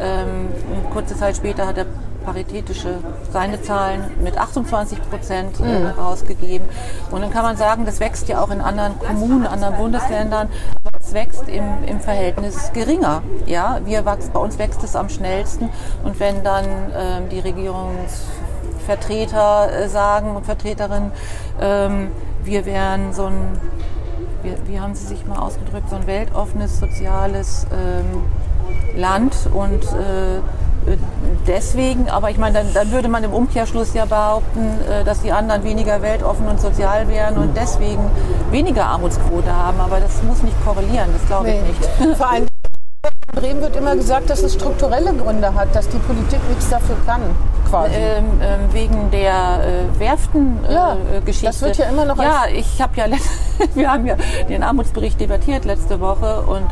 Ähm, 0.00 0.48
kurze 0.92 1.16
Zeit 1.16 1.36
später 1.36 1.66
hat 1.66 1.76
der 1.76 1.86
Paritätische 2.24 2.94
seine 3.32 3.60
Zahlen 3.60 4.02
mit 4.22 4.38
28 4.38 4.98
Prozent 5.10 5.60
äh, 5.60 5.62
Mhm. 5.80 5.86
rausgegeben. 5.98 6.66
Und 7.10 7.20
dann 7.20 7.30
kann 7.30 7.42
man 7.42 7.56
sagen, 7.58 7.84
das 7.84 8.00
wächst 8.00 8.28
ja 8.28 8.42
auch 8.42 8.50
in 8.50 8.60
anderen 8.62 8.98
Kommunen, 8.98 9.46
anderen 9.46 9.76
Bundesländern. 9.76 10.48
Aber 10.84 10.93
es 11.06 11.12
wächst 11.12 11.48
im, 11.48 11.84
im 11.86 12.00
Verhältnis 12.00 12.72
geringer. 12.72 13.22
Ja, 13.46 13.80
wir 13.84 14.04
wachsen, 14.04 14.32
bei 14.32 14.40
uns 14.40 14.58
wächst 14.58 14.82
es 14.82 14.96
am 14.96 15.08
schnellsten. 15.08 15.68
Und 16.02 16.18
wenn 16.20 16.42
dann 16.42 16.64
ähm, 16.96 17.28
die 17.30 17.38
Regierungsvertreter 17.40 19.72
äh, 19.72 19.88
sagen 19.88 20.34
und 20.34 20.44
Vertreterinnen, 20.46 21.12
ähm, 21.60 22.08
wir 22.42 22.66
wären 22.66 23.12
so 23.12 23.26
ein, 23.26 23.60
wie, 24.42 24.54
wie 24.66 24.80
haben 24.80 24.94
Sie 24.94 25.06
sich 25.06 25.24
mal 25.26 25.38
ausgedrückt, 25.38 25.90
so 25.90 25.96
ein 25.96 26.06
weltoffenes, 26.06 26.80
soziales 26.80 27.66
ähm, 27.72 28.22
Land 28.98 29.34
und 29.52 29.82
äh, 29.82 30.40
deswegen, 31.46 32.08
aber 32.08 32.30
ich 32.30 32.38
meine, 32.38 32.58
dann, 32.58 32.74
dann 32.74 32.92
würde 32.92 33.08
man 33.08 33.24
im 33.24 33.32
Umkehrschluss 33.32 33.94
ja 33.94 34.04
behaupten, 34.04 34.78
äh, 34.90 35.04
dass 35.04 35.22
die 35.22 35.32
anderen 35.32 35.64
weniger 35.64 36.02
weltoffen 36.02 36.46
und 36.46 36.60
sozial 36.60 37.08
wären 37.08 37.38
und 37.38 37.56
deswegen 37.56 38.10
weniger 38.50 38.86
Armutsquote 38.86 39.54
haben. 39.54 39.80
Aber 39.80 40.00
das 40.00 40.22
muss 40.22 40.42
nicht 40.42 40.56
korrelieren, 40.64 41.08
das 41.12 41.26
glaube 41.26 41.50
ich 41.50 41.62
nicht. 41.62 42.16
Vor 42.16 42.30
allem 42.30 42.46
in 43.34 43.40
Bremen 43.40 43.60
wird 43.60 43.76
immer 43.76 43.96
gesagt, 43.96 44.30
dass 44.30 44.42
es 44.42 44.54
strukturelle 44.54 45.12
Gründe 45.12 45.54
hat, 45.54 45.74
dass 45.74 45.88
die 45.88 45.98
Politik 45.98 46.40
nichts 46.48 46.70
dafür 46.70 46.96
kann, 47.04 47.20
quasi. 47.68 47.94
Ähm, 47.96 48.24
ähm, 48.40 48.60
wegen 48.72 49.10
der 49.10 49.60
äh, 49.64 50.00
Werften-Geschichte. 50.00 50.72
Ja, 50.72 50.94
äh, 50.94 51.44
das 51.44 51.62
wird 51.62 51.76
ja 51.76 51.86
immer 51.86 52.04
noch 52.04 52.16
Ja, 52.22 52.44
ich 52.54 52.80
habe 52.80 52.92
ja, 52.96 53.06
wir 53.74 53.92
haben 53.92 54.06
ja 54.06 54.16
den 54.48 54.62
Armutsbericht 54.62 55.20
debattiert 55.20 55.64
letzte 55.64 56.00
Woche 56.00 56.42
und 56.42 56.66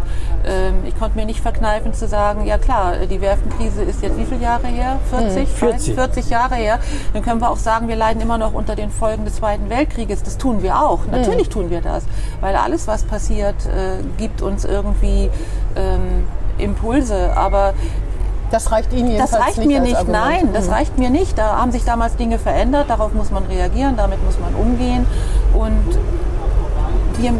ich 0.84 0.98
konnte 0.98 1.16
mir 1.16 1.24
nicht 1.24 1.40
verkneifen 1.40 1.94
zu 1.94 2.08
sagen, 2.08 2.44
ja 2.46 2.58
klar, 2.58 2.94
die 3.08 3.20
Werftenkrise 3.20 3.82
ist 3.82 4.02
jetzt 4.02 4.16
wie 4.18 4.24
viele 4.24 4.40
Jahre 4.42 4.66
her? 4.66 4.98
40? 5.10 5.48
40. 5.48 5.94
40 5.94 6.30
Jahre 6.30 6.56
her. 6.56 6.78
Dann 7.12 7.22
können 7.22 7.40
wir 7.40 7.48
auch 7.50 7.56
sagen, 7.56 7.86
wir 7.88 7.96
leiden 7.96 8.20
immer 8.20 8.38
noch 8.38 8.52
unter 8.52 8.74
den 8.74 8.90
Folgen 8.90 9.24
des 9.24 9.36
Zweiten 9.36 9.70
Weltkrieges. 9.70 10.22
Das 10.24 10.38
tun 10.38 10.62
wir 10.62 10.80
auch. 10.80 11.00
Natürlich 11.10 11.48
tun 11.48 11.70
wir 11.70 11.80
das, 11.80 12.04
weil 12.40 12.56
alles, 12.56 12.88
was 12.88 13.04
passiert, 13.04 13.54
äh, 13.66 14.02
gibt 14.18 14.42
uns 14.42 14.64
irgendwie 14.64 15.30
ähm, 15.76 16.24
Impulse. 16.58 17.36
Aber 17.36 17.74
das 18.50 18.70
reicht 18.72 18.92
Ihnen 18.92 19.12
jedenfalls 19.12 19.30
das 19.30 19.40
reicht 19.40 19.58
nicht 19.58 19.68
mir 19.68 19.80
nicht, 19.80 20.08
nein, 20.08 20.50
das 20.52 20.66
Mhm. 20.66 20.72
reicht 20.72 20.98
mir 20.98 21.10
nicht. 21.10 21.38
Da 21.38 21.56
haben 21.56 21.72
sich 21.72 21.84
damals 21.84 22.16
Dinge 22.16 22.38
verändert, 22.38 22.90
darauf 22.90 23.14
muss 23.14 23.30
man 23.30 23.44
reagieren, 23.44 23.96
damit 23.96 24.22
muss 24.24 24.38
man 24.38 24.54
umgehen. 24.54 25.06
Und 25.54 25.98
wir, 27.18 27.32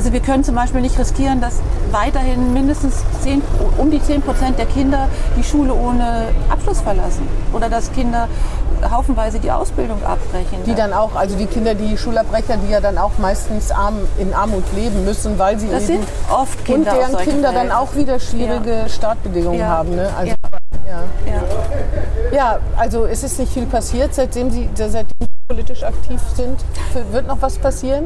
also 0.00 0.14
wir 0.14 0.20
können 0.20 0.42
zum 0.42 0.54
Beispiel 0.54 0.80
nicht 0.80 0.98
riskieren, 0.98 1.42
dass 1.42 1.60
weiterhin 1.90 2.54
mindestens 2.54 3.04
10, 3.20 3.42
um 3.76 3.90
die 3.90 4.02
10 4.02 4.22
Prozent 4.22 4.58
der 4.58 4.64
Kinder 4.64 5.08
die 5.36 5.44
Schule 5.44 5.74
ohne 5.74 6.28
Abschluss 6.48 6.80
verlassen. 6.80 7.28
Oder 7.52 7.68
dass 7.68 7.92
Kinder 7.92 8.26
haufenweise 8.90 9.38
die 9.40 9.50
Ausbildung 9.50 10.02
abbrechen. 10.02 10.64
Die 10.64 10.74
dann 10.74 10.94
auch, 10.94 11.14
also 11.16 11.36
die 11.36 11.44
Kinder, 11.44 11.74
die 11.74 11.98
Schulabbrecher, 11.98 12.56
die 12.56 12.70
ja 12.72 12.80
dann 12.80 12.96
auch 12.96 13.10
meistens 13.18 13.70
arm, 13.70 13.98
in 14.16 14.32
Armut 14.32 14.64
leben 14.74 15.04
müssen, 15.04 15.38
weil 15.38 15.58
sie 15.58 15.68
das 15.68 15.82
eben 15.90 16.00
sind 16.00 16.08
oft 16.30 16.58
und 16.60 16.64
Kinder 16.64 16.92
aus 16.92 16.98
deren 17.10 17.16
Kinder 17.18 17.52
dann 17.52 17.68
Verhältnissen. 17.68 17.72
auch 17.78 17.94
wieder 17.94 18.20
schwierige 18.20 18.88
Startbedingungen 18.88 19.60
Ja. 19.60 19.66
haben. 19.68 19.96
Ne? 19.96 20.08
Also, 20.16 20.32
Ja. 20.88 21.02
ja. 21.26 21.32
Ja. 22.32 22.36
Ja, 22.54 22.58
also 22.78 23.04
es 23.04 23.22
ist 23.22 23.38
nicht 23.38 23.52
viel 23.52 23.66
passiert, 23.66 24.14
seitdem 24.14 24.50
Sie, 24.50 24.66
seitdem 24.74 25.04
Sie 25.20 25.26
politisch 25.46 25.82
aktiv 25.82 26.22
sind. 26.34 26.58
Wird 27.12 27.26
noch 27.26 27.42
was 27.42 27.58
passieren? 27.58 28.04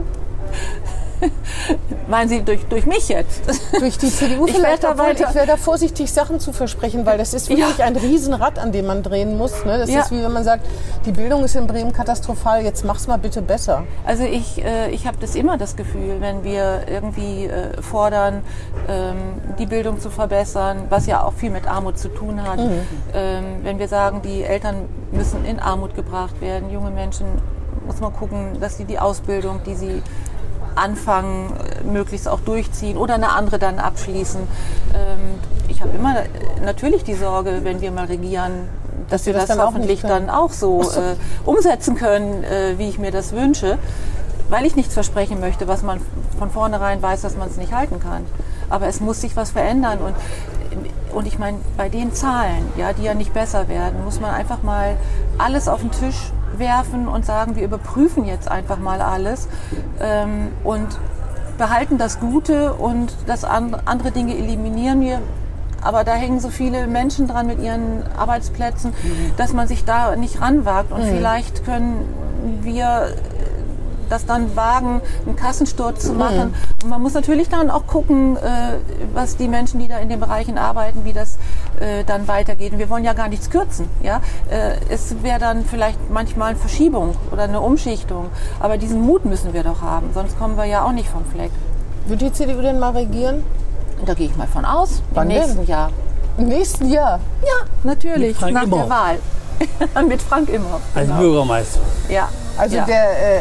Meinen 2.09 2.29
Sie 2.29 2.43
durch, 2.43 2.65
durch 2.67 2.87
mich 2.87 3.09
jetzt? 3.09 3.43
Durch 3.81 3.97
die 3.99 4.09
CDU 4.11 4.47
Ich 4.47 4.53
vielleicht, 4.55 4.85
da 4.85 4.99
weiter- 4.99 5.29
ich 5.29 5.35
wäre 5.35 5.47
da 5.47 5.57
vorsichtig, 5.57 6.13
Sachen 6.13 6.39
zu 6.41 6.53
versprechen, 6.53 7.07
weil 7.07 7.19
das 7.19 7.33
ist 7.35 7.49
wirklich 7.49 7.83
ein 7.83 7.97
Riesenrad, 7.97 8.59
an 8.59 8.73
dem 8.73 8.87
man 8.87 9.03
drehen 9.03 9.37
muss. 9.39 9.65
Ne? 9.65 9.79
Das 9.79 9.91
Ja. 9.91 10.01
ist 10.01 10.11
wie 10.11 10.23
wenn 10.23 10.33
man 10.33 10.45
sagt, 10.45 10.67
die 11.07 11.13
Bildung 11.13 11.45
ist 11.45 11.57
in 11.57 11.67
Bremen 11.67 11.93
katastrophal, 11.93 12.63
jetzt 12.63 12.85
mach's 12.85 13.07
mal 13.07 13.17
bitte 13.19 13.43
besser. 13.43 13.85
Also 14.05 14.25
ich, 14.25 14.63
äh, 14.65 14.91
ich 14.91 15.07
habe 15.07 15.17
das 15.21 15.35
immer 15.35 15.57
das 15.59 15.77
Gefühl, 15.77 16.17
wenn 16.21 16.45
wir 16.45 16.83
irgendwie 16.89 17.47
äh, 17.47 17.81
fordern, 17.83 18.43
ähm, 18.89 19.17
die 19.59 19.67
Bildung 19.67 20.01
zu 20.01 20.11
verbessern, 20.11 20.85
was 20.91 21.07
ja 21.07 21.23
auch 21.23 21.33
viel 21.33 21.51
mit 21.51 21.67
Armut 21.67 21.99
zu 21.99 22.09
tun 22.09 22.43
hat, 22.43 22.59
ähm, 23.15 23.45
wenn 23.63 23.79
wir 23.79 23.89
sagen, 23.89 24.21
die 24.23 24.43
Eltern 24.43 24.87
müssen 25.13 25.45
in 25.45 25.59
Armut 25.59 25.95
gebracht 25.95 26.41
werden, 26.41 26.71
junge 26.71 26.91
Menschen, 26.91 27.27
muss 27.87 28.01
man 28.01 28.13
gucken, 28.13 28.59
dass 28.61 28.77
sie 28.79 28.85
die 28.85 28.99
Ausbildung, 28.99 29.61
die 29.67 29.75
sie 29.75 30.03
anfangen, 30.75 31.53
möglichst 31.85 32.29
auch 32.29 32.41
durchziehen 32.41 32.97
oder 32.97 33.15
eine 33.15 33.31
andere 33.31 33.59
dann 33.59 33.79
abschließen. 33.79 34.41
Ähm, 34.95 35.19
ich 35.69 35.81
habe 35.81 35.91
immer 35.97 36.17
natürlich 36.65 37.05
die 37.05 37.15
Sorge, 37.15 37.61
wenn 37.63 37.81
wir 37.81 37.91
mal 37.91 38.07
regieren, 38.07 38.69
dass 39.11 39.27
wir 39.27 39.33
das 39.33 39.47
das, 39.47 39.57
dann 39.57 39.61
auch 39.61 39.73
hoffentlich 39.73 40.01
können. 40.01 40.27
dann 40.27 40.31
auch 40.31 40.51
so 40.51 40.83
äh, 40.83 41.17
umsetzen 41.45 41.95
können, 41.95 42.45
äh, 42.45 42.79
wie 42.79 42.89
ich 42.89 42.99
mir 42.99 43.11
das 43.11 43.33
wünsche, 43.33 43.79
weil 44.49 44.67
ich 44.67 44.77
nichts 44.77 44.95
versprechen 44.95 45.41
möchte, 45.41 45.69
was 45.69 45.83
man 45.83 46.01
von 46.39 46.51
vornherein 46.51 47.03
weiß, 47.03 47.23
dass 47.23 47.37
man 47.37 47.49
es 47.49 47.57
nicht 47.57 47.73
halten 47.73 48.01
kann. 48.01 48.25
Aber 48.71 48.87
es 48.87 49.01
muss 49.01 49.21
sich 49.21 49.37
was 49.37 49.51
verändern 49.51 49.99
und 49.99 50.15
und 51.15 51.27
ich 51.27 51.39
meine, 51.39 51.59
bei 51.77 51.89
den 51.89 52.13
Zahlen, 52.13 52.67
ja, 52.77 52.93
die 52.93 53.05
ja 53.05 53.15
nicht 53.15 53.33
besser 53.33 53.69
werden, 53.69 54.05
muss 54.05 54.21
man 54.21 54.33
einfach 54.33 54.65
mal 54.65 54.97
alles 55.39 55.69
auf 55.69 55.81
den 55.81 55.93
Tisch 55.93 56.33
werfen 56.59 57.09
und 57.09 57.25
sagen, 57.25 57.57
wir 57.57 57.65
überprüfen 57.65 58.25
jetzt 58.25 58.51
einfach 58.51 58.79
mal 58.79 59.01
alles 59.01 59.49
ähm, 60.01 60.49
und 60.63 60.99
behalten 61.59 61.99
das 61.99 62.21
Gute 62.21 62.73
und 62.75 63.15
das 63.27 63.45
an, 63.45 63.77
andere 63.85 64.11
Dinge 64.11 64.37
eliminieren 64.37 65.01
wir. 65.01 65.21
Aber 65.83 66.03
da 66.03 66.15
hängen 66.15 66.41
so 66.41 66.49
viele 66.49 66.87
Menschen 66.87 67.29
dran 67.29 67.47
mit 67.47 67.61
ihren 67.61 68.03
Arbeitsplätzen, 68.17 68.95
dass 69.37 69.53
man 69.53 69.69
sich 69.69 69.85
da 69.85 70.17
nicht 70.17 70.41
ranwagt. 70.41 70.91
Und 70.91 71.03
vielleicht 71.05 71.65
können 71.67 72.09
wir 72.63 73.15
das 74.09 74.27
dann 74.27 74.57
wagen, 74.57 75.01
einen 75.27 75.37
Kassensturz 75.37 76.07
zu 76.07 76.13
machen. 76.15 76.55
Und 76.83 76.89
man 76.89 77.03
muss 77.03 77.15
natürlich 77.15 77.49
dann 77.49 77.71
auch 77.71 77.87
gucken, 77.87 78.37
äh, 78.37 78.77
was 79.13 79.37
die 79.37 79.49
Menschen, 79.49 79.81
die 79.81 79.89
da 79.89 79.99
in 79.99 80.09
den 80.09 80.21
Bereichen 80.21 80.59
arbeiten, 80.59 81.05
wie 81.05 81.13
das 81.13 81.39
äh, 81.81 82.05
dann 82.05 82.29
weitergeht. 82.29 82.73
Und 82.73 82.79
wir 82.79 82.89
wollen 82.91 83.05
ja 83.05 83.13
gar 83.13 83.29
nichts 83.29 83.51
kürzen. 83.51 83.89
Ja? 84.03 84.21
Äh, 84.51 84.77
es 84.89 85.23
wäre 85.23 85.39
dann 85.39 85.65
vielleicht 85.65 85.99
manchmal 86.11 86.51
eine 86.51 86.59
Verschiebung 86.59 87.17
oder 87.31 87.45
eine 87.45 87.61
Umschichtung. 87.61 88.27
Aber 88.61 88.79
diesen 88.79 89.01
Mut 89.03 89.25
müssen 89.25 89.53
wir 89.53 89.63
doch 89.63 89.83
haben, 89.83 90.11
sonst 90.15 90.39
kommen 90.39 90.57
wir 90.57 90.65
ja 90.65 90.85
auch 90.85 90.93
nicht 90.93 91.09
vom 91.09 91.25
Fleck. 91.25 91.51
Wird 92.07 92.21
die 92.21 92.33
CDU 92.33 92.61
denn 92.61 92.79
mal 92.79 92.91
regieren? 92.91 93.43
Da 94.05 94.15
gehe 94.15 94.27
ich 94.27 94.37
mal 94.37 94.47
von 94.47 94.65
aus, 94.65 95.03
Wann 95.13 95.31
im 95.31 95.37
nächsten 95.39 95.59
denn? 95.59 95.67
Jahr. 95.67 95.91
Im 96.37 96.49
nächsten 96.49 96.91
Jahr. 96.91 97.21
Ja, 97.43 97.67
natürlich, 97.85 98.39
nach 98.41 98.65
Imhoff. 98.65 98.81
der 98.81 98.91
Wahl. 98.91 99.19
Mit 100.09 100.21
Frank 100.21 100.49
Imhoff. 100.49 100.81
Als 100.95 101.07
genau. 101.07 101.21
Bürgermeister. 101.21 101.81
Ja. 102.09 102.29
Also 102.57 102.77
ja. 102.77 102.85
der 102.85 103.39
äh, 103.39 103.41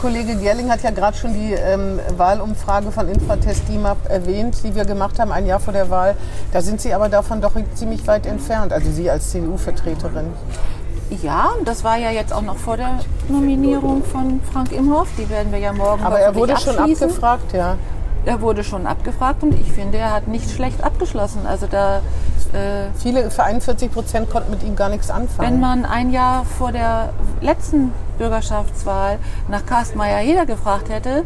Kollege 0.00 0.36
Gerling 0.36 0.70
hat 0.70 0.82
ja 0.82 0.90
gerade 0.90 1.16
schon 1.16 1.34
die 1.34 1.52
ähm, 1.52 2.00
Wahlumfrage 2.16 2.90
von 2.90 3.08
Infratest 3.08 3.68
DIMAP 3.68 4.08
erwähnt, 4.08 4.56
die 4.64 4.74
wir 4.74 4.84
gemacht 4.84 5.18
haben, 5.18 5.32
ein 5.32 5.46
Jahr 5.46 5.60
vor 5.60 5.72
der 5.72 5.90
Wahl. 5.90 6.16
Da 6.52 6.62
sind 6.62 6.80
Sie 6.80 6.94
aber 6.94 7.08
davon 7.08 7.40
doch 7.40 7.52
ziemlich 7.74 8.06
weit 8.06 8.26
entfernt, 8.26 8.72
also 8.72 8.90
Sie 8.90 9.10
als 9.10 9.30
CDU-Vertreterin. 9.30 10.32
Ja, 11.22 11.50
das 11.64 11.84
war 11.84 11.96
ja 11.96 12.10
jetzt 12.10 12.32
auch 12.32 12.42
noch 12.42 12.56
vor 12.56 12.76
der 12.76 13.00
Nominierung 13.28 14.04
von 14.04 14.40
Frank 14.52 14.72
Imhoff. 14.72 15.08
Die 15.16 15.28
werden 15.28 15.52
wir 15.52 15.58
ja 15.58 15.72
morgen 15.72 16.02
Aber 16.02 16.20
er 16.20 16.34
wurde 16.34 16.56
schon 16.58 16.78
abgefragt, 16.78 17.52
ja. 17.52 17.76
Er 18.24 18.40
wurde 18.42 18.62
schon 18.62 18.86
abgefragt 18.86 19.42
und 19.42 19.54
ich 19.58 19.72
finde, 19.72 19.98
er 19.98 20.12
hat 20.12 20.28
nicht 20.28 20.50
schlecht 20.50 20.84
abgeschlossen. 20.84 21.46
Also 21.46 21.66
da, 21.66 22.00
äh, 22.54 22.88
Viele, 22.98 23.30
für 23.30 23.42
41 23.44 23.92
Prozent 23.92 24.30
konnten 24.30 24.50
mit 24.50 24.62
ihm 24.62 24.76
gar 24.76 24.88
nichts 24.88 25.10
anfangen. 25.10 25.48
wenn 25.52 25.60
man 25.60 25.84
ein 25.84 26.10
Jahr 26.12 26.44
vor 26.44 26.72
der 26.72 27.10
letzten 27.40 27.92
Bürgerschaftswahl 28.18 29.18
nach 29.48 29.64
Carsten 29.66 29.98
Meyer-Heder 29.98 30.46
gefragt 30.46 30.88
hätte, 30.90 31.24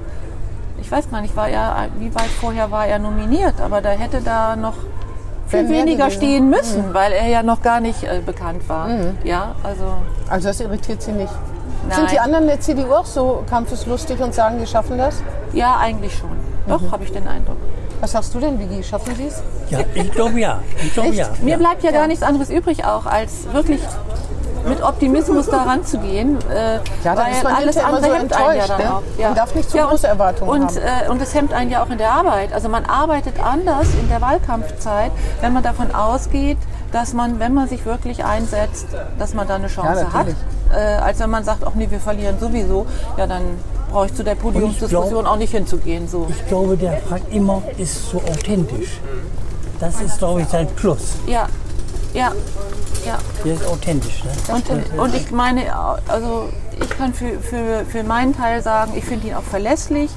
ich 0.81 0.91
weiß 0.91 1.11
gar 1.11 1.21
nicht, 1.21 1.37
war 1.37 1.49
er, 1.49 1.89
wie 1.99 2.15
weit 2.15 2.27
vorher 2.41 2.71
war 2.71 2.87
er 2.87 2.99
nominiert, 2.99 3.61
aber 3.61 3.81
da 3.81 3.91
hätte 3.91 4.21
da 4.21 4.57
noch 4.57 4.75
viel 5.47 5.69
weniger 5.69 6.11
stehen 6.11 6.49
müssen, 6.51 6.93
weil 6.95 7.13
er 7.13 7.29
ja 7.29 7.43
noch 7.43 7.63
gar 7.63 7.81
nicht 7.81 8.03
äh, 8.05 8.21
bekannt 8.25 8.69
war. 8.69 8.89
Ja, 9.23 9.55
also 9.63 9.85
also 10.29 10.49
das 10.49 10.61
irritiert 10.61 11.03
Sie 11.03 11.13
nicht. 11.13 11.33
Nein. 11.89 11.97
Sind 11.99 12.11
die 12.13 12.19
anderen 12.21 12.47
der 12.47 12.61
CDU 12.61 12.93
auch 12.95 13.05
so 13.07 13.45
kampfeslustig 13.51 14.19
und 14.21 14.35
sagen, 14.35 14.59
wir 14.59 14.67
schaffen 14.67 14.99
das? 14.99 15.23
ja, 15.53 15.77
eigentlich 15.79 16.17
schon. 16.17 16.31
Doch, 16.67 16.81
Mhm. 16.81 16.93
habe 16.93 17.05
ich 17.05 17.13
den 17.13 17.27
Eindruck. 17.29 17.57
Was 18.03 18.11
sagst 18.11 18.35
du 18.35 18.41
denn, 18.41 18.59
Vigi? 18.59 18.83
Schaffen 18.83 19.15
Sie 19.15 19.29
es? 19.29 19.41
Ja, 19.71 19.79
ich 19.95 20.11
glaube 20.11 20.41
ja. 20.41 20.59
Ich 20.83 20.93
glaube 20.93 21.15
ja. 21.15 21.29
Mir 21.41 21.51
ja. 21.53 21.57
bleibt 21.57 21.85
ja, 21.85 21.93
gar 21.93 22.09
nichts 22.09 22.25
anderes 22.25 22.51
übrig, 22.51 22.85
auch 22.85 23.07
als 23.07 23.45
wirklich 23.53 23.81
mit 24.67 24.83
Optimismus 24.83 25.47
daran 25.47 25.85
zu 25.85 25.99
gehen. 25.99 26.37
Äh, 26.51 26.75
Ja, 27.05 27.15
dann 27.15 27.19
weil 27.19 27.33
ist 27.33 27.45
man 27.45 27.55
alles 27.55 27.77
andere 27.79 28.03
so 28.03 28.15
hemmt 28.15 28.33
einen 28.35 28.45
ja 28.57 28.63
enttäuscht, 28.65 28.71
dann 28.71 28.79
ne? 28.81 28.95
auch. 28.97 29.03
Man 29.29 29.35
darf 29.37 29.55
nicht 29.55 29.71
zu 29.71 29.79
und- 29.79 29.89
große 29.91 30.07
Erwartungen 30.09 30.51
und, 30.51 30.63
haben. 30.69 30.77
Äh, 31.07 31.11
und 31.11 31.21
das 31.23 31.33
hemmt 31.33 31.53
einen 31.53 31.71
ja 31.71 31.81
auch 31.85 31.91
in 31.91 31.99
der 31.99 32.11
Arbeit. 32.11 32.53
Also 32.53 32.69
man 32.69 32.85
arbeitet 32.87 33.35
anders 33.41 33.87
in 34.01 34.09
der 34.09 34.21
Wahlkampfzeit, 34.21 35.13
wenn 35.41 35.53
man 35.53 35.63
davon 35.63 35.95
ausgeht, 35.95 36.59
dass 36.91 37.13
man, 37.13 37.39
wenn 37.39 37.55
man 37.55 37.69
sich 37.69 37.87
wirklich 37.87 38.25
einsetzt, 38.25 38.87
dass 39.17 39.33
man 39.33 39.47
da 39.47 39.55
eine 39.55 39.69
Chance 39.69 40.07
hat. 40.13 40.27
natürlich. 40.27 40.37
Äh, 40.75 40.77
als 41.03 41.21
wenn 41.21 41.31
man 41.31 41.45
sagt, 41.45 41.65
ach 41.65 41.75
nee, 41.77 41.87
wir 41.91 42.01
verlieren 42.01 42.39
sowieso, 42.41 42.87
ja 43.17 43.27
dann 43.29 43.43
brauche 43.93 44.07
ich 44.07 44.15
zu 44.15 44.25
der 44.25 44.35
Podiumsdiskussion 44.35 45.27
auch 45.27 45.37
nicht 45.37 45.53
hinzugehen. 45.53 46.09
So. 46.09 46.27
Ich 46.31 46.49
glaube, 46.49 46.77
der 46.77 46.99
Frank 47.09 47.23
immer 47.31 47.63
ist 47.79 48.11
so 48.11 48.19
authentisch. 48.19 49.01
Das 49.79 50.01
ist, 50.01 50.19
glaube 50.19 50.43
ich, 50.43 50.49
sein 50.49 50.67
Plus. 50.77 51.17
Ja, 51.27 51.49
ja, 52.15 52.33
ja. 53.07 53.19
Der 53.45 53.55
ist 53.55 53.67
authentisch. 53.67 54.25
Ne? 54.25 54.31
Und, 54.55 54.99
und 54.99 55.15
ich 55.15 55.31
meine, 55.31 55.63
also 56.09 56.49
ich 56.81 56.89
kann 56.91 57.13
für, 57.13 57.39
für, 57.41 57.85
für 57.89 58.03
meinen 58.03 58.37
Teil 58.37 58.63
sagen, 58.63 58.93
ich 58.97 59.05
finde 59.05 59.29
ihn 59.29 59.35
auch 59.35 59.43
verlässlich 59.43 60.11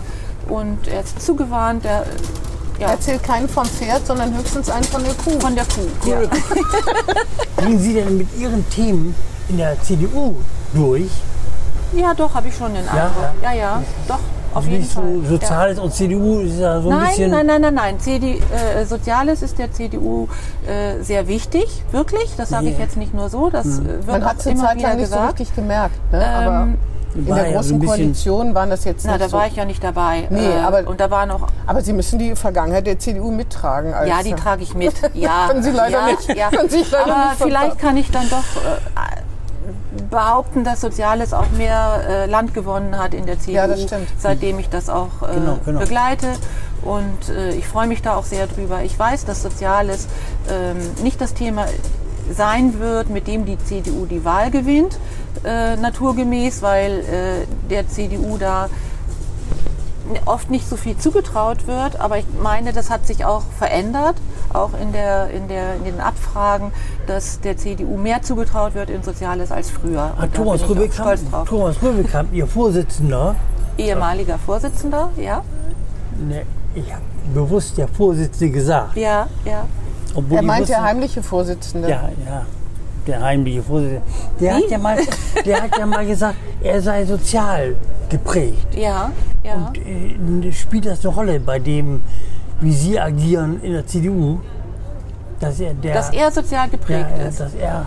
und 0.47 0.88
er 0.88 1.01
ist 1.01 1.21
zugewandt, 1.21 1.84
der, 1.84 2.05
ja, 2.80 2.89
Erzählt 2.89 3.23
keinen 3.23 3.47
vom 3.47 3.65
Pferd, 3.65 4.05
sondern 4.05 4.38
höchstens 4.38 4.69
einen 4.69 4.84
von 4.84 5.01
der 5.01 5.13
Kuh. 5.13 5.39
von 5.39 5.55
der 5.55 5.63
Kuh. 5.63 6.09
Ja. 6.09 6.19
Gehen 7.65 7.80
Sie 7.80 7.93
denn 7.93 8.17
mit 8.17 8.28
Ihren 8.38 8.69
Themen 8.69 9.15
in 9.47 9.57
der 9.57 9.82
CDU 9.82 10.36
durch? 10.73 11.09
Ja, 11.93 12.13
doch, 12.13 12.33
habe 12.36 12.47
ich 12.47 12.55
schon 12.55 12.73
den 12.73 12.86
Ja, 12.86 12.91
Eindruck. 13.05 13.25
Ja, 13.43 13.51
ja, 13.53 13.83
doch, 14.07 14.19
auf 14.53 14.65
jeden 14.65 14.79
Nicht 14.81 14.91
Fall. 14.93 15.03
so 15.23 15.29
Soziales 15.36 15.79
und 15.79 15.93
CDU 15.93 16.39
ist 16.39 16.59
ja 16.59 16.79
so 16.81 16.89
ein 16.89 16.97
Nein, 16.97 17.07
bisschen. 17.09 17.31
nein, 17.31 17.45
nein, 17.45 17.61
nein, 17.61 17.73
nein. 17.73 17.99
CD, 17.99 18.39
äh, 18.77 18.86
Soziales 18.86 19.41
ist 19.41 19.57
der 19.59 19.71
CDU 19.71 20.27
äh, 20.67 21.01
sehr 21.03 21.27
wichtig, 21.27 21.83
wirklich. 21.91 22.33
Das 22.38 22.49
sage 22.49 22.67
ich 22.67 22.77
Ja. 22.77 22.83
jetzt 22.86 22.95
nicht 22.97 23.13
nur 23.13 23.29
so, 23.29 23.49
das 23.49 23.65
äh, 23.65 23.83
wird 23.86 24.07
Man 24.07 24.23
hat 24.25 24.36
auch 24.36 24.39
es 24.39 24.45
immer 24.45 24.63
Zeit 24.63 24.77
wieder 24.77 24.93
nicht 24.95 25.07
so 25.09 25.15
gesagt. 25.15 25.39
richtig 25.39 25.55
gemerkt. 25.55 25.95
Ne? 26.13 26.25
aber 26.25 26.61
Ähm, 26.63 26.77
in 27.15 27.29
war 27.29 27.36
der 27.38 27.45
ja 27.49 27.51
so 27.51 27.55
großen 27.75 27.79
bisschen- 27.79 27.95
Koalition 27.97 28.55
waren 28.55 28.69
das 28.69 28.83
jetzt 28.83 29.05
Na, 29.05 29.13
nicht 29.13 29.23
da 29.23 29.29
so. 29.29 29.38
war 29.38 29.47
ich 29.47 29.55
ja 29.55 29.63
nicht 29.65 29.81
dabei. 29.83 30.27
Nee, 30.29 30.47
äh, 30.49 30.59
aber- 30.59 30.86
und 30.88 30.99
da 30.99 31.09
war 31.09 31.25
noch 31.25 31.47
Aber 31.67 31.81
Sie 31.81 31.93
müssen 31.93 32.19
die 32.19 32.36
Vergangenheit 32.36 32.86
der 32.88 32.99
CDU 32.99 33.31
mittragen. 33.31 33.93
Als 33.93 34.09
Ja, 34.09 34.21
die 34.23 34.33
trage 34.33 34.63
ich 34.63 34.73
mit. 34.73 34.93
Ja, 35.13 35.45
Können 35.47 35.63
Sie 35.63 35.71
leider 35.71 35.99
ja, 35.99 36.05
nicht. 36.07 36.36
Ja. 36.36 36.49
Können 36.49 36.69
Sie 36.69 36.83
leider 36.91 37.05
Aber 37.15 37.29
nicht 37.29 37.41
vielleicht 37.41 37.79
kann 37.79 37.95
ich 37.97 38.11
dann 38.11 38.29
doch 38.29 38.38
äh, 38.38 38.99
behaupten, 40.09 40.63
dass 40.63 40.81
Soziales 40.81 41.33
auch 41.33 41.49
mehr 41.57 42.01
äh, 42.07 42.25
Land 42.25 42.53
gewonnen 42.53 42.97
hat 42.97 43.13
in 43.13 43.25
der 43.25 43.39
CDU, 43.39 43.55
Ja, 43.55 43.67
das 43.67 43.83
stimmt. 43.83 44.07
seitdem 44.17 44.59
ich 44.59 44.69
das 44.69 44.89
auch 44.89 45.21
äh, 45.23 45.33
Genau, 45.35 45.57
genau. 45.65 45.79
begleite. 45.79 46.27
Und 46.83 47.29
äh, 47.29 47.51
ich 47.55 47.67
freue 47.67 47.87
mich 47.87 48.01
da 48.01 48.15
auch 48.15 48.25
sehr 48.25 48.47
drüber. 48.47 48.83
Ich 48.83 48.97
weiß, 48.97 49.25
dass 49.25 49.41
Soziales 49.41 50.07
ähm, 50.49 50.77
nicht 51.03 51.19
das 51.21 51.33
Thema 51.33 51.65
sein 52.31 52.79
wird, 52.79 53.09
mit 53.09 53.27
dem 53.27 53.45
die 53.45 53.57
CDU 53.57 54.05
die 54.05 54.25
Wahl 54.25 54.51
gewinnt, 54.51 54.97
äh, 55.43 55.75
naturgemäß, 55.75 56.61
weil 56.61 56.99
äh, 56.99 57.69
der 57.69 57.87
CDU 57.87 58.37
da 58.37 58.69
oft 60.25 60.51
nicht 60.51 60.67
so 60.69 60.75
viel 60.77 60.97
zugetraut 60.97 61.65
wird, 61.67 61.99
aber 61.99 62.17
ich 62.19 62.25
meine, 62.41 62.73
das 62.73 62.89
hat 62.91 63.07
sich 63.07 63.25
auch 63.25 63.41
verändert, 63.57 64.15
auch 64.56 64.72
in, 64.80 64.91
der, 64.91 65.30
in, 65.30 65.47
der, 65.47 65.76
in 65.76 65.84
den 65.84 65.99
Abfragen, 65.99 66.72
dass 67.08 67.39
der 67.41 67.58
CDU 67.58 67.97
mehr 67.97 68.22
zugetraut 68.22 68.74
wird 68.76 68.89
in 68.89 69.03
Soziales 69.03 69.51
als 69.51 69.70
früher. 69.70 70.14
Ah, 70.18 70.24
Und 70.24 70.34
Thomas. 70.34 70.62
Thomas 71.47 71.82
Rübekamp, 71.82 72.34
Ihr 72.34 72.47
Vorsitzender, 72.47 73.36
Ehemaliger 73.78 74.38
Vorsitzender, 74.39 75.10
ja? 75.18 75.43
ne, 76.28 76.43
ich 76.74 76.91
habe 76.91 77.01
bewusst 77.34 77.78
der 77.78 77.88
Vorsitzende 77.88 78.51
gesagt. 78.53 78.95
Ja, 78.95 79.28
ja. 79.43 79.66
Obwohl 80.14 80.38
Er 80.38 80.43
meint 80.43 80.70
der 80.70 80.82
heimliche 80.82 81.22
Vorsitzende. 81.22 81.89
Ja, 81.89 82.10
ja. 82.26 82.45
Der 83.06 83.22
heimliche 83.22 83.62
Vorsitzende. 83.62 84.01
Der 84.39 84.58
Wie? 84.58 84.64
hat, 84.64 84.72
ja 84.72 84.78
mal, 84.78 84.97
der 85.45 85.62
hat 85.64 85.78
ja 85.78 85.86
mal 85.86 86.06
gesagt, 86.06 86.36
er 86.64 86.82
sei 86.82 87.06
sozial 87.06 87.76
geprägt. 88.10 88.76
Ja, 88.76 89.12
ja. 89.43 89.72
Und 90.18 90.45
äh, 90.45 90.51
spielt 90.53 90.86
das 90.86 91.06
eine 91.06 91.14
Rolle 91.14 91.39
bei 91.39 91.60
dem, 91.60 92.01
wie 92.62 92.72
Sie 92.74 92.99
agieren 92.99 93.62
in 93.62 93.74
der 93.74 93.86
CDU? 93.86 94.39
Dass 95.39 95.60
er 95.60 95.74
der. 95.74 95.93
dass 95.93 96.10
er 96.12 96.32
sozial 96.32 96.70
geprägt 96.70 97.10
ja, 97.18 97.26
ist. 97.26 97.39
dass 97.39 97.53
er. 97.56 97.86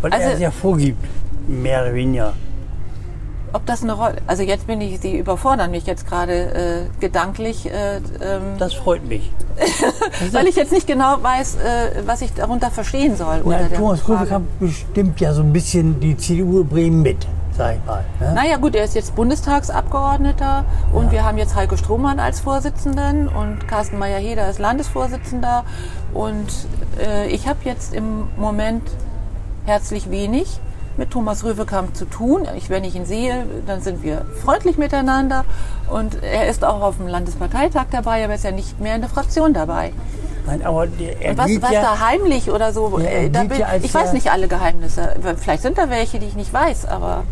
Weil 0.00 0.12
Also- 0.12 0.28
er 0.28 0.34
es 0.34 0.40
ja 0.40 0.50
vorgibt, 0.50 1.04
mehr 1.48 1.82
oder 1.82 1.94
weniger. 1.94 2.32
ob 3.52 3.64
das 3.66 3.82
eine 3.82 3.92
Rolle. 3.94 4.16
Also 4.26 4.42
jetzt 4.42 4.66
bin 4.66 4.80
ich, 4.80 5.00
Sie 5.00 5.18
überfordern 5.18 5.70
mich 5.70 5.86
jetzt 5.86 6.06
gerade 6.06 6.32
äh, 6.32 7.00
gedanklich, 7.00 7.66
äh, 7.70 7.96
ähm, 7.96 8.58
Das 8.58 8.74
freut 8.74 9.06
mich. 9.08 9.32
weil 10.32 10.46
ich 10.46 10.56
jetzt 10.56 10.72
nicht 10.72 10.86
genau 10.86 11.16
weiß, 11.22 11.56
äh, 11.56 12.02
was 12.04 12.20
ich 12.20 12.34
darunter 12.34 12.70
verstehen 12.70 13.16
soll. 13.16 13.40
Na, 13.44 13.58
der 13.58 13.72
Thomas. 13.72 14.06
Rübekamp 14.06 14.46
bestimmt 14.60 15.18
ja 15.20 15.32
so 15.32 15.40
ein 15.42 15.52
bisschen 15.52 15.98
die 16.00 16.16
CDU 16.16 16.62
Bremen 16.64 17.00
mit, 17.02 17.26
sag 17.56 17.76
ich 17.76 17.84
mal. 17.84 18.04
Ne? 18.20 18.32
Naja 18.34 18.56
gut, 18.56 18.74
er 18.74 18.84
ist 18.84 18.94
jetzt 18.94 19.14
Bundestagsabgeordneter 19.14 20.64
und 20.92 21.10
wir 21.10 21.24
haben 21.24 21.38
jetzt 21.38 21.54
Heiko 21.54 21.76
Strohmann 21.76 22.20
als 22.20 22.40
Vorsitzenden 22.40 23.28
und 23.28 23.66
Carsten 23.66 23.98
Meyer-Heder 23.98 24.44
als 24.44 24.58
Landesvorsitzender 24.58 25.64
und 26.14 26.46
äh, 27.00 27.28
ich 27.28 27.48
habe 27.48 27.58
jetzt 27.64 27.94
im 27.94 28.28
Moment 28.36 28.82
herzlich 29.64 30.10
wenig 30.10 30.60
mit 30.96 31.10
Thomas 31.10 31.44
Röwekamp 31.44 31.94
zu 31.94 32.06
tun. 32.06 32.46
Ich, 32.56 32.70
wenn 32.70 32.84
ich 32.84 32.94
ihn 32.94 33.04
sehe, 33.04 33.44
dann 33.66 33.82
sind 33.82 34.02
wir 34.02 34.24
freundlich 34.42 34.78
miteinander 34.78 35.44
und 35.90 36.22
er 36.22 36.48
ist 36.48 36.64
auch 36.64 36.80
auf 36.80 36.96
dem 36.96 37.06
Landesparteitag 37.06 37.86
dabei, 37.90 38.24
aber 38.24 38.32
er 38.32 38.36
ist 38.36 38.44
ja 38.44 38.50
nicht 38.50 38.80
mehr 38.80 38.94
in 38.94 39.02
der 39.02 39.10
Fraktion 39.10 39.52
dabei. 39.52 39.92
Nein, 40.46 40.64
aber 40.64 40.86
er 41.20 41.36
was, 41.36 41.50
was 41.60 41.70
ja, 41.72 41.82
da 41.82 42.00
heimlich 42.00 42.50
oder 42.50 42.72
so, 42.72 42.98
Ja, 42.98 43.06
äh, 43.06 43.30
da 43.30 43.44
bin, 43.44 43.58
ja 43.58 43.68
ich 43.82 43.92
weiß 43.92 44.12
nicht 44.12 44.30
alle 44.30 44.48
Geheimnisse. 44.48 45.16
Vielleicht 45.38 45.62
sind 45.62 45.76
da 45.76 45.90
welche, 45.90 46.18
die 46.18 46.26
ich 46.26 46.36
nicht 46.36 46.52
weiß, 46.52 46.86
aber 46.86 47.24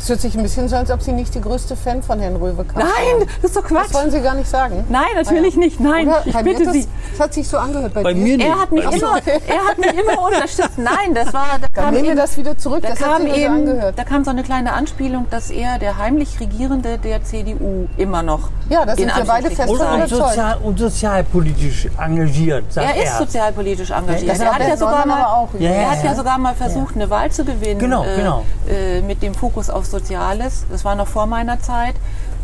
Es 0.00 0.08
hört 0.08 0.20
sich 0.20 0.34
ein 0.36 0.42
bisschen 0.42 0.68
so, 0.68 0.76
als 0.76 0.90
ob 0.90 1.02
Sie 1.02 1.12
nicht 1.12 1.34
die 1.34 1.40
größte 1.40 1.76
Fan 1.76 2.02
von 2.02 2.20
Herrn 2.20 2.36
Röwekamp 2.36 2.76
nein, 2.76 2.88
wären. 3.18 3.28
das 3.42 3.50
ist 3.50 3.56
doch 3.56 3.64
Quatsch. 3.64 3.86
Das 3.88 3.94
wollen 3.94 4.10
Sie 4.10 4.20
gar 4.20 4.34
nicht 4.34 4.48
sagen. 4.48 4.84
Nein, 4.88 5.02
natürlich 5.16 5.54
Ah, 5.56 5.58
ja. 5.60 5.64
nicht. 5.64 5.80
Nein, 5.80 6.08
Oder? 6.08 6.22
ich 6.24 6.36
bitte 6.36 6.66
hat 6.66 6.72
Sie. 6.72 6.80
das, 6.82 6.88
das 7.12 7.20
hat 7.20 7.34
sich 7.34 7.48
so 7.48 7.58
angehört 7.58 7.92
bei, 7.94 8.02
Bei 8.04 8.12
dir. 8.14 8.22
mir 8.22 8.36
nicht. 8.38 8.46
Er 8.48 8.58
hat 8.60 8.72
mich 8.72 8.84
so, 8.84 8.90
immer, 8.90 9.16
er 9.26 9.64
hat 9.68 9.78
mich 9.78 9.92
immer 9.94 10.22
unterstützt. 10.24 10.78
Nein, 10.78 11.14
das 11.14 11.32
war, 11.34 11.46
da 11.60 11.66
Dann 11.74 11.84
kam 11.84 11.94
nehmen 11.94 12.06
wir 12.08 12.14
das 12.14 12.36
wieder 12.36 12.56
zurück. 12.56 12.82
da 12.82 12.90
Das 12.90 13.00
hat 13.00 13.06
kam 13.08 13.16
sich 13.22 13.26
nur 13.30 13.36
so 13.36 13.42
eben, 13.42 13.54
angehört. 13.54 13.98
da 13.98 14.04
kam 14.04 14.24
so 14.24 14.30
eine 14.30 14.42
kleine 14.44 14.72
Anspielung, 14.72 15.26
dass 15.30 15.50
er 15.50 15.78
der 15.78 15.98
heimlich 15.98 16.38
Regierende 16.40 16.98
der 16.98 17.22
CDU 17.24 17.88
immer 17.96 18.22
noch. 18.22 18.50
Ja, 18.70 18.84
da 18.86 18.92
in 18.92 18.98
sind 18.98 19.16
wir 19.16 19.24
beide 19.24 19.50
fest 19.50 19.68
und, 19.68 19.80
und, 19.80 20.08
sozial, 20.08 20.58
und 20.62 20.78
sozialpolitisch 20.78 21.88
engagiert, 22.00 22.72
sagt 22.72 22.86
Er 22.86 22.94
er. 22.96 23.04
ist 23.04 23.18
sozialpolitisch 23.18 23.90
engagiert. 23.90 24.30
Das 24.30 24.40
er 24.40 24.46
hat 24.54 24.60
hat 24.62 24.68
ja 24.68 24.76
sogar 24.76 25.06
mal, 25.06 25.22
aber 25.22 25.36
auch. 25.36 25.48
Ja, 25.58 25.70
er 25.70 25.82
ja, 25.82 25.90
hat 25.90 26.04
ja 26.04 26.14
sogar 26.14 26.38
mal 26.38 26.54
versucht, 26.54 26.94
eine 26.94 27.10
Wahl 27.10 27.30
zu 27.30 27.44
gewinnen. 27.44 27.78
Genau, 27.78 28.04
äh, 28.04 28.16
genau. 28.16 28.44
Äh, 28.68 29.00
mit 29.02 29.22
dem 29.22 29.34
Fokus 29.34 29.70
auf 29.70 29.86
Soziales. 29.90 30.66
Das 30.70 30.84
war 30.84 30.94
noch 30.94 31.08
vor 31.08 31.26
meiner 31.26 31.60
Zeit. 31.60 31.94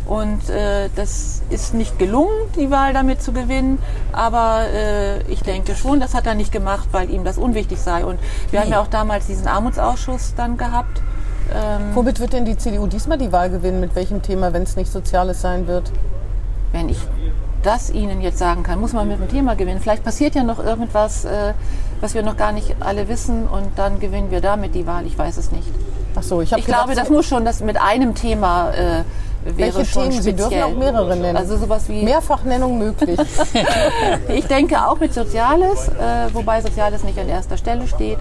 Und 0.05 0.49
äh, 0.49 0.89
das 0.95 1.41
ist 1.49 1.73
nicht 1.73 1.97
gelungen, 1.97 2.35
die 2.55 2.69
Wahl 2.69 2.93
damit 2.93 3.23
zu 3.23 3.31
gewinnen. 3.31 3.79
Aber 4.11 4.65
äh, 4.71 5.21
ich 5.31 5.41
denke 5.41 5.75
schon, 5.75 5.99
das 5.99 6.13
hat 6.13 6.27
er 6.27 6.35
nicht 6.35 6.51
gemacht, 6.51 6.89
weil 6.91 7.09
ihm 7.09 7.23
das 7.23 7.37
unwichtig 7.37 7.79
sei. 7.79 8.05
Und 8.05 8.19
wir 8.51 8.61
haben 8.61 8.69
ja 8.69 8.81
auch 8.81 8.87
damals 8.87 9.27
diesen 9.27 9.47
Armutsausschuss 9.47 10.35
dann 10.35 10.57
gehabt. 10.57 11.01
Ähm, 11.53 11.95
Womit 11.95 12.19
wird 12.19 12.33
denn 12.33 12.45
die 12.45 12.57
CDU 12.57 12.87
diesmal 12.87 13.17
die 13.17 13.31
Wahl 13.31 13.49
gewinnen? 13.49 13.79
Mit 13.79 13.95
welchem 13.95 14.21
Thema, 14.21 14.53
wenn 14.53 14.63
es 14.63 14.75
nicht 14.75 14.91
Soziales 14.91 15.41
sein 15.41 15.67
wird? 15.67 15.91
wenn 16.75 16.89
ich 16.89 16.99
das 17.63 17.89
Ihnen 17.89 18.21
jetzt 18.21 18.37
sagen 18.37 18.61
kann, 18.61 18.79
muss 18.79 18.93
man 18.93 19.07
mit 19.07 19.19
dem 19.19 19.29
Thema 19.29 19.55
gewinnen. 19.55 19.79
Vielleicht 19.79 20.03
passiert 20.03 20.35
ja 20.35 20.43
noch 20.43 20.63
irgendwas, 20.63 21.25
äh, 21.25 21.53
was 22.01 22.13
wir 22.13 22.21
noch 22.21 22.37
gar 22.37 22.51
nicht 22.51 22.75
alle 22.81 23.07
wissen 23.07 23.47
und 23.47 23.69
dann 23.77 23.99
gewinnen 23.99 24.29
wir 24.29 24.41
damit 24.41 24.75
die 24.75 24.85
Wahl. 24.85 25.05
Ich 25.07 25.17
weiß 25.17 25.37
es 25.37 25.51
nicht. 25.51 25.67
Ach 26.17 26.23
so, 26.23 26.41
ich 26.41 26.51
habe 26.51 26.59
Ich 26.59 26.65
glaube, 26.65 26.95
das 26.95 27.09
muss 27.09 27.25
schon 27.25 27.45
das 27.45 27.59
mit 27.61 27.79
einem 27.81 28.15
Thema 28.15 28.71
äh, 28.71 29.03
wäre 29.45 29.57
Welche 29.75 29.85
schon 29.85 30.09
Themen? 30.09 30.21
Sie 30.21 30.31
speziell. 30.31 30.49
dürfen 30.49 30.63
auch 30.63 30.77
mehrere 30.77 31.15
nennen. 31.15 31.37
Also 31.37 31.57
sowas 31.57 31.87
wie, 31.87 32.03
Mehrfachnennung 32.03 32.77
möglich. 32.79 33.19
ich 34.29 34.45
denke 34.47 34.85
auch 34.87 34.99
mit 34.99 35.13
Soziales, 35.13 35.87
äh, 35.89 36.33
wobei 36.33 36.61
Soziales 36.61 37.03
nicht 37.03 37.19
an 37.19 37.29
erster 37.29 37.57
Stelle 37.57 37.87
steht 37.87 38.17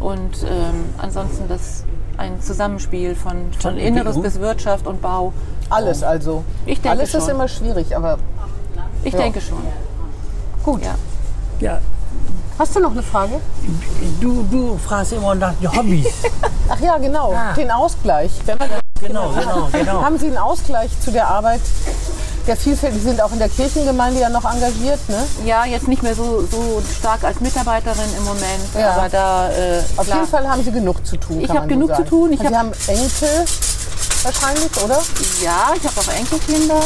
und 0.00 0.42
ähm, 0.44 0.84
ansonsten 0.98 1.48
das 1.48 1.84
ein 2.16 2.40
Zusammenspiel 2.40 3.14
von, 3.14 3.52
von 3.58 3.76
Inneres 3.76 4.16
EU? 4.16 4.20
bis 4.20 4.40
Wirtschaft 4.40 4.86
und 4.86 5.02
Bau. 5.02 5.32
Alles 5.70 6.02
also. 6.02 6.44
Ich 6.66 6.80
denke 6.80 6.90
Alles 6.98 7.14
ist 7.14 7.22
schon. 7.24 7.34
immer 7.34 7.48
schwierig, 7.48 7.94
aber 7.96 8.18
Ich 9.04 9.12
Ja. 9.12 9.20
denke 9.20 9.40
schon. 9.40 9.58
gut. 10.64 10.82
Ja. 10.84 10.94
Ja, 11.60 11.80
Hast 12.58 12.76
du 12.76 12.80
noch 12.80 12.92
eine 12.92 13.02
Frage? 13.02 13.40
du, 14.20 14.42
du 14.50 14.78
fragst 14.78 15.12
immer 15.12 15.34
nach 15.34 15.54
den 15.60 15.72
Hobbys. 15.74 16.06
Ach 16.68 16.80
ja, 16.80 16.98
genau. 16.98 17.32
Ah. 17.32 17.52
Den 17.54 17.70
Ausgleich. 17.70 18.30
Wenn 18.46 18.58
man 18.58 18.68
genau, 19.00 19.30
genau, 19.30 19.68
genau. 19.72 20.02
Haben 20.02 20.18
Sie 20.18 20.26
einen 20.26 20.38
Ausgleich 20.38 20.90
zu 21.00 21.10
der 21.10 21.26
Arbeit 21.28 21.60
der 22.46 22.56
Vielfalt? 22.56 22.94
Sie 22.94 23.00
sind 23.00 23.20
auch 23.20 23.32
in 23.32 23.38
der 23.38 23.48
Kirchengemeinde 23.48 24.20
ja 24.20 24.28
noch 24.28 24.44
engagiert, 24.44 25.00
ne? 25.08 25.24
Ja, 25.44 25.64
jetzt 25.64 25.88
nicht 25.88 26.02
mehr 26.02 26.14
so, 26.14 26.46
so 26.50 26.82
stark 26.98 27.24
als 27.24 27.40
Mitarbeiterin 27.40 27.98
im 28.16 28.24
Moment, 28.24 28.44
Ja. 28.78 28.92
aber 28.92 29.08
da 29.08 29.50
äh, 29.50 29.78
Auf 29.96 30.06
klar. 30.06 30.18
jeden 30.18 30.30
Fall 30.30 30.48
haben 30.48 30.62
Sie 30.62 30.72
genug 30.72 31.04
zu 31.06 31.16
tun. 31.16 31.40
Ich 31.40 31.48
kann 31.48 31.56
hab 31.58 31.66
man 31.68 31.80
so 31.80 31.86
genug 31.86 31.96
zu 31.96 32.04
tun. 32.04 32.32
Ich 32.32 32.40
Sie 32.40 32.46
hab- 32.46 32.54
haben 32.54 32.72
Enkel 32.86 33.44
wahrscheinlich, 34.22 34.70
oder? 34.84 34.98
Ja, 35.42 35.72
ich 35.76 35.84
habe 35.84 36.00
auch 36.00 36.12
Enkelkinder 36.14 36.80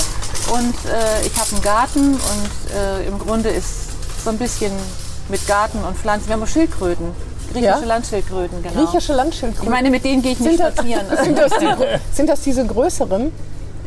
und 0.52 0.74
äh, 0.90 1.26
ich 1.26 1.36
habe 1.38 1.50
einen 1.52 1.62
Garten 1.62 2.14
und 2.14 2.74
äh, 2.74 3.06
im 3.06 3.18
Grunde 3.18 3.50
ist 3.50 3.90
so 4.24 4.30
ein 4.30 4.38
bisschen 4.38 4.72
mit 5.28 5.46
Garten 5.46 5.78
und 5.78 5.96
Pflanzen. 5.96 6.28
Wir 6.28 6.34
haben 6.34 6.42
auch 6.42 6.48
Schildkröten, 6.48 7.06
griechische 7.52 7.80
Ja? 7.80 7.84
Landschildkröten, 7.84 8.62
genau. 8.62 8.74
Griechische 8.74 9.12
Landschildkröten. 9.14 9.64
ich 9.64 9.70
meine, 9.70 9.90
mit 9.90 10.04
denen 10.04 10.22
gehe 10.22 10.32
ich 10.32 10.40
nicht 10.40 10.56
sind, 10.56 10.60
das, 10.60 10.74
spazieren. 10.74 11.06
sind, 11.24 11.38
das 11.38 11.52
die, 11.58 11.66
sind 12.12 12.28
das 12.28 12.40
diese 12.42 12.66
größeren? 12.66 13.32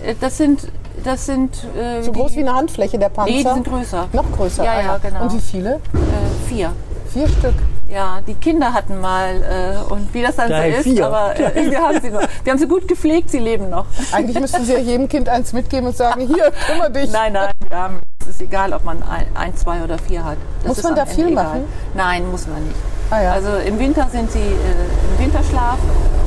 Äh, 0.04 0.16
das 0.20 0.38
sind, 0.38 0.68
das 1.04 1.26
sind 1.26 1.56
äh, 1.78 2.02
So 2.04 2.12
die, 2.12 2.20
groß 2.20 2.36
wie 2.36 2.40
eine 2.42 2.56
Handfläche 2.56 2.98
der 3.00 3.10
Panzer? 3.10 3.32
Nee, 3.32 3.44
die 3.44 3.50
sind 3.50 3.68
größer. 3.68 4.08
Noch 4.14 4.32
größer? 4.32 4.64
Ja, 4.64 4.72
ah, 4.72 4.82
ja, 4.82 4.98
genau. 4.98 5.24
Und 5.24 5.34
wie 5.34 5.42
viele? 5.42 5.76
äh, 5.76 6.48
vier. 6.48 6.72
Vier 7.14 7.28
Stück. 7.28 7.56
Ja, 7.92 8.20
die 8.28 8.36
Kinder 8.36 8.72
hatten 8.74 9.00
mal 9.02 9.42
äh, 9.90 9.92
und 9.92 10.14
wie 10.14 10.22
das 10.22 10.36
dann 10.36 10.50
Drei, 10.50 10.74
so 10.74 10.78
ist, 10.78 10.84
vier. 10.84 11.08
aber 11.08 11.40
äh, 11.40 11.72
wir, 11.72 11.80
haben 11.80 12.00
sie 12.00 12.10
noch, 12.12 12.22
wir 12.44 12.52
haben 12.52 12.60
sie 12.60 12.68
gut 12.68 12.88
gepflegt, 12.88 13.32
sie 13.32 13.40
leben 13.40 13.70
noch. 13.70 13.88
Eigentlich 14.12 14.40
müssten 14.40 14.64
Sie 14.64 14.74
ja 14.74 14.80
jedem 14.80 15.10
Kind 15.10 15.28
eins 15.28 15.54
mitgeben 15.54 15.88
und 15.88 15.98
sagen, 15.98 16.28
hier, 16.28 16.52
kümmere 16.68 16.92
dich. 16.92 17.12
Nein, 17.12 17.34
nein, 17.34 17.52
wir 17.68 17.78
haben, 17.78 18.02
ist 18.30 18.42
egal, 18.42 18.74
ob 18.74 18.84
man 18.84 19.02
ein, 19.04 19.26
ein, 19.36 19.56
zwei 19.56 19.84
oder 19.84 19.98
vier 19.98 20.24
hat. 20.24 20.38
Das 20.64 20.78
Muss 20.78 20.84
man 20.84 20.96
da 20.96 21.02
Ende 21.04 21.14
viel 21.16 21.28
egal. 21.30 21.44
machen? 21.44 21.64
Nein, 21.94 22.30
muss 22.32 22.48
man 22.48 22.64
nicht. 22.64 22.76
Ah, 23.10 23.22
ja. 23.22 23.32
Also 23.34 23.56
im 23.58 23.80
Winter 23.80 24.08
sind 24.12 24.32
sie 24.32 24.40
äh, 24.40 24.44
im 24.44 25.26
Winterschlaf 25.26 25.78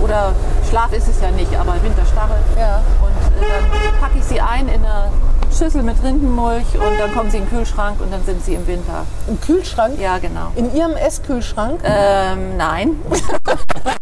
oder 0.03 0.33
Schlaf 0.69 0.93
ist 0.93 1.09
es 1.09 1.21
ja 1.21 1.31
nicht, 1.31 1.55
aber 1.55 1.75
Winterstarre. 1.83 2.37
Ja. 2.59 2.83
Und 3.03 3.43
äh, 3.43 3.49
dann 3.85 4.01
packe 4.01 4.19
ich 4.19 4.25
sie 4.25 4.41
ein 4.41 4.69
in 4.69 4.85
eine 4.85 5.11
Schüssel 5.57 5.83
mit 5.83 6.03
Rindenmulch 6.03 6.75
und 6.75 6.99
dann 6.99 7.13
kommen 7.15 7.31
sie 7.31 7.37
in 7.37 7.45
den 7.45 7.51
Kühlschrank 7.51 8.01
und 8.01 8.13
dann 8.13 8.25
sind 8.25 8.45
sie 8.45 8.55
im 8.55 8.67
Winter. 8.67 9.07
Im 9.29 9.41
Kühlschrank? 9.41 9.99
Ja, 10.01 10.19
genau. 10.19 10.51
In 10.57 10.75
Ihrem 10.75 10.97
Esskühlschrank? 10.97 11.81
Ähm, 11.85 12.57
nein. 12.57 12.97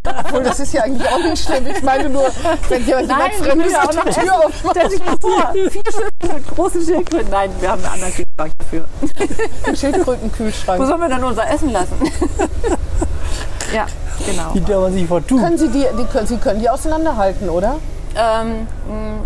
Das 0.51 0.61
ist 0.61 0.73
ja 0.73 0.83
eigentlich 0.83 1.09
auch 1.09 1.19
nicht 1.23 1.45
schlimm. 1.45 1.67
Ich 1.69 1.83
meine 1.83 2.09
nur, 2.09 2.25
wenn 2.69 2.85
jemand 2.87 3.07
Nein, 3.09 3.31
Fremdes 3.41 3.75
auch 3.77 3.87
die 3.91 3.97
noch 3.97 4.05
Tür 4.05 4.11
essen. 4.23 4.31
aufmacht. 4.31 4.77
Stell 4.77 4.91
sich 4.91 5.05
mal 5.05 5.17
vor, 5.21 5.53
vier 5.53 5.71
Schüsseln 5.71 6.09
mit 6.35 6.49
großen 6.57 6.83
Schildkröten. 6.83 7.31
Nein, 7.31 7.51
wir 7.61 7.71
haben 7.71 7.85
einen 7.85 7.93
anderen 7.95 8.13
Kühlschrank 8.15 8.53
dafür. 8.59 8.85
Einen 9.01 9.57
Wo 9.67 9.75
Schildkrötenkühlschrank. 9.77 10.87
sollen 10.87 11.01
wir 11.01 11.09
denn 11.09 11.25
unser 11.25 11.49
Essen 11.49 11.71
lassen? 11.71 11.95
ja, 13.75 13.87
genau. 14.27 14.51
Die 14.55 14.61
darf 14.61 14.81
man 14.83 14.93
sich 14.93 15.07
vertun. 15.07 15.41
Können 15.41 15.59
Sie 15.59 15.69
die, 15.69 15.87
die, 15.99 16.05
können, 16.05 16.27
Sie 16.27 16.37
können 16.37 16.61
die 16.61 16.69
auseinanderhalten, 16.69 17.49
oder? 17.49 17.77
Ähm, 18.17 18.67
mh, 18.89 19.21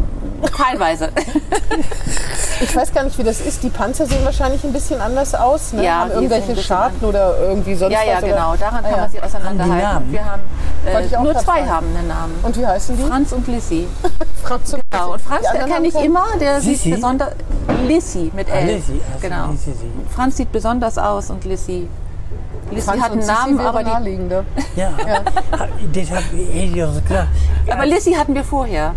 teilweise. 0.51 1.11
Ich 2.61 2.75
weiß 2.75 2.93
gar 2.95 3.05
nicht, 3.05 3.19
wie 3.19 3.23
das 3.25 3.41
ist. 3.41 3.63
Die 3.63 3.69
Panzer 3.69 4.07
sehen 4.07 4.25
wahrscheinlich 4.25 4.63
ein 4.65 4.73
bisschen 4.73 5.01
anders 5.01 5.35
aus. 5.35 5.73
Ne? 5.73 5.85
Ja, 5.85 6.01
Haben 6.01 6.13
irgendwelche 6.13 6.57
Scharten 6.57 7.05
oder 7.05 7.37
irgendwie 7.41 7.75
sonst 7.75 7.93
ja, 7.93 8.03
ja, 8.05 8.15
was? 8.17 8.23
oder? 8.23 8.33
genau. 8.33 8.57
Daran 8.57 8.85
Ah, 8.85 8.89
kann 8.89 8.91
ja. 8.93 8.97
man 8.99 9.11
sie 9.11 9.17
Haben 9.19 9.27
auseinanderhalten. 9.27 9.81
Namen? 9.83 10.13
Wir 10.13 10.25
haben 10.25 10.43
äh, 10.87 11.23
nur 11.23 11.35
zwei 11.35 11.43
fragen. 11.59 11.71
haben 11.71 11.87
einen 11.97 12.09
Namen. 12.09 12.35
Und 12.43 12.57
wie 12.59 12.67
heißen 12.67 12.97
die? 12.97 13.03
Franz 13.03 13.33
und 13.33 13.47
Lissy. 13.49 13.87
Franz 14.43 14.73
und 14.73 14.81
Genau. 14.91 15.13
Und 15.15 15.21
Franz 15.23 15.45
erkenne 15.53 15.87
ich 15.89 15.95
haben 15.95 16.05
immer, 16.05 16.25
der 16.41 16.61
Sissi? 16.61 16.77
sieht 16.85 16.95
besonders. 16.95 17.31
Lissy 17.87 18.31
mit 18.35 18.49
Ah, 18.51 18.55
L. 18.57 18.67
Lissy, 18.67 19.01
also 19.13 19.21
genau. 19.21 19.51
Lissy. 19.51 19.73
Franz 20.15 20.37
sieht 20.37 20.53
besonders 20.53 20.97
aus 20.99 21.31
und 21.31 21.45
Lissy. 21.45 21.89
Lissy 22.71 22.87
Franz 22.87 23.03
hat 23.03 23.13
einen 23.13 23.27
Namen, 23.27 23.61
aber, 23.61 23.83
die, 23.83 23.91
naheliegender. 23.91 24.45
Ja, 24.77 24.91
das 25.93 26.11
hab, 26.11 26.19
hätte 26.33 26.37
ich 26.37 26.75
so 26.85 27.01
klar. 27.07 27.27
aber 27.71 27.87
Lissy 27.87 28.13
hatten 28.13 28.35
wir 28.35 28.45
vorher. 28.45 28.95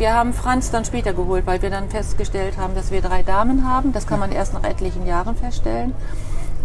Wir 0.00 0.14
haben 0.14 0.32
Franz 0.32 0.70
dann 0.70 0.86
später 0.86 1.12
geholt, 1.12 1.46
weil 1.46 1.60
wir 1.60 1.68
dann 1.68 1.90
festgestellt 1.90 2.56
haben, 2.56 2.74
dass 2.74 2.90
wir 2.90 3.02
drei 3.02 3.22
Damen 3.22 3.68
haben. 3.68 3.92
Das 3.92 4.06
kann 4.06 4.18
man 4.18 4.32
erst 4.32 4.54
nach 4.54 4.64
etlichen 4.64 5.06
Jahren 5.06 5.36
feststellen. 5.36 5.92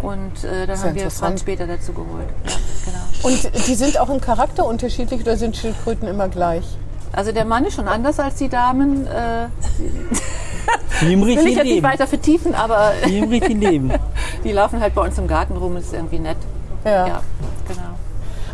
Und 0.02 0.46
äh, 0.46 0.66
dann 0.66 0.82
haben 0.82 0.96
wir. 0.96 1.12
Franz 1.12 1.42
später 1.42 1.68
dazu 1.68 1.92
geholt. 1.92 2.30
Ja, 2.46 2.52
genau. 2.86 3.28
Und 3.28 3.68
die 3.68 3.76
sind 3.76 4.00
auch 4.00 4.10
im 4.10 4.22
Charakter 4.22 4.66
unterschiedlich 4.66 5.20
oder 5.20 5.36
sind 5.36 5.58
Schildkröten 5.58 6.08
immer 6.08 6.30
gleich? 6.30 6.64
Also 7.12 7.34
der 7.34 7.44
Mann 7.44 7.66
ist 7.66 7.74
schon 7.74 7.90
anders 7.90 8.22
als 8.22 8.36
die 8.36 8.48
Damen. 8.48 9.06
Äh, 9.06 9.48
Wie 11.02 11.12
im 11.12 11.22
will 11.26 11.32
ich 11.32 11.36
jetzt 11.36 11.46
nicht 11.46 11.64
Leben. 11.66 11.84
weiter 11.84 12.08
vertiefen, 12.08 12.56
aber 12.56 12.94
Wie 13.04 13.18
im 13.18 13.28
richtigen 13.28 13.60
Leben. 13.60 13.92
die 14.46 14.54
laufen 14.54 14.80
halt 14.80 14.96
bei 14.96 15.02
uns 15.02 15.18
im 15.18 15.28
Garten 15.28 15.58
rum. 15.58 15.76
Ist 15.76 15.94
irgendwie 15.94 16.20
nett. 16.20 16.38
Ja. 16.86 17.06
Ja, 17.06 17.22
genau. 17.68 17.96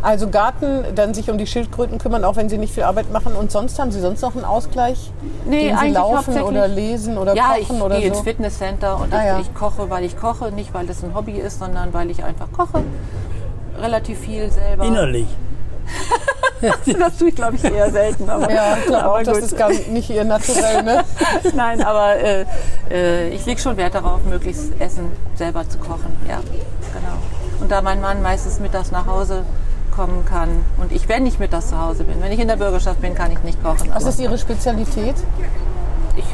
Also 0.02 0.28
Garten, 0.28 0.84
dann 0.96 1.14
sich 1.14 1.30
um 1.30 1.38
die 1.38 1.46
Schildkröten 1.46 1.98
kümmern, 1.98 2.24
auch 2.24 2.34
wenn 2.34 2.48
sie 2.48 2.58
nicht 2.58 2.74
viel 2.74 2.82
Arbeit 2.82 3.12
machen. 3.12 3.34
Und 3.34 3.52
sonst 3.52 3.78
haben 3.78 3.92
Sie 3.92 4.00
sonst 4.00 4.20
noch 4.20 4.34
einen 4.34 4.44
Ausgleich, 4.44 5.12
Nee, 5.44 5.68
den 5.68 5.68
Sie 5.68 5.72
eigentlich 5.80 5.94
laufen 5.94 6.42
oder 6.42 6.66
lesen 6.66 7.18
oder 7.18 7.36
Ja, 7.36 7.54
ich 7.58 7.68
kochen 7.68 7.82
oder 7.82 7.98
gehe 7.98 8.08
ins 8.08 8.18
so? 8.18 8.24
Fitnesscenter 8.24 8.96
und 8.98 9.14
Ah, 9.14 9.20
ich, 9.20 9.26
ja. 9.26 9.40
ich 9.40 9.54
koche, 9.54 9.88
weil 9.90 10.04
ich 10.04 10.16
koche. 10.18 10.50
Nicht, 10.50 10.74
weil 10.74 10.86
das 10.86 11.04
ein 11.04 11.14
Hobby 11.14 11.32
ist, 11.38 11.60
sondern 11.60 11.94
weil 11.94 12.10
ich 12.10 12.24
einfach 12.24 12.50
koche. 12.50 12.82
Relativ 13.80 14.18
viel 14.18 14.50
selber. 14.50 14.84
Innerlich. 14.84 15.26
das 16.98 17.18
tue 17.18 17.28
ich, 17.28 17.34
glaube 17.34 17.56
ich, 17.56 17.64
eher 17.64 17.90
selten. 17.90 18.28
Aber, 18.28 18.50
Ja, 18.52 18.76
ich 18.78 18.86
glaube 18.86 19.04
aber 19.04 19.22
das 19.22 19.34
gut. 19.36 19.44
ist 19.44 19.56
gar 19.56 19.68
nicht 19.70 20.10
ihr 20.10 20.24
Naturell, 20.24 20.82
ne? 20.82 21.04
Nein, 21.54 21.82
aber 21.82 22.16
äh, 22.16 22.44
äh, 22.90 23.28
ich 23.28 23.46
lege 23.46 23.60
schon 23.60 23.76
Wert 23.76 23.94
darauf, 23.94 24.20
möglichst 24.24 24.72
Essen 24.80 25.10
selber 25.36 25.68
zu 25.68 25.78
kochen. 25.78 26.16
Ja, 26.28 26.38
genau. 26.92 27.18
Und 27.60 27.70
da 27.70 27.82
mein 27.82 28.00
Mann 28.00 28.20
meistens 28.22 28.58
mittags 28.60 28.90
nach 28.90 29.06
Hause 29.06 29.44
kommen 29.92 30.24
kann 30.24 30.48
und 30.78 30.90
ich, 30.92 31.08
wenn 31.08 31.26
ich 31.26 31.38
mittags 31.38 31.68
zu 31.68 31.80
Hause 31.80 32.04
bin, 32.04 32.20
wenn 32.20 32.32
ich 32.32 32.40
in 32.40 32.48
der 32.48 32.56
Bürgerschaft 32.56 33.00
bin, 33.00 33.14
kann 33.14 33.30
ich 33.30 33.38
nicht 33.44 33.62
kochen. 33.62 33.90
Was 33.92 34.04
ist 34.04 34.18
Ihre 34.18 34.38
Spezialität? 34.38 35.14
ich 36.16 36.24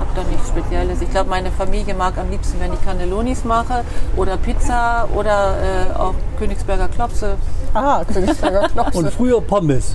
habe 0.00 0.10
da 0.14 0.22
nichts 0.30 0.48
Spezielles. 0.48 1.00
Ich 1.00 1.10
glaube, 1.10 1.30
meine 1.30 1.50
Familie 1.50 1.94
mag 1.94 2.16
am 2.18 2.30
liebsten, 2.30 2.60
wenn 2.60 2.72
ich 2.72 2.84
Cannellonis 2.84 3.44
mache 3.44 3.84
oder 4.16 4.36
Pizza 4.36 5.08
oder 5.14 5.56
äh, 5.90 5.98
auch 5.98 6.14
Königsberger 6.38 6.88
Klopse. 6.88 7.36
Ah, 7.74 8.02
Königsberger 8.04 8.62
Und 8.64 8.72
Klopse. 8.72 9.10
früher 9.10 9.40
Pommes. 9.40 9.94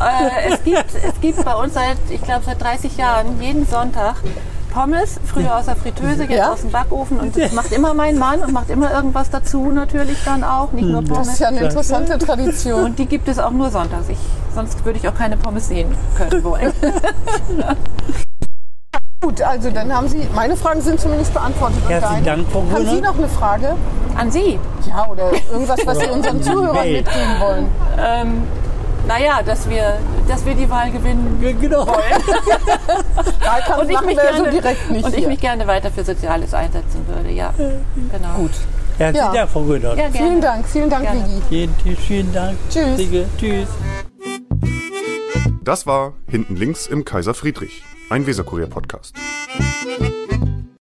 Äh, 0.00 0.52
es, 0.52 0.62
gibt, 0.64 0.86
es 0.94 1.20
gibt 1.20 1.44
bei 1.44 1.54
uns 1.54 1.74
seit, 1.74 1.96
ich 2.10 2.22
glaube, 2.22 2.42
seit 2.44 2.60
30 2.62 2.96
Jahren 2.96 3.40
jeden 3.40 3.66
Sonntag 3.66 4.16
Pommes, 4.72 5.20
früher 5.26 5.56
aus 5.56 5.66
der 5.66 5.76
Fritteuse, 5.76 6.22
jetzt 6.24 6.30
Ja? 6.32 6.52
aus 6.52 6.62
dem 6.62 6.70
Backofen. 6.70 7.18
Und 7.20 7.36
das 7.36 7.52
macht 7.52 7.72
immer 7.72 7.92
mein 7.94 8.18
Mann 8.18 8.40
und 8.40 8.52
macht 8.52 8.70
immer 8.70 8.90
irgendwas 8.90 9.28
dazu 9.30 9.70
natürlich 9.70 10.16
dann 10.24 10.42
auch, 10.44 10.72
nicht 10.72 10.86
nur 10.88 11.02
Das 11.02 11.10
Pommes. 11.10 11.28
ist 11.28 11.40
ja 11.40 11.48
eine 11.48 11.60
interessante 11.60 12.18
Tradition. 12.18 12.84
Und 12.84 12.98
die 12.98 13.06
gibt 13.06 13.28
es 13.28 13.38
auch 13.38 13.50
nur 13.50 13.70
sonntags. 13.70 14.08
Ich, 14.08 14.18
sonst 14.54 14.84
würde 14.84 14.98
ich 14.98 15.06
auch 15.08 15.14
keine 15.14 15.36
Pommes 15.36 15.68
sehen 15.68 15.94
können 16.16 16.42
wollen. 16.42 16.72
Gut, 19.20 19.40
also 19.42 19.70
dann 19.70 19.94
haben 19.94 20.08
Sie, 20.08 20.26
meine 20.34 20.56
Fragen 20.56 20.80
sind 20.80 20.98
zumindest 20.98 21.32
beantwortet. 21.32 21.78
Herzlichen? 21.88 22.24
Dank, 22.24 22.46
Frau 22.50 22.64
Haben 22.72 22.84
Sie 22.86 22.94
Grüner. 22.96 23.08
noch 23.12 23.18
eine 23.18 23.28
Frage? 23.28 23.76
An 24.16 24.30
Sie. 24.32 24.58
Ja, 24.88 25.06
oder 25.08 25.30
irgendwas, 25.52 25.78
was 25.86 25.98
Sie 26.00 26.06
unseren 26.06 26.42
Zuhörern 26.42 26.74
Mail. 26.74 26.96
mitgeben 27.02 27.40
wollen? 27.40 27.68
Ähm, 28.00 28.42
naja, 29.06 29.40
dass 29.44 29.68
wir, 29.68 29.98
dass 30.28 30.44
wir 30.44 30.54
die 30.54 30.68
Wahl 30.68 30.90
gewinnen 30.90 31.38
Genau. 31.60 31.86
Wahlkampf 33.16 33.82
und 33.82 33.90
ich, 33.90 34.00
mich 34.02 34.16
wir 34.16 34.36
so 34.36 34.42
gerne, 34.44 34.50
direkt 34.50 34.90
nicht 34.90 35.04
und 35.04 35.12
ich 35.12 35.18
hier. 35.20 35.28
mich 35.28 35.40
gerne 35.40 35.66
weiter 35.66 35.90
für 35.90 36.04
Soziales 36.04 36.54
einsetzen 36.54 37.06
würde. 37.06 37.30
Ja, 37.30 37.52
genau. 37.56 38.34
Gut. 38.36 38.50
Herzlichen 38.98 39.26
Ja. 39.26 39.32
Dank, 39.32 39.50
Frau 39.50 39.62
Grüner. 39.62 39.88
Ja, 39.90 39.94
gerne. 39.94 40.12
Vielen 40.12 40.40
Dank, 40.40 40.66
vielen 40.68 40.90
Dank, 40.90 41.02
Gerne. 41.04 41.24
Vigi. 41.24 41.68
Vielen, 41.82 41.96
vielen 41.96 42.32
Dank. 42.32 42.58
Tschüss. 42.70 42.96
Sigge. 42.96 43.26
Tschüss. 43.38 43.68
Das 45.62 45.86
war 45.86 46.14
Hinten 46.28 46.56
links 46.56 46.86
im 46.86 47.04
Kaiser 47.04 47.34
Friedrich, 47.34 47.82
ein 48.10 48.26
Weserkurier-Podcast. 48.26 49.14